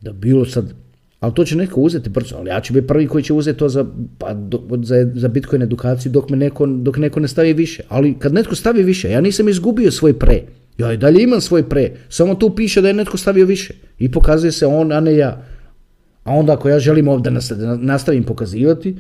[0.01, 0.75] Da bilo sad,
[1.21, 3.69] ali to će neko uzeti brzo, ali ja ću biti prvi koji će uzeti to
[3.69, 3.87] za,
[4.19, 4.37] pa,
[4.83, 7.83] za, za Bitcoin edukaciju dok, me neko, dok neko ne stavi više.
[7.89, 10.43] Ali kad netko stavi više, ja nisam izgubio svoj pre.
[10.79, 13.75] Ja i dalje imam svoj pre, samo tu piše da je netko stavio više.
[13.99, 15.47] I pokazuje se on, a ne ja.
[16.25, 18.97] A onda ako ja želim ovdje da nastavim pokazivati,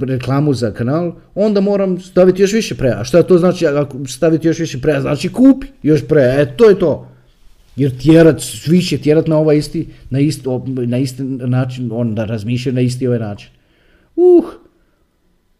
[0.00, 3.04] reklamu za kanal, onda moram staviti još više preja.
[3.04, 5.00] Šta to znači ako staviti još više preja?
[5.00, 6.40] Znači kupi još preja.
[6.40, 7.08] E, to je to.
[7.76, 10.48] Jer tjerat, više tjerat na ovaj isti, na isti,
[10.86, 13.50] na isti način, on da razmišlja na isti ovaj način.
[14.16, 14.44] Uh,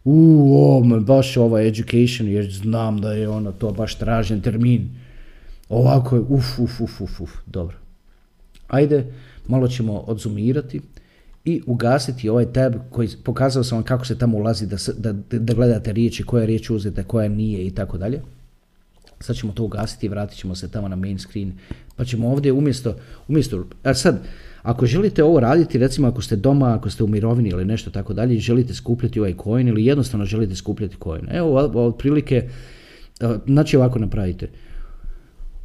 [0.05, 4.89] uh, o, baš ova education, jer znam da je ono to baš tražen termin.
[5.68, 7.76] Ovako je, uf, uf, uf, uf, uf, dobro.
[8.68, 9.12] Ajde,
[9.47, 10.80] malo ćemo odzumirati
[11.44, 15.55] i ugasiti ovaj tab koji pokazao sam vam kako se tamo ulazi da, da, da
[15.55, 18.20] gledate riječi, koja je riječ uzeta, koja nije i tako dalje.
[19.20, 21.52] Sad ćemo to ugasiti i vratit ćemo se tamo na main screen.
[21.97, 22.97] Pa ćemo ovdje umjesto,
[23.28, 24.23] umjesto, a sad,
[24.62, 28.15] ako želite ovo raditi, recimo ako ste doma, ako ste u mirovini ili nešto tako
[28.15, 31.23] dalje želite skupljati ovaj coin ili jednostavno želite skupljati coin.
[31.31, 32.48] Evo, otprilike,
[33.47, 34.48] znači ovako napravite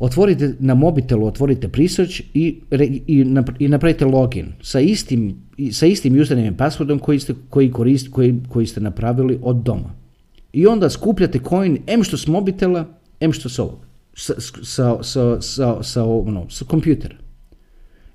[0.03, 2.61] otvorite na mobitelu, otvorite Presearch i,
[3.07, 3.25] i,
[3.59, 5.35] i napravite login sa istim,
[5.71, 8.07] sa istim username i passwordom koji ste, koji, korist,
[8.49, 9.95] koji, ste napravili od doma.
[10.53, 12.85] I onda skupljate coin M što s mobitela,
[13.19, 16.03] M što s ovog, sa, sa, sa, sa, sa,
[16.49, 17.15] sa kompjutera.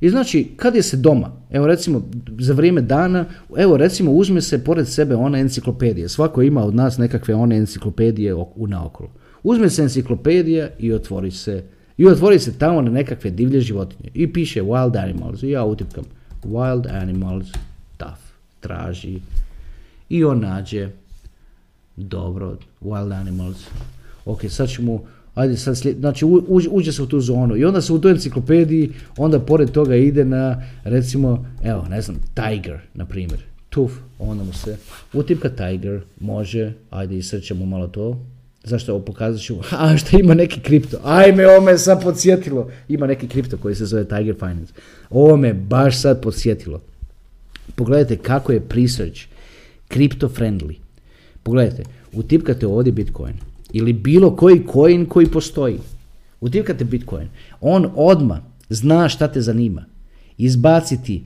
[0.01, 3.25] I znači, kad je se doma, evo recimo za vrijeme dana,
[3.57, 6.09] evo recimo uzme se pored sebe ona enciklopedija.
[6.09, 9.11] Svako ima od nas nekakve one enciklopedije u naokolo.
[9.43, 11.78] Uzme se enciklopedija i otvori se.
[11.99, 14.11] I otvori se tamo na nekakve divlje životinje.
[14.15, 15.43] I piše wild animals.
[15.43, 16.05] I ja utipkam
[16.45, 17.47] wild animals,
[17.97, 18.21] tough,
[18.61, 19.19] traži.
[20.09, 20.89] I on nađe,
[21.97, 23.67] dobro, wild animals.
[24.25, 25.01] Ok, sad ću mu
[25.35, 26.25] ajde sad slijed, znači
[26.71, 30.25] uđe, se u tu zonu i onda se u toj enciklopediji, onda pored toga ide
[30.25, 34.77] na recimo, evo ne znam, Tiger, na primjer, tuf, onda mu se
[35.13, 38.19] utipka Tiger, može, ajde i srćemo malo to,
[38.69, 43.07] zašto ovo pokazat ću, a što ima neki kripto, ajme, ovo me sad podsjetilo, ima
[43.07, 44.73] neki kripto koji se zove Tiger Finance,
[45.11, 46.81] ovo me baš sad podsjetilo.
[47.75, 49.21] Pogledajte kako je research
[49.91, 50.75] crypto friendly.
[51.43, 51.83] Pogledajte,
[52.13, 53.35] utipkate ovdje Bitcoin,
[53.73, 55.79] ili bilo koji coin koji postoji.
[56.41, 57.29] Utipkate Bitcoin.
[57.61, 59.85] On odma zna šta te zanima.
[60.37, 61.25] Izbaciti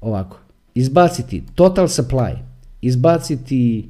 [0.00, 0.38] ovako.
[0.74, 2.36] Izbaciti total supply.
[2.80, 3.88] Izbaciti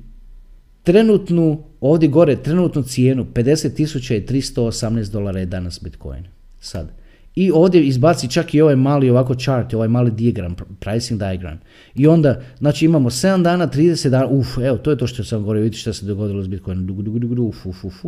[0.82, 6.24] trenutnu, ovdje gore, trenutnu cijenu 50.318 dolara je danas Bitcoin.
[6.60, 6.92] Sad.
[7.34, 11.60] I ovdje izbaci čak i ovaj mali ovako chart, ovaj mali diagram, pricing diagram.
[11.94, 15.40] I onda, znači imamo 7 dana, 30 dana, uf, evo, to je to što sam
[15.40, 18.04] govorio, vidite što se dogodilo s Bitcoinom, dug, dug, dug, uf, uf, uf,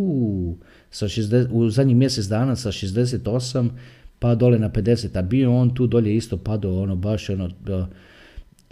[0.91, 3.71] Sa 60, u zadnjih mjesec dana sa 68
[4.19, 7.51] pa dole na 50, a bio on tu dolje isto padao, ono, baš ono,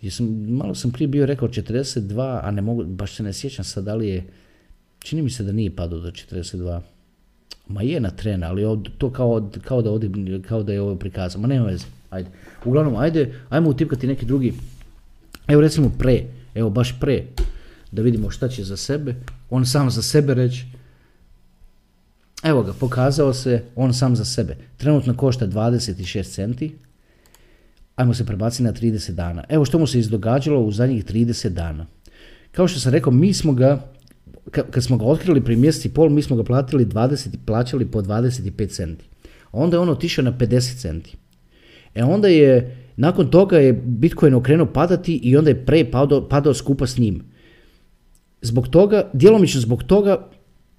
[0.03, 3.85] jesam, malo sam prije bio rekao 42, a ne mogu, baš se ne sjećam sad
[3.85, 4.25] da je,
[5.03, 6.81] čini mi se da nije padao do 42.
[7.69, 8.63] Ma je na tren, ali
[8.99, 11.43] to kao, kao, da ovdje, kao da je ovo prikazano.
[11.43, 12.31] Ma nema veze, ajde.
[12.65, 14.55] Uglavnom, ajde, ajmo utipkati neki drugi.
[15.49, 16.25] Evo recimo pre,
[16.55, 17.25] evo baš pre,
[17.91, 19.15] da vidimo šta će za sebe.
[19.51, 20.67] On sam za sebe reći,
[22.43, 24.57] evo ga, pokazao se, on sam za sebe.
[24.77, 26.77] Trenutno košta 26 centi,
[27.97, 29.45] ajmo se prebaciti na 30 dana.
[29.49, 31.87] Evo što mu se izdogađalo u zadnjih 30 dana.
[32.53, 33.93] Kao što sam rekao, mi smo ga
[34.51, 38.69] kad smo ga otkrili prije mjesec pol, mi smo ga platili 20, plaćali po 25
[38.69, 39.05] centi.
[39.53, 41.17] Onda je on otišao na 50 centi.
[41.95, 46.55] E onda je, nakon toga je Bitcoin okrenuo padati i onda je pre padao, padao
[46.55, 47.25] skupa s njim.
[48.43, 50.29] Zbog toga, djelomično zbog toga,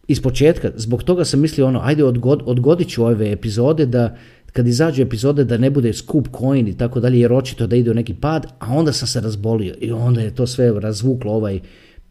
[0.07, 4.17] iz početka, zbog toga sam mislio ono, ajde odgod, odgodit ću ove epizode da,
[4.51, 7.91] kad izađu epizode da ne bude skup coin i tako dalje, jer očito da ide
[7.91, 11.59] u neki pad, a onda sam se razbolio i onda je to sve razvuklo ovaj,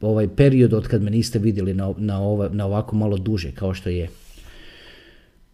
[0.02, 2.18] ovaj period od kad me niste vidjeli na, na,
[2.52, 4.08] na ovako malo duže kao što je.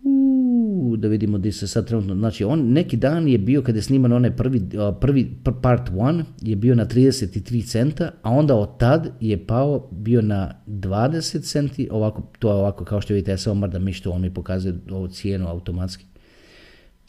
[0.05, 3.83] Uuu, da vidimo gdje se sad trenutno, znači on neki dan je bio kad je
[3.83, 4.63] sniman onaj prvi,
[5.01, 5.31] prvi
[5.63, 10.55] part 1 je bio na 33 centa, a onda od tad je pao bio na
[10.67, 14.35] 20 centi, ovako, to je ovako kao što vidite, ja samo mrdam mištu, on mi
[14.35, 16.05] pokazuje ovu cijenu automatski.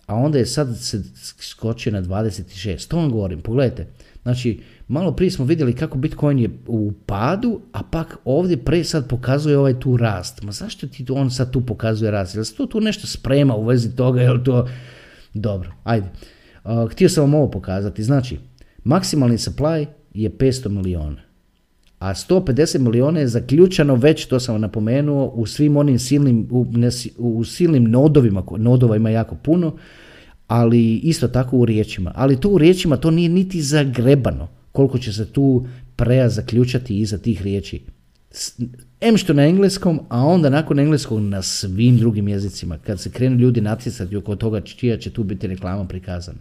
[0.06, 1.04] A onda je sad se
[1.40, 3.88] skočio na 26, to vam govorim, pogledajte,
[4.24, 4.60] znači
[4.90, 9.58] Malo prije smo vidjeli kako Bitcoin je u padu, a pak ovdje pre sad pokazuje
[9.58, 10.44] ovaj tu rast.
[10.44, 12.36] Ma zašto ti on sad tu pokazuje rast?
[12.36, 14.22] Jel se to tu nešto sprema u vezi toga?
[14.22, 14.68] Jel to...
[15.34, 16.08] Dobro, ajde.
[16.92, 18.04] htio sam vam ovo pokazati.
[18.04, 18.38] Znači,
[18.84, 21.22] maksimalni supply je 500 milijuna.
[22.00, 26.66] A 150 milijuna je zaključano već, to sam vam napomenuo, u svim onim silnim, u,
[27.18, 29.78] u silnim nodovima, nodova ima jako puno,
[30.48, 32.12] ali isto tako u riječima.
[32.16, 37.18] Ali to u riječima to nije niti zagrebano koliko će se tu preja zaključati iza
[37.18, 37.82] tih riječi.
[39.02, 43.36] Em što na engleskom, a onda nakon engleskog na svim drugim jezicima, kad se krenu
[43.36, 46.40] ljudi natjecati oko toga čija će tu biti reklama prikazana.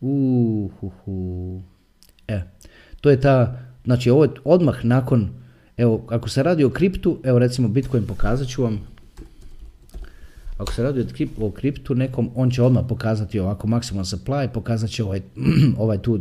[0.00, 1.62] Uhuhu.
[2.28, 2.40] E,
[3.00, 5.28] to je ta, znači ovo je odmah nakon,
[5.76, 8.86] evo, ako se radi o kriptu, evo recimo Bitcoin pokazat ću vam,
[10.62, 11.06] ako se radi
[11.40, 15.22] o kriptu nekom, on će odmah pokazati ovako maksimal supply, pokazat će ovaj,
[15.78, 16.20] ovaj tu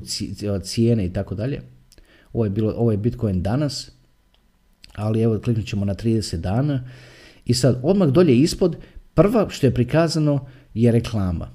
[0.63, 1.61] cijene i tako dalje.
[2.33, 3.91] Ovo je, bilo, ovo je Bitcoin danas,
[4.95, 6.83] ali evo kliknut ćemo na 30 dana
[7.45, 8.75] i sad odmah dolje ispod,
[9.13, 11.49] prva što je prikazano je reklama.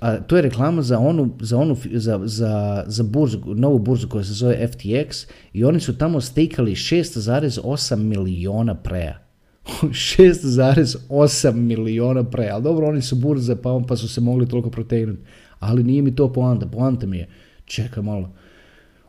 [0.00, 4.24] A to je reklama za onu, za, onu, za, za, za burzu, novu burzu koja
[4.24, 9.25] se zove FTX i oni su tamo stekali 6,8 miliona preja.
[9.66, 15.22] 6,8 miliona pre, ali dobro, oni su burze pa, pa su se mogli toliko protegnuti,
[15.58, 17.28] ali nije mi to poanta, poanta mi je,
[17.64, 18.30] čekaj malo,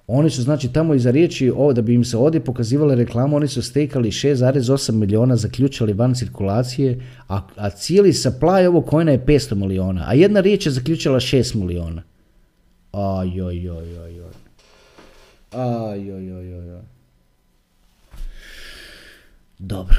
[0.08, 3.48] oni su znači tamo iza riječi, ovo, da bi im se ovdje pokazivale reklamu, oni
[3.48, 9.56] su stekali 6,8 miliona, zaključali van cirkulacije, a, a cijeli supply ovog kojena je 500
[9.56, 12.04] miliona, a jedna riječ je zaključila 6 miliona.
[12.92, 14.28] Aj, aj, aj, aj, aj.
[15.52, 16.82] Aj, aj, aj, aj.
[19.60, 19.98] Dobro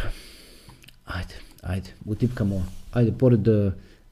[1.08, 3.48] ajde, ajde, utipkamo, ajde, pored,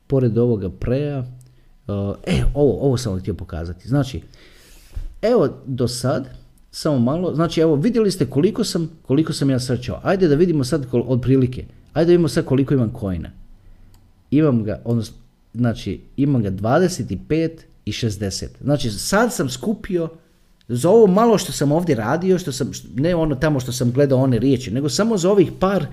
[0.07, 3.89] pored ovoga preja, uh, e, ovo, ovo sam vam htio pokazati.
[3.89, 4.23] Znači,
[5.23, 6.29] evo do sad,
[6.71, 10.01] samo malo, znači evo vidjeli ste koliko sam, koliko sam ja srčao.
[10.03, 11.65] Ajde da vidimo sad kol, otprilike.
[11.93, 13.31] Ajde da vidimo sad koliko imam kojina.
[14.31, 15.17] Imam ga, odnosno,
[15.55, 17.51] znači imam ga 25
[17.85, 18.47] i 60.
[18.61, 20.09] Znači sad sam skupio
[20.69, 24.19] za ovo malo što sam ovdje radio, što sam, ne ono tamo što sam gledao
[24.19, 25.87] one riječi, nego samo za ovih par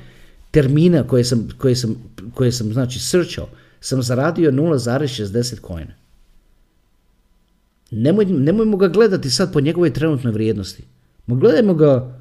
[0.54, 1.96] termina koje sam, koje sam,
[2.34, 3.48] koje sam znači srčao,
[3.80, 5.94] sam zaradio 0,60 kojina.
[7.92, 10.84] Nemoj, nemojmo ga gledati sad po njegovoj trenutnoj vrijednosti.
[11.28, 12.20] Ma gledajmo ga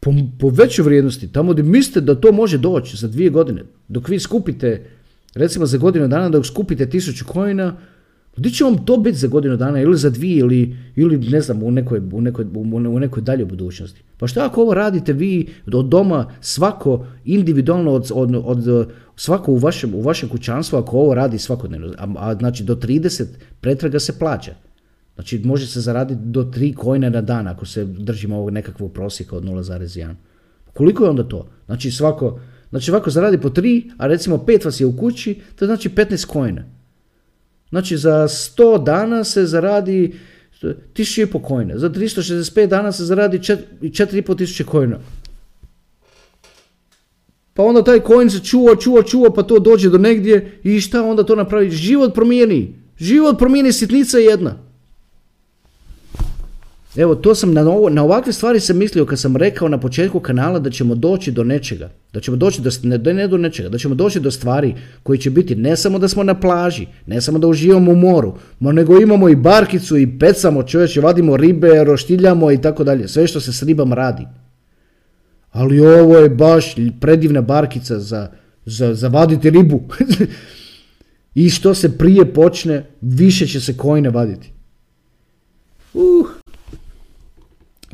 [0.00, 3.64] po, po većoj vrijednosti, tamo gdje mislite da to može doći za dvije godine.
[3.88, 4.86] Dok vi skupite,
[5.34, 7.76] recimo za godinu dana, dok skupite tisuću kojina,
[8.36, 11.62] Gdje će vam to biti za godinu dana ili za dvije ili, ili ne znam
[11.62, 12.46] u nekoj, u, nekoj,
[12.88, 14.02] u nekoj daljoj budućnosti?
[14.18, 19.56] Pa što ako ovo radite vi od doma svako individualno od, od, od svako u
[19.56, 23.24] vašem, u vašem kućanstvu ako ovo radi svakodnevno, a, a znači do 30
[23.60, 24.54] pretraga se plaća.
[25.14, 29.36] Znači može se zaraditi do 3 kojne na dan ako se držimo ovog nekakvog prosjeka
[29.36, 30.14] od 0,1.
[30.72, 31.46] Koliko je onda to?
[31.66, 32.40] Znači svako,
[32.70, 36.26] znači svako zaradi po 3, a recimo 5 vas je u kući, to znači 15
[36.26, 36.64] kojna.
[37.74, 40.14] Znači za 100 dana se zaradi
[40.62, 41.78] 1500 kojna.
[41.78, 44.98] Za 365 dana se zaradi 4,5 tisuće kojna.
[47.54, 51.02] Pa onda taj coin se čuva, čuva, čuva, pa to dođe do negdje i šta
[51.02, 51.70] onda to napravi?
[51.70, 52.74] Život promijeni.
[52.98, 54.56] Život promijeni sitnica jedna.
[56.96, 60.20] Evo, to sam na, ovo, na ovakve stvari sam mislio kad sam rekao na početku
[60.20, 61.90] kanala da ćemo doći do nečega.
[62.12, 65.30] Da ćemo doći do, ne, ne do nečega, da ćemo doći do stvari koji će
[65.30, 69.00] biti ne samo da smo na plaži, ne samo da uživamo u moru, ma nego
[69.00, 73.08] imamo i barkicu i pecamo čovječe, vadimo ribe, roštiljamo i tako dalje.
[73.08, 74.26] Sve što se s ribama radi.
[75.50, 78.28] Ali ovo je baš predivna barkica za,
[78.66, 79.82] za, za vaditi ribu.
[81.34, 84.52] I što se prije počne, više će se kojne vaditi.
[85.94, 86.26] Uh,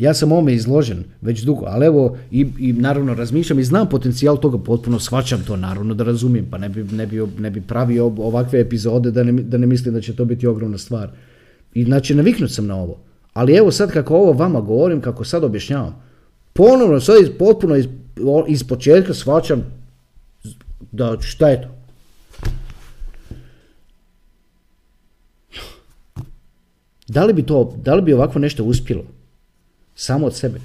[0.01, 4.37] ja sam ovome izložen već dugo, ali evo i, i naravno razmišljam i znam potencijal
[4.37, 8.07] toga, potpuno shvaćam to naravno da razumijem, pa ne bi, ne bi, ne bi pravio
[8.07, 11.11] ovakve epizode da ne, da ne mislim da će to biti ogromna stvar.
[11.75, 13.01] I znači naviknut sam na ovo.
[13.33, 16.03] Ali evo sad kako ovo vama govorim, kako sad objašnjavam,
[16.53, 17.87] ponovno sad potpuno iz,
[18.49, 19.63] iz početka shvaćam
[20.93, 21.69] da šta je to.
[27.09, 29.20] Da li bi to, da li bi ovako nešto uspjelo?
[30.01, 30.61] Samo od sebe.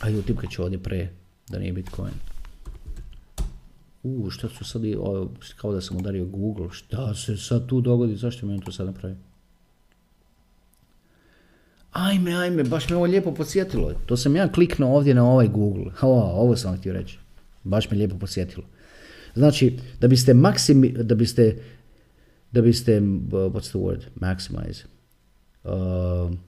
[0.00, 1.08] A utipkat ću ovdje pre,
[1.48, 2.12] da nije Bitcoin.
[4.02, 4.82] U, šta su sad,
[5.56, 8.86] kao da sam udario Google, šta se sad tu dogodi, zašto mi on to sad
[8.86, 9.16] napravi?
[11.92, 13.92] Ajme, ajme, baš me ovo lijepo podsjetilo.
[14.06, 15.92] To sam ja kliknuo ovdje na ovaj Google.
[16.02, 17.18] O, ovo sam htio reći.
[17.64, 18.66] Baš me lijepo podsjetilo.
[19.34, 21.62] Znači, da biste maksimi, da biste,
[22.52, 24.84] da biste, what's the word, maximize,
[25.64, 26.38] uh,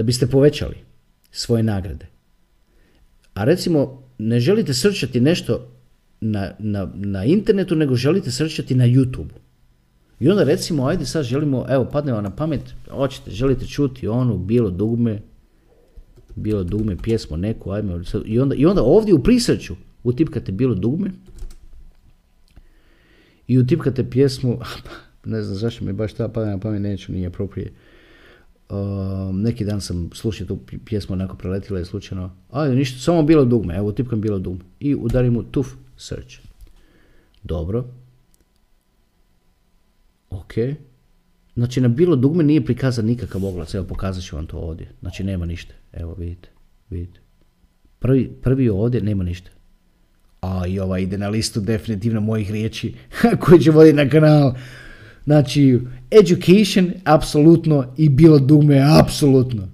[0.00, 0.76] da biste povećali
[1.30, 2.06] svoje nagrade.
[3.34, 5.68] A recimo, ne želite srčati nešto
[6.20, 9.28] na, na, na internetu, nego želite srčati na YouTube.
[10.20, 12.60] I onda recimo, ajde sad želimo, evo, padne vam na pamet,
[12.90, 15.20] hoćete, želite čuti onu bilo dugme,
[16.36, 19.74] bilo dugme, pjesmu neku, ajme, i onda, i onda ovdje u prisrću
[20.04, 21.10] utipkate bilo dugme
[23.46, 24.58] i utipkate pjesmu,
[25.24, 27.89] ne znam zašto mi baš ta padne na pamet, neću, nije appropriate
[28.70, 33.44] Um, neki dan sam slušao tu pjesmu onako preletila i slučajno, ajde ništa, samo bilo
[33.44, 36.34] dugme, evo tipkam bilo dugme i udarim mu tuf search.
[37.42, 37.84] Dobro.
[40.30, 40.52] Ok.
[41.54, 44.88] Znači na bilo dugme nije prikazan nikakav oglas, evo pokazat ću vam to ovdje.
[45.00, 46.48] Znači nema ništa, evo vidite,
[46.90, 47.20] vidite.
[47.98, 49.50] Prvi, prvi ovdje nema ništa.
[50.40, 52.94] A i ova ide na listu definitivno mojih riječi
[53.40, 54.54] koji će voditi na kanal.
[55.30, 55.80] Znači,
[56.10, 59.68] education, apsolutno, i bilo dugme, apsolutno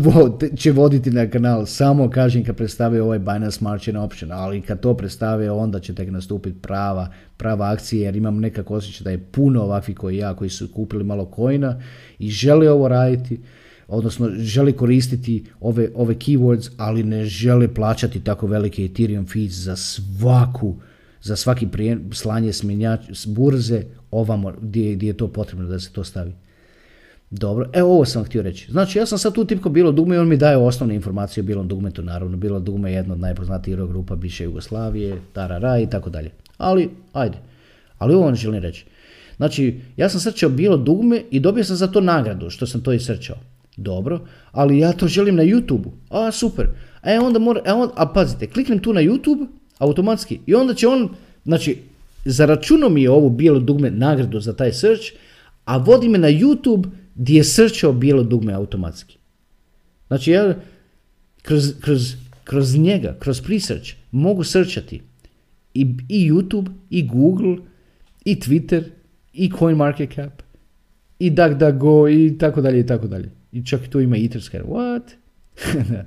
[0.60, 1.66] će voditi na kanal.
[1.66, 6.10] Samo kažem kad predstave ovaj Binance Margin Option, ali kad to predstave onda će tek
[6.10, 10.50] nastupiti prava, prava akcija jer imam nekako osjećaj da je puno ovakvih koji ja koji
[10.50, 11.80] su kupili malo kojina
[12.18, 13.40] i žele ovo raditi,
[13.88, 19.76] odnosno žele koristiti ove, ove keywords, ali ne žele plaćati tako velike Ethereum fees za
[19.76, 20.76] svaku
[21.22, 22.52] za svaki prijen, slanje
[23.12, 23.82] s burze
[24.12, 26.32] ovamo gdje, gdje je to potrebno da se to stavi.
[27.30, 28.70] Dobro, evo ovo sam htio reći.
[28.70, 31.44] Znači ja sam sad tu tipko bilo dugme i on mi daje osnovne informacije o
[31.44, 36.10] bilom dugmetu, naravno bilo dugme je jedno od najpoznatijih grupa bivše Jugoslavije, tarara i tako
[36.10, 36.30] dalje.
[36.58, 37.38] Ali, ajde.
[37.98, 38.84] Ali ovo vam želim reći.
[39.36, 42.92] Znači, ja sam srčao bilo dugme i dobio sam za to nagradu što sam to
[42.92, 43.36] i srčao.
[43.76, 44.20] Dobro,
[44.50, 45.90] ali ja to želim na YouTube.
[46.10, 46.68] A, super.
[47.02, 49.46] E, onda mora, e, a pazite, kliknem tu na YouTube
[49.78, 51.08] automatski i onda će on,
[51.44, 51.78] znači,
[52.24, 55.04] zaračunao mi je ovo bijelo dugme nagradu za taj search,
[55.64, 59.18] a vodi me na YouTube gdje je searchao bijelo dugme automatski.
[60.06, 60.54] Znači ja
[61.42, 65.00] kroz, kroz, kroz njega, kroz presearch mogu searchati
[65.74, 67.56] i, i YouTube, i Google,
[68.24, 68.82] i Twitter,
[69.32, 70.42] i CoinMarketCap,
[71.18, 73.30] i DuckDuckGo, i tako dalje, i tako dalje.
[73.52, 74.62] I čak tu ima Etherscan.
[74.62, 75.02] What?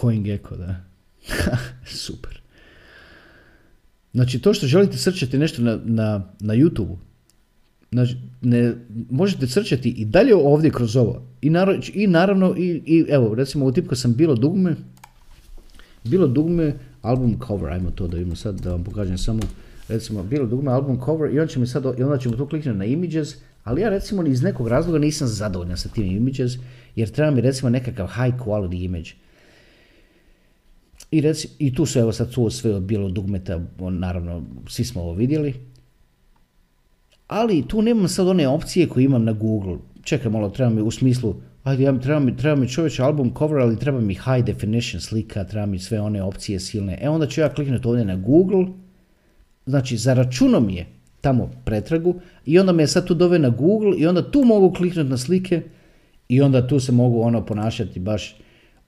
[0.00, 0.76] CoinGecko, da.
[1.84, 2.37] Super.
[4.18, 6.96] Znači, to što želite srčati nešto na, na, na YouTube,
[7.92, 8.74] znači, ne,
[9.10, 11.22] možete srčati i dalje ovdje kroz ovo.
[11.40, 14.76] I, naravno, i, naravno i, i evo, recimo u tipku sam bilo dugme,
[16.04, 19.40] bilo dugme, album cover, ajmo to da vidimo sad, da vam pokažem samo,
[19.88, 22.78] recimo, bilo dugme, album cover, i on će mi sad, i onda ćemo tu kliknuti
[22.78, 26.52] na images, ali ja recimo iz nekog razloga nisam zadovoljan sa tim images,
[26.96, 29.10] jer treba mi recimo nekakav high quality image.
[31.10, 35.02] I, reci, I tu su evo sad tu sve od bijelog dugmeta, naravno svi smo
[35.02, 35.54] ovo vidjeli.
[37.26, 39.76] Ali tu nemam sad one opcije koje imam na Google.
[40.02, 43.58] Čekaj malo, treba mi u smislu, ajde, ja, treba, mi, treba mi čovječ album cover,
[43.58, 46.98] ali treba mi high definition slika, treba mi sve one opcije silne.
[47.00, 48.66] E onda ću ja kliknuti ovdje na Google,
[49.66, 50.86] znači zaračunom je
[51.20, 52.14] tamo pretragu
[52.44, 55.62] i onda me sad tu dove na Google i onda tu mogu kliknuti na slike
[56.28, 58.36] i onda tu se mogu ono ponašati baš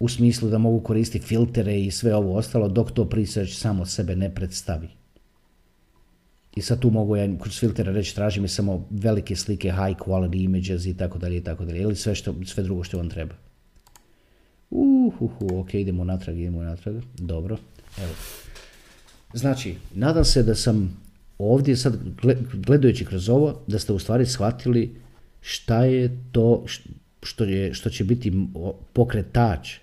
[0.00, 4.16] u smislu da mogu koristiti filtere i sve ovo ostalo dok to presearch samo sebe
[4.16, 4.88] ne predstavi.
[6.56, 10.44] I sad tu mogu ja kroz filtere reći traži mi samo velike slike, high quality
[10.44, 11.80] images i tako dalje i tako dalje.
[11.80, 13.34] Ili sve, što, sve drugo što vam treba.
[14.70, 16.94] Uhuhu, ok, idemo natrag, idemo natrag.
[17.18, 17.58] Dobro,
[17.98, 18.12] evo.
[19.34, 21.02] Znači, nadam se da sam
[21.38, 21.98] ovdje sad
[22.52, 24.96] gledajući kroz ovo, da ste u stvari shvatili
[25.40, 26.64] šta je to
[27.22, 28.32] što, je, što će biti
[28.92, 29.78] pokretač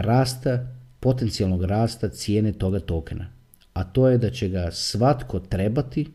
[0.00, 0.66] rasta,
[1.00, 3.26] potencijalnog rasta cijene toga tokena.
[3.72, 6.06] A to je da će ga svatko trebati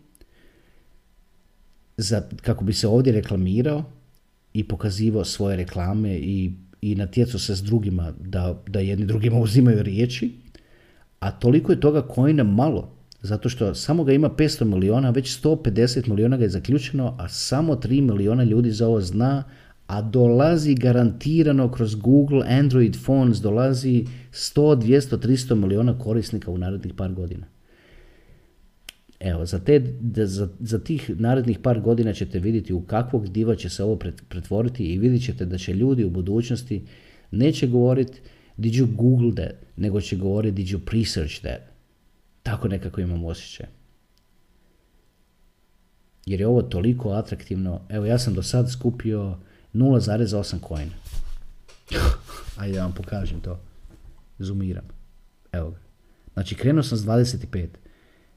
[1.98, 3.84] za, kako bi se ovdje reklamirao
[4.54, 6.52] i pokazivao svoje reklame i,
[6.82, 10.32] i natjecao se s drugima da, da jedni drugima uzimaju riječi,
[11.20, 12.92] a toliko je toga kojina malo,
[13.22, 17.76] zato što samo ga ima 500 miliona, već 150 miliona ga je zaključeno, a samo
[17.76, 19.44] 3 miliona ljudi za ovo zna,
[19.88, 26.94] a dolazi garantirano kroz Google Android phones, dolazi 100, 200, 300 miliona korisnika u narednih
[26.94, 27.46] par godina.
[29.20, 33.70] Evo, za, te, za, za tih narednih par godina ćete vidjeti u kakvog diva će
[33.70, 34.00] se ovo
[34.30, 36.86] pretvoriti i vidjet ćete da će ljudi u budućnosti
[37.32, 38.22] neće govoriti
[38.58, 41.62] did you google that, nego će govoriti did you research that.
[42.44, 43.66] Tako nekako imam osjećaj.
[46.26, 47.82] Jer je ovo toliko atraktivno.
[47.90, 49.38] Evo, ja sam do sad skupio
[49.74, 50.90] 0,8 coin.
[52.58, 53.60] Ajde da vam pokažem to.
[54.40, 54.86] Zoomiram.
[55.52, 55.78] Evo ga.
[56.34, 57.68] Znači krenuo sam s 25.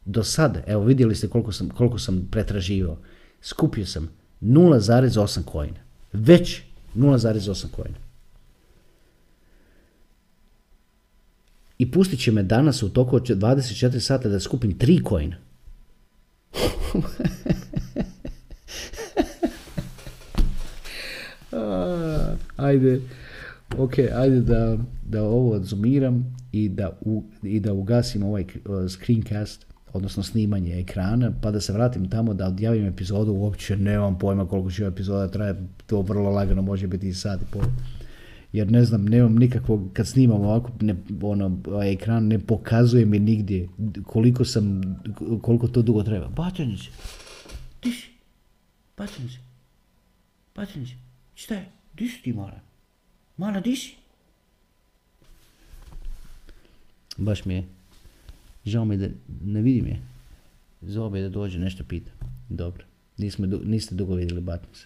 [0.04, 2.98] Do sada, evo vidjeli ste koliko sam, koliko sam pretraživao.
[3.42, 4.08] Skupio sam
[4.42, 5.74] 0,8 coin.
[6.12, 6.62] Već
[6.94, 7.94] 0,8 coin.
[11.78, 15.34] I pustit će me danas u toku 24 sata da skupim 3 coin.
[22.56, 23.00] ajde,
[23.78, 24.78] ok, ajde da,
[25.08, 28.44] da ovo odzoomiram i da, u, i da ugasim ovaj
[28.88, 34.48] screencast, odnosno snimanje ekrana, pa da se vratim tamo da odjavim epizodu, uopće nemam pojma
[34.48, 35.54] koliko će epizoda traje,
[35.86, 37.62] to vrlo lagano može biti i sat i pol.
[38.52, 43.18] Jer ne znam, nemam nikakvog, kad snimam ovako, ne, ono, ovaj ekran ne pokazuje mi
[43.18, 43.68] nigdje
[44.06, 44.80] koliko sam,
[45.42, 46.28] koliko to dugo treba.
[46.28, 46.90] Bačanić,
[47.80, 48.12] tiši,
[48.96, 49.32] Bačanić,
[50.54, 50.88] Bačanić,
[51.34, 51.75] šta je?
[51.96, 52.60] Di si ti, Mala?
[53.36, 53.96] Mala, di si?
[57.16, 57.64] Baš mi je.
[58.66, 59.08] Žao mi da
[59.44, 60.02] ne vidim je.
[60.82, 62.10] Zove da dođe nešto pita.
[62.48, 62.84] Dobro.
[63.18, 64.84] Nismo, niste dugo vidjeli Buttons.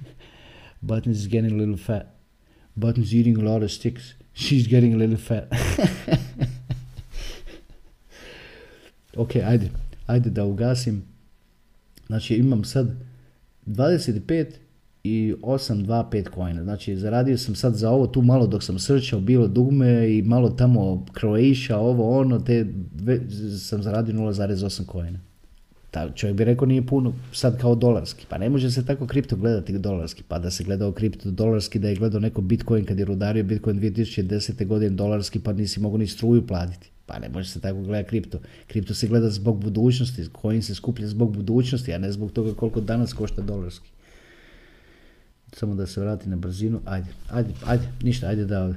[0.80, 2.06] Buttons is getting a little fat.
[2.74, 4.02] Buttons eating a lot of sticks.
[4.34, 5.44] She's getting a little fat.
[9.22, 9.70] ok, ajde.
[10.06, 11.02] Ajde da ugasim.
[12.06, 12.88] Znači imam sad
[13.66, 14.65] 25
[15.06, 16.62] i 825 coina.
[16.62, 20.50] Znači zaradio sam sad za ovo tu malo dok sam srčao bilo dugme i malo
[20.50, 22.66] tamo Croatia, ovo ono, te
[23.58, 25.18] sam zaradio 0,8 coina.
[25.90, 28.26] Ta, čovjek bi rekao nije puno sad kao dolarski.
[28.28, 30.22] Pa ne može se tako kripto gledati dolarski.
[30.28, 33.80] Pa da se gledao kripto dolarski, da je gledao neko Bitcoin kad je rudario Bitcoin
[33.80, 34.66] 2010.
[34.66, 36.90] godine dolarski pa nisi mogu ni struju platiti.
[37.06, 38.38] Pa ne može se tako gledati kripto.
[38.66, 42.80] Kripto se gleda zbog budućnosti, coin se skuplja zbog budućnosti, a ne zbog toga koliko
[42.80, 43.95] danas košta dolarski
[45.58, 48.74] samo da se vrati na brzinu, ajde, ajde, ajde, ništa, ajde da,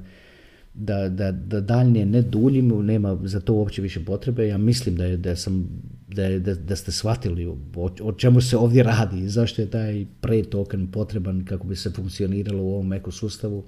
[0.73, 4.47] da, da, da daljnje ne duljim, nema za to uopće više potrebe.
[4.47, 5.69] Ja mislim da, je, da, sam,
[6.07, 7.57] da, je, da, da ste shvatili o,
[8.01, 12.73] o čemu se ovdje radi zašto je taj pre-token potreban kako bi se funkcioniralo u
[12.73, 13.63] ovom ekosustavu.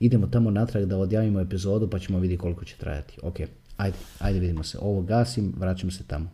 [0.00, 3.18] Idemo tamo natrag da odjavimo epizodu pa ćemo vidjeti koliko će trajati.
[3.22, 3.36] Ok,
[3.76, 4.78] ajde, ajde vidimo se.
[4.80, 6.30] Ovo gasim, vraćam se tamo.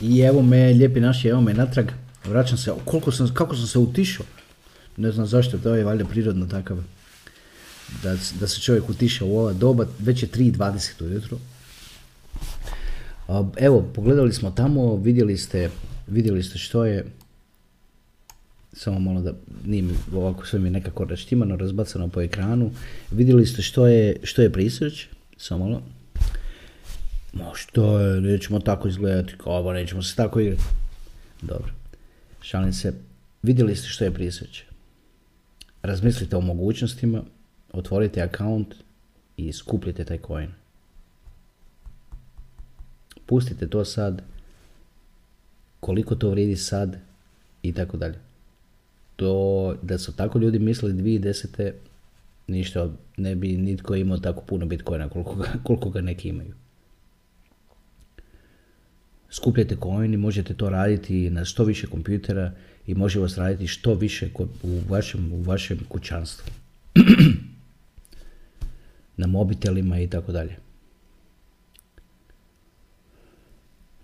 [0.00, 1.86] I evo me, lijepi naši, evo me natrag.
[2.24, 4.26] Vraćam se, koliko sam, kako sam se utišao.
[4.96, 6.78] Ne znam zašto, to je valjda prirodno takav.
[8.02, 11.38] Da, da se čovjek utiša u ova doba, već je 3.20 ujutro.
[13.56, 15.70] Evo, pogledali smo tamo, vidjeli ste,
[16.06, 17.04] vidjeli ste što je,
[18.72, 19.32] samo malo da
[19.64, 22.70] nije mi ovako sve mi nekako raštimano, razbacano po ekranu.
[23.10, 24.98] Vidjeli ste što je, što je research,
[25.36, 25.82] samo malo.
[27.32, 30.62] Ma što je, nećemo tako izgledati, kao nećemo se tako igrati.
[31.42, 31.72] Dobro,
[32.44, 32.92] šalim se.
[33.42, 34.74] Vidjeli ste što je research
[35.84, 37.22] razmislite o mogućnostima,
[37.72, 38.74] otvorite account
[39.36, 40.48] i skupljite taj coin.
[43.26, 44.22] Pustite to sad,
[45.80, 46.96] koliko to vrijedi sad
[47.62, 48.18] i tako dalje.
[49.16, 51.72] To, da su tako ljudi mislili 2010.
[52.46, 56.54] ništa, ne bi nitko imao tako puno bitcoina koliko koliko ga neki imaju.
[59.34, 62.52] Skupljate coin i možete to raditi na što više kompjutera
[62.86, 64.28] i može vas raditi što više
[64.62, 66.52] u vašem, u vašem kućanstvu.
[69.16, 70.56] na mobitelima i tako dalje.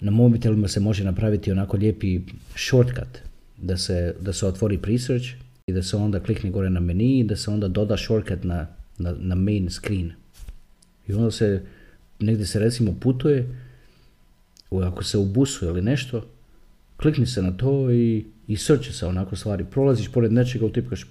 [0.01, 2.21] Na mobitelima se može napraviti onako lijepi
[2.57, 3.19] shortcut
[3.57, 5.27] da se, da se otvori research
[5.67, 8.67] i da se onda klikne gore na meni i da se onda doda shortcut na,
[8.99, 10.13] na, na main screen.
[11.09, 11.63] I onda se,
[12.21, 13.70] negdje se recimo putuje,
[14.71, 15.27] ako se u
[15.63, 16.27] ili nešto,
[16.97, 19.65] klikni se na to i, i srče se onako stvari.
[19.71, 21.07] Prolaziš pored nečega, utipkaš,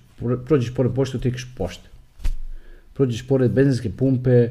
[0.45, 1.89] prođeš pored pošte, utipkaš pošte.
[2.93, 4.49] Prođeš pored benzinske pumpe,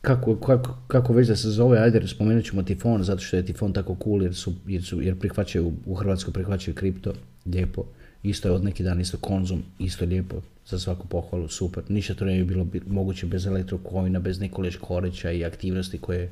[0.00, 3.72] kako, kako, kako već da se zove, ajde spomenut ćemo Tifon, zato što je Tifon
[3.72, 7.12] tako cool jer, su, jer, su, jer prihvaćaju, u Hrvatskoj prihvaćaju kripto,
[7.46, 7.84] lijepo.
[8.22, 10.36] Isto je od neki dan, isto konzum, isto lijepo,
[10.66, 11.82] za svaku pohvalu, super.
[11.88, 16.30] Ništa to ne bi bilo moguće bez elektrokovina, bez Nikolić Korića i aktivnosti koje,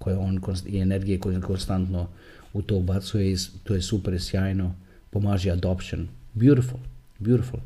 [0.00, 2.08] koje on i energije koje konstantno
[2.52, 4.74] u to ubacuje i to je super sjajno,
[5.10, 6.08] pomaže adoption.
[6.34, 6.80] Beautiful,
[7.18, 7.60] beautiful.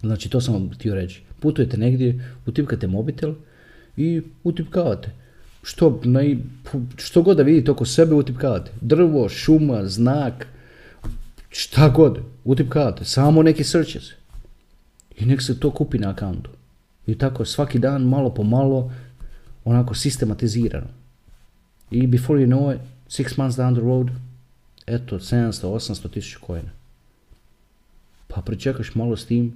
[0.00, 1.22] Znači to sam vam htio reći.
[1.40, 3.34] Putujete negdje, utipkate mobitel
[3.96, 5.10] i utipkavate.
[5.62, 6.36] Što, naj,
[6.96, 8.70] što god da vidite oko sebe utipkavate.
[8.80, 10.46] Drvo, šuma, znak,
[11.48, 13.04] šta god, utipkavate.
[13.04, 14.04] Samo neki searches.
[15.16, 16.50] I nek se to kupi na akantu.
[17.06, 18.92] I tako svaki dan, malo po malo,
[19.64, 21.03] onako sistematizirano.
[21.94, 24.10] I before you know it, six months down the road,
[24.86, 26.70] eto, 700, 800 tisuća kojena.
[28.28, 29.52] Pa pričekaš malo s tim,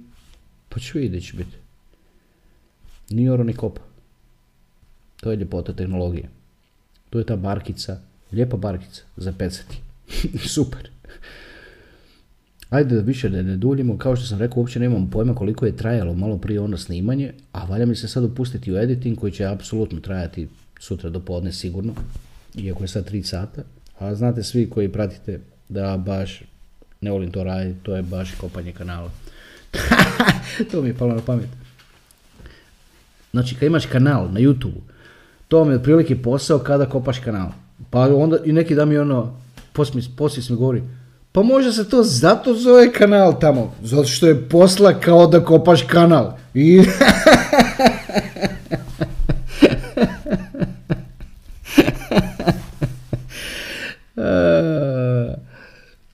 [0.69, 1.57] pa ću vidjeti će biti.
[3.09, 3.81] Ni oro ni kopa.
[5.21, 6.29] To je ljepota tehnologije.
[7.09, 7.99] To je ta barkica,
[8.31, 9.81] lijepa barkica za pecati.
[10.55, 10.89] Super.
[12.69, 15.77] Ajde da više ne, ne duljimo, kao što sam rekao, uopće nemam pojma koliko je
[15.77, 19.45] trajalo malo prije ono snimanje, a valja mi se sad upustiti u editing koji će
[19.45, 20.47] apsolutno trajati
[20.79, 21.93] sutra do podne sigurno
[22.55, 23.61] iako je sad 3 sata,
[23.99, 25.39] a znate svi koji pratite
[25.69, 26.41] da baš
[27.01, 29.11] ne volim to raditi, to je baš kopanje kanala.
[30.71, 31.49] to mi je palo na pamet.
[33.31, 34.81] Znači, kad imaš kanal na YouTube,
[35.47, 37.49] to mi je otprilike posao kada kopaš kanal.
[37.89, 39.37] Pa onda i neki da mi ono,
[40.15, 40.83] poslije mi govori,
[41.31, 45.81] pa može se to zato zove kanal tamo, zato što je posla kao da kopaš
[45.81, 46.37] kanal.
[46.53, 46.81] I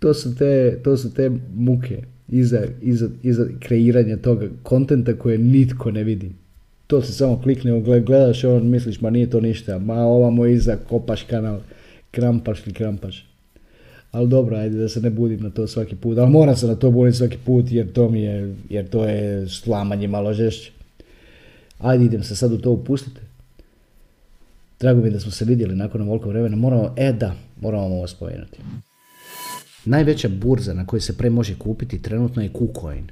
[0.06, 5.92] to su te, to su te muke iza, iza, iza kreiranja toga kontenta koje nitko
[5.92, 6.32] ne vidi.
[6.88, 10.78] To se samo klikne, gledaš i on misliš, ma nije to ništa, ma ovamo iza
[10.90, 11.60] kopaš kanal,
[12.12, 13.26] krampaš li krampaš.
[14.12, 16.76] Ali dobro, ajde da se ne budim na to svaki put, ali moram se na
[16.76, 20.72] to buditi svaki put jer to mi je, jer to je slamanje malo žešće.
[21.80, 23.20] Ajde idem se sad u to upustiti.
[24.80, 26.56] Drago mi da smo se vidjeli nakon ovoliko vremena.
[26.56, 28.58] Moramo, e da, moramo ovo spomenuti.
[29.86, 33.08] Najveća burza na kojoj se pre može kupiti trenutno je KuCoin.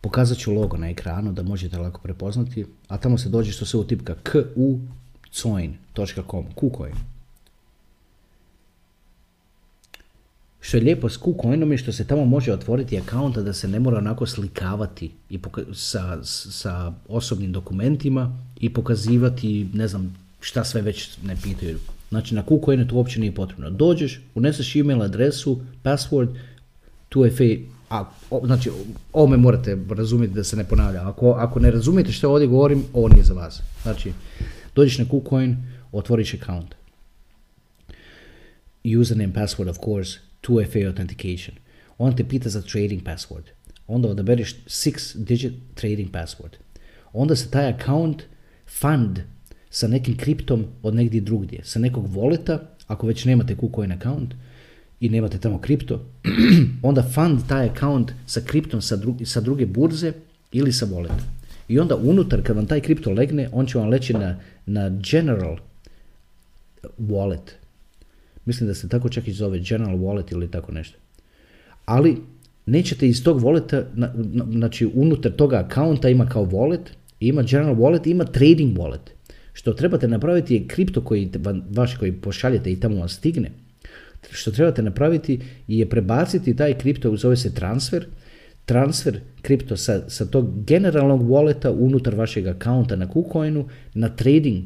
[0.00, 3.76] Pokazat ću logo na ekranu da možete lako prepoznati, a tamo se dođe što se
[3.76, 4.14] utipka
[5.32, 6.94] kucoin.com, KuCoin.
[10.60, 13.80] Što je lijepo s KuCoinom je što se tamo može otvoriti akaunta da se ne
[13.80, 15.40] mora onako slikavati i
[15.72, 21.78] sa, sa osobnim dokumentima i pokazivati, ne znam, šta sve već ne pitaju
[22.10, 23.70] Znači na KuCoinu to uopće nije potrebno.
[23.70, 26.28] Dođeš, uneseš email adresu, password,
[27.08, 27.30] tu je
[27.90, 28.04] a,
[28.44, 28.70] znači,
[29.12, 31.08] ovo me morate razumjeti da se ne ponavlja.
[31.08, 33.62] Ako, ako ne razumijete što ovdje govorim, ovo nije za vas.
[33.82, 34.12] Znači,
[34.74, 35.56] dođeš na KuCoin,
[35.92, 36.74] otvoriš account.
[39.00, 41.56] Username, password, of course, 2FA authentication.
[41.98, 43.44] On te pita za trading password.
[43.86, 46.56] Onda odabereš 6 digit trading password.
[47.12, 48.22] Onda se taj account
[48.80, 49.18] fund
[49.70, 54.34] sa nekim kriptom od negdje drugdje, sa nekog voleta, ako već nemate KuCoin account
[55.00, 56.06] i nemate tamo kripto,
[56.82, 60.12] onda fund taj account sa kriptom sa, sa druge burze
[60.52, 61.24] ili sa voleta.
[61.68, 64.36] I onda unutar, kad vam taj kripto legne, on će vam leći na,
[64.66, 65.56] na general
[66.98, 67.50] wallet.
[68.44, 70.98] Mislim da se tako čak i zove general wallet ili tako nešto.
[71.84, 72.16] Ali
[72.66, 73.84] nećete iz tog voleta,
[74.50, 76.80] znači unutar toga akaunta ima kao wallet,
[77.20, 79.19] ima general wallet, ima trading wallet.
[79.52, 81.30] Što trebate napraviti je kripto koji
[81.70, 83.50] vaš koji pošaljete i tamo vam stigne.
[84.30, 88.06] Što trebate napraviti je prebaciti taj kripto, zove se transfer,
[88.64, 94.64] transfer kripto sa, sa tog generalnog walleta unutar vašeg akaunta na KuCoinu na trading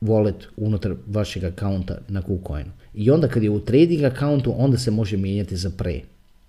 [0.00, 2.70] wallet unutar vašeg akaunta na KuCoinu.
[2.94, 6.00] I onda kad je u trading accountu, onda se može mijenjati za pre.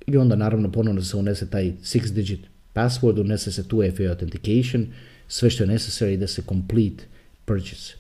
[0.08, 2.40] I onda naravno ponovno se unese taj six digit
[2.74, 4.86] password, unese se 2FA authentication,
[5.32, 7.04] sve što je necessary da se complete
[7.46, 7.94] purchase.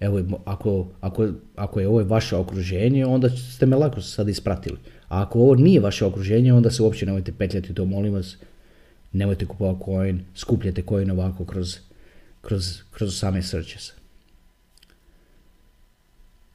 [0.00, 4.78] Evo, ako, ako, ako je ovo vaše okruženje, onda ste me lako sad ispratili.
[5.08, 8.36] A ako ovo nije vaše okruženje, onda se uopće nemojte petljati to, molim vas.
[9.12, 11.76] Nemojte kupovati coin, skupljate coin ovako kroz,
[12.40, 13.92] kroz, kroz same searches.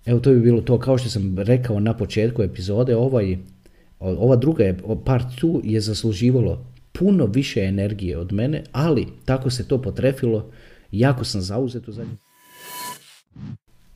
[0.06, 3.38] Evo to bi bilo to, kao što sam rekao na početku epizode, ovaj,
[4.00, 6.66] ova druga je, part 2 je zasluživalo
[7.00, 10.52] puno više energije od mene, ali tako se to potrefilo,
[10.92, 12.18] jako sam zauzet u zadnjem.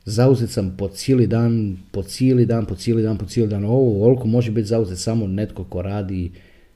[0.04, 3.64] Zauzet sam po cijeli dan, po cijeli dan, po cijeli dan, po cijeli dan.
[3.64, 6.32] Ovo ovoliko može biti zauzet samo netko ko radi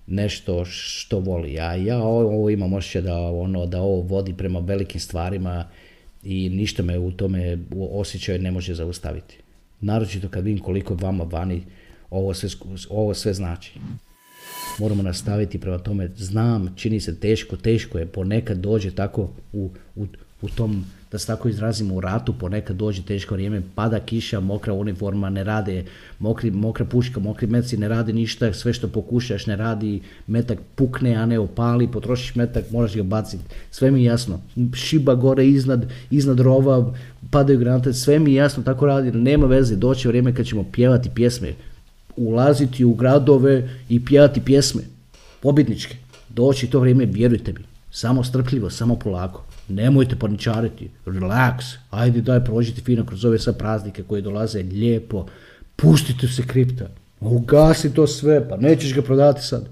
[0.06, 1.58] nešto što voli.
[1.60, 5.68] A ja ovo imam osjećaj da, ono, da ovo vodi prema velikim stvarima
[6.24, 9.38] i ništa me u tome osjećaju ne može zaustaviti.
[9.80, 11.62] Naročito kad vidim koliko vama vani
[12.10, 12.48] ovo sve,
[12.90, 13.72] ovo sve znači
[14.78, 16.10] moramo nastaviti prema tome.
[16.16, 20.06] Znam, čini se teško, teško je, ponekad dođe tako u, u,
[20.42, 24.72] u tom, da se tako izrazimo, u ratu, ponekad dođe teško vrijeme, pada kiša, mokra
[24.72, 25.84] uniforma, ne rade,
[26.18, 31.14] mokri, mokra puška, mokri meci, ne radi ništa, sve što pokušaš ne radi, metak pukne,
[31.14, 34.40] a ne opali, potrošiš metak, moraš ga baciti, sve mi jasno,
[34.74, 36.94] šiba gore iznad, iznad rova,
[37.30, 41.52] padaju granate, sve mi jasno, tako radi, nema veze, doće vrijeme kad ćemo pjevati pjesme,
[42.18, 44.82] ulaziti u gradove i pjevati pjesme,
[45.40, 45.96] pobjedničke.
[46.28, 49.44] Doći to vrijeme, vjerujte mi, samo strpljivo, samo polako.
[49.68, 55.26] Nemojte paničariti, relax, ajde daj prođite fino kroz ove sve praznike koje dolaze lijepo,
[55.76, 56.88] pustite se kripta,
[57.20, 59.68] ugasi to sve, pa nećeš ga prodati sad.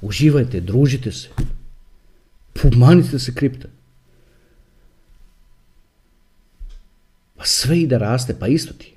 [0.00, 1.28] Uživajte, družite se,
[2.62, 3.68] pomanite se kripta.
[7.40, 8.94] Pa sve i da raste, pa isto ti.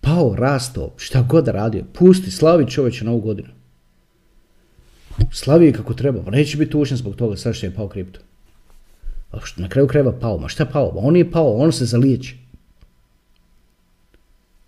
[0.00, 3.48] Pao, rasto, šta god radio, pusti, slavi čovječe na ovu godinu.
[5.32, 8.20] Slavi je kako treba, pa neće biti tužen zbog toga sad što je pao kripto.
[9.32, 10.92] A na kraju kreva pao, ma šta pao?
[10.94, 12.36] On je pao, on se zaliječi.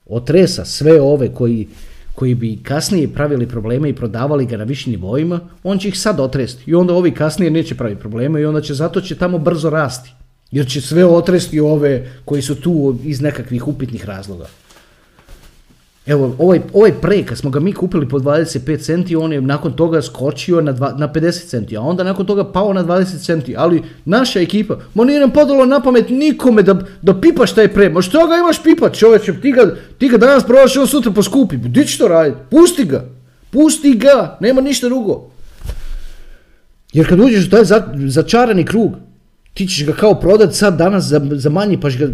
[0.07, 1.69] Otresa sve ove koji,
[2.15, 6.21] koji bi kasnije pravili probleme i prodavali ga na višim nivoima, on će ih sad
[6.21, 6.71] otresti.
[6.71, 10.13] I onda ovi kasnije neće praviti probleme i onda će zato će tamo brzo rasti.
[10.51, 14.47] Jer će sve otresti ove koji su tu iz nekakvih upitnih razloga.
[16.07, 19.73] Evo, ovaj, ovaj pre, kad smo ga mi kupili po 25 centi, on je nakon
[19.73, 23.55] toga skočio na, dva, na 50 centi, a onda nakon toga pao na 20 centi,
[23.57, 27.91] ali naša ekipa, ma nije nam padalo na pamet nikome da, da pipaš taj pre,
[27.91, 31.57] ma što ga imaš pipat čoveče, ti ga, ti ga danas prodaš, ovo sutra poskupi,
[31.57, 33.05] di će to raditi, pusti ga,
[33.51, 35.31] pusti ga, nema ništa drugo.
[36.93, 37.65] Jer kad uđeš u taj
[38.07, 38.93] začarani krug,
[39.57, 42.09] ti ćeš ga kao prodat sad danas za, za manji, pa ga,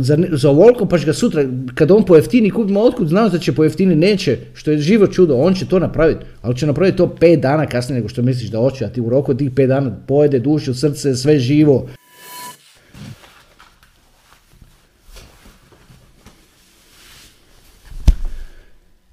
[0.00, 1.44] za, za ovoliko, pa ga sutra,
[1.74, 5.54] kad on pojeftini, kupimo otkud, znam da će pojeftini, neće, što je živo čudo, on
[5.54, 8.84] će to napraviti, ali će napraviti to pet dana kasnije nego što misliš da hoće,
[8.84, 11.86] a ti u roku tih pet dana pojede dušu, srce, sve živo.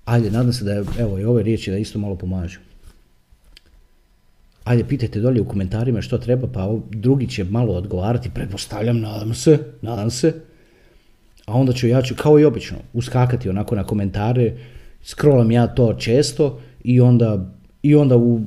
[0.05, 2.68] Ajde, nadam se da je, evo i ove riječi da isto malo pomažu
[4.69, 9.57] ajde pitajte dolje u komentarima što treba, pa drugi će malo odgovarati, pretpostavljam, nadam se,
[9.81, 10.33] nadam se.
[11.45, 14.53] A onda ću ja ću, kao i obično, uskakati onako na komentare,
[15.03, 17.49] scrollam ja to često i onda,
[17.83, 18.41] i onda u,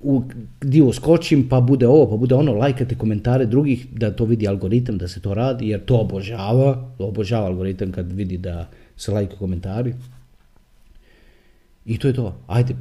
[0.00, 0.22] u,
[0.60, 4.98] di uskočim, pa bude ovo, pa bude ono, lajkate komentare drugih, da to vidi algoritam,
[4.98, 9.94] da se to radi, jer to obožava, obožava algoritam kad vidi da se lajkaju komentari.
[11.84, 12.36] I to je to.
[12.46, 12.74] Ajde,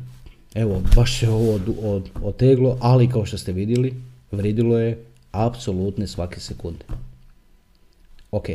[0.56, 3.94] evo, baš se ovo od, od, oteglo, ali kao što ste vidjeli,
[4.32, 6.86] vridilo je apsolutne svake sekunde.
[8.32, 8.50] Ok.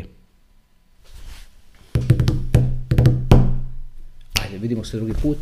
[4.43, 5.39] Ajde, vidimo se drugi put.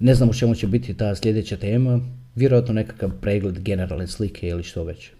[0.00, 2.00] Ne znam u čemu će biti ta sljedeća tema.
[2.34, 5.10] Vjerojatno nekakav pregled generalne slike ili što već.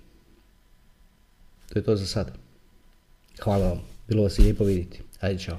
[1.72, 2.32] To je to za sad.
[3.40, 3.80] Hvala vam.
[4.08, 5.00] Bilo vas je lijepo vidjeti.
[5.20, 5.58] Ajde, čao.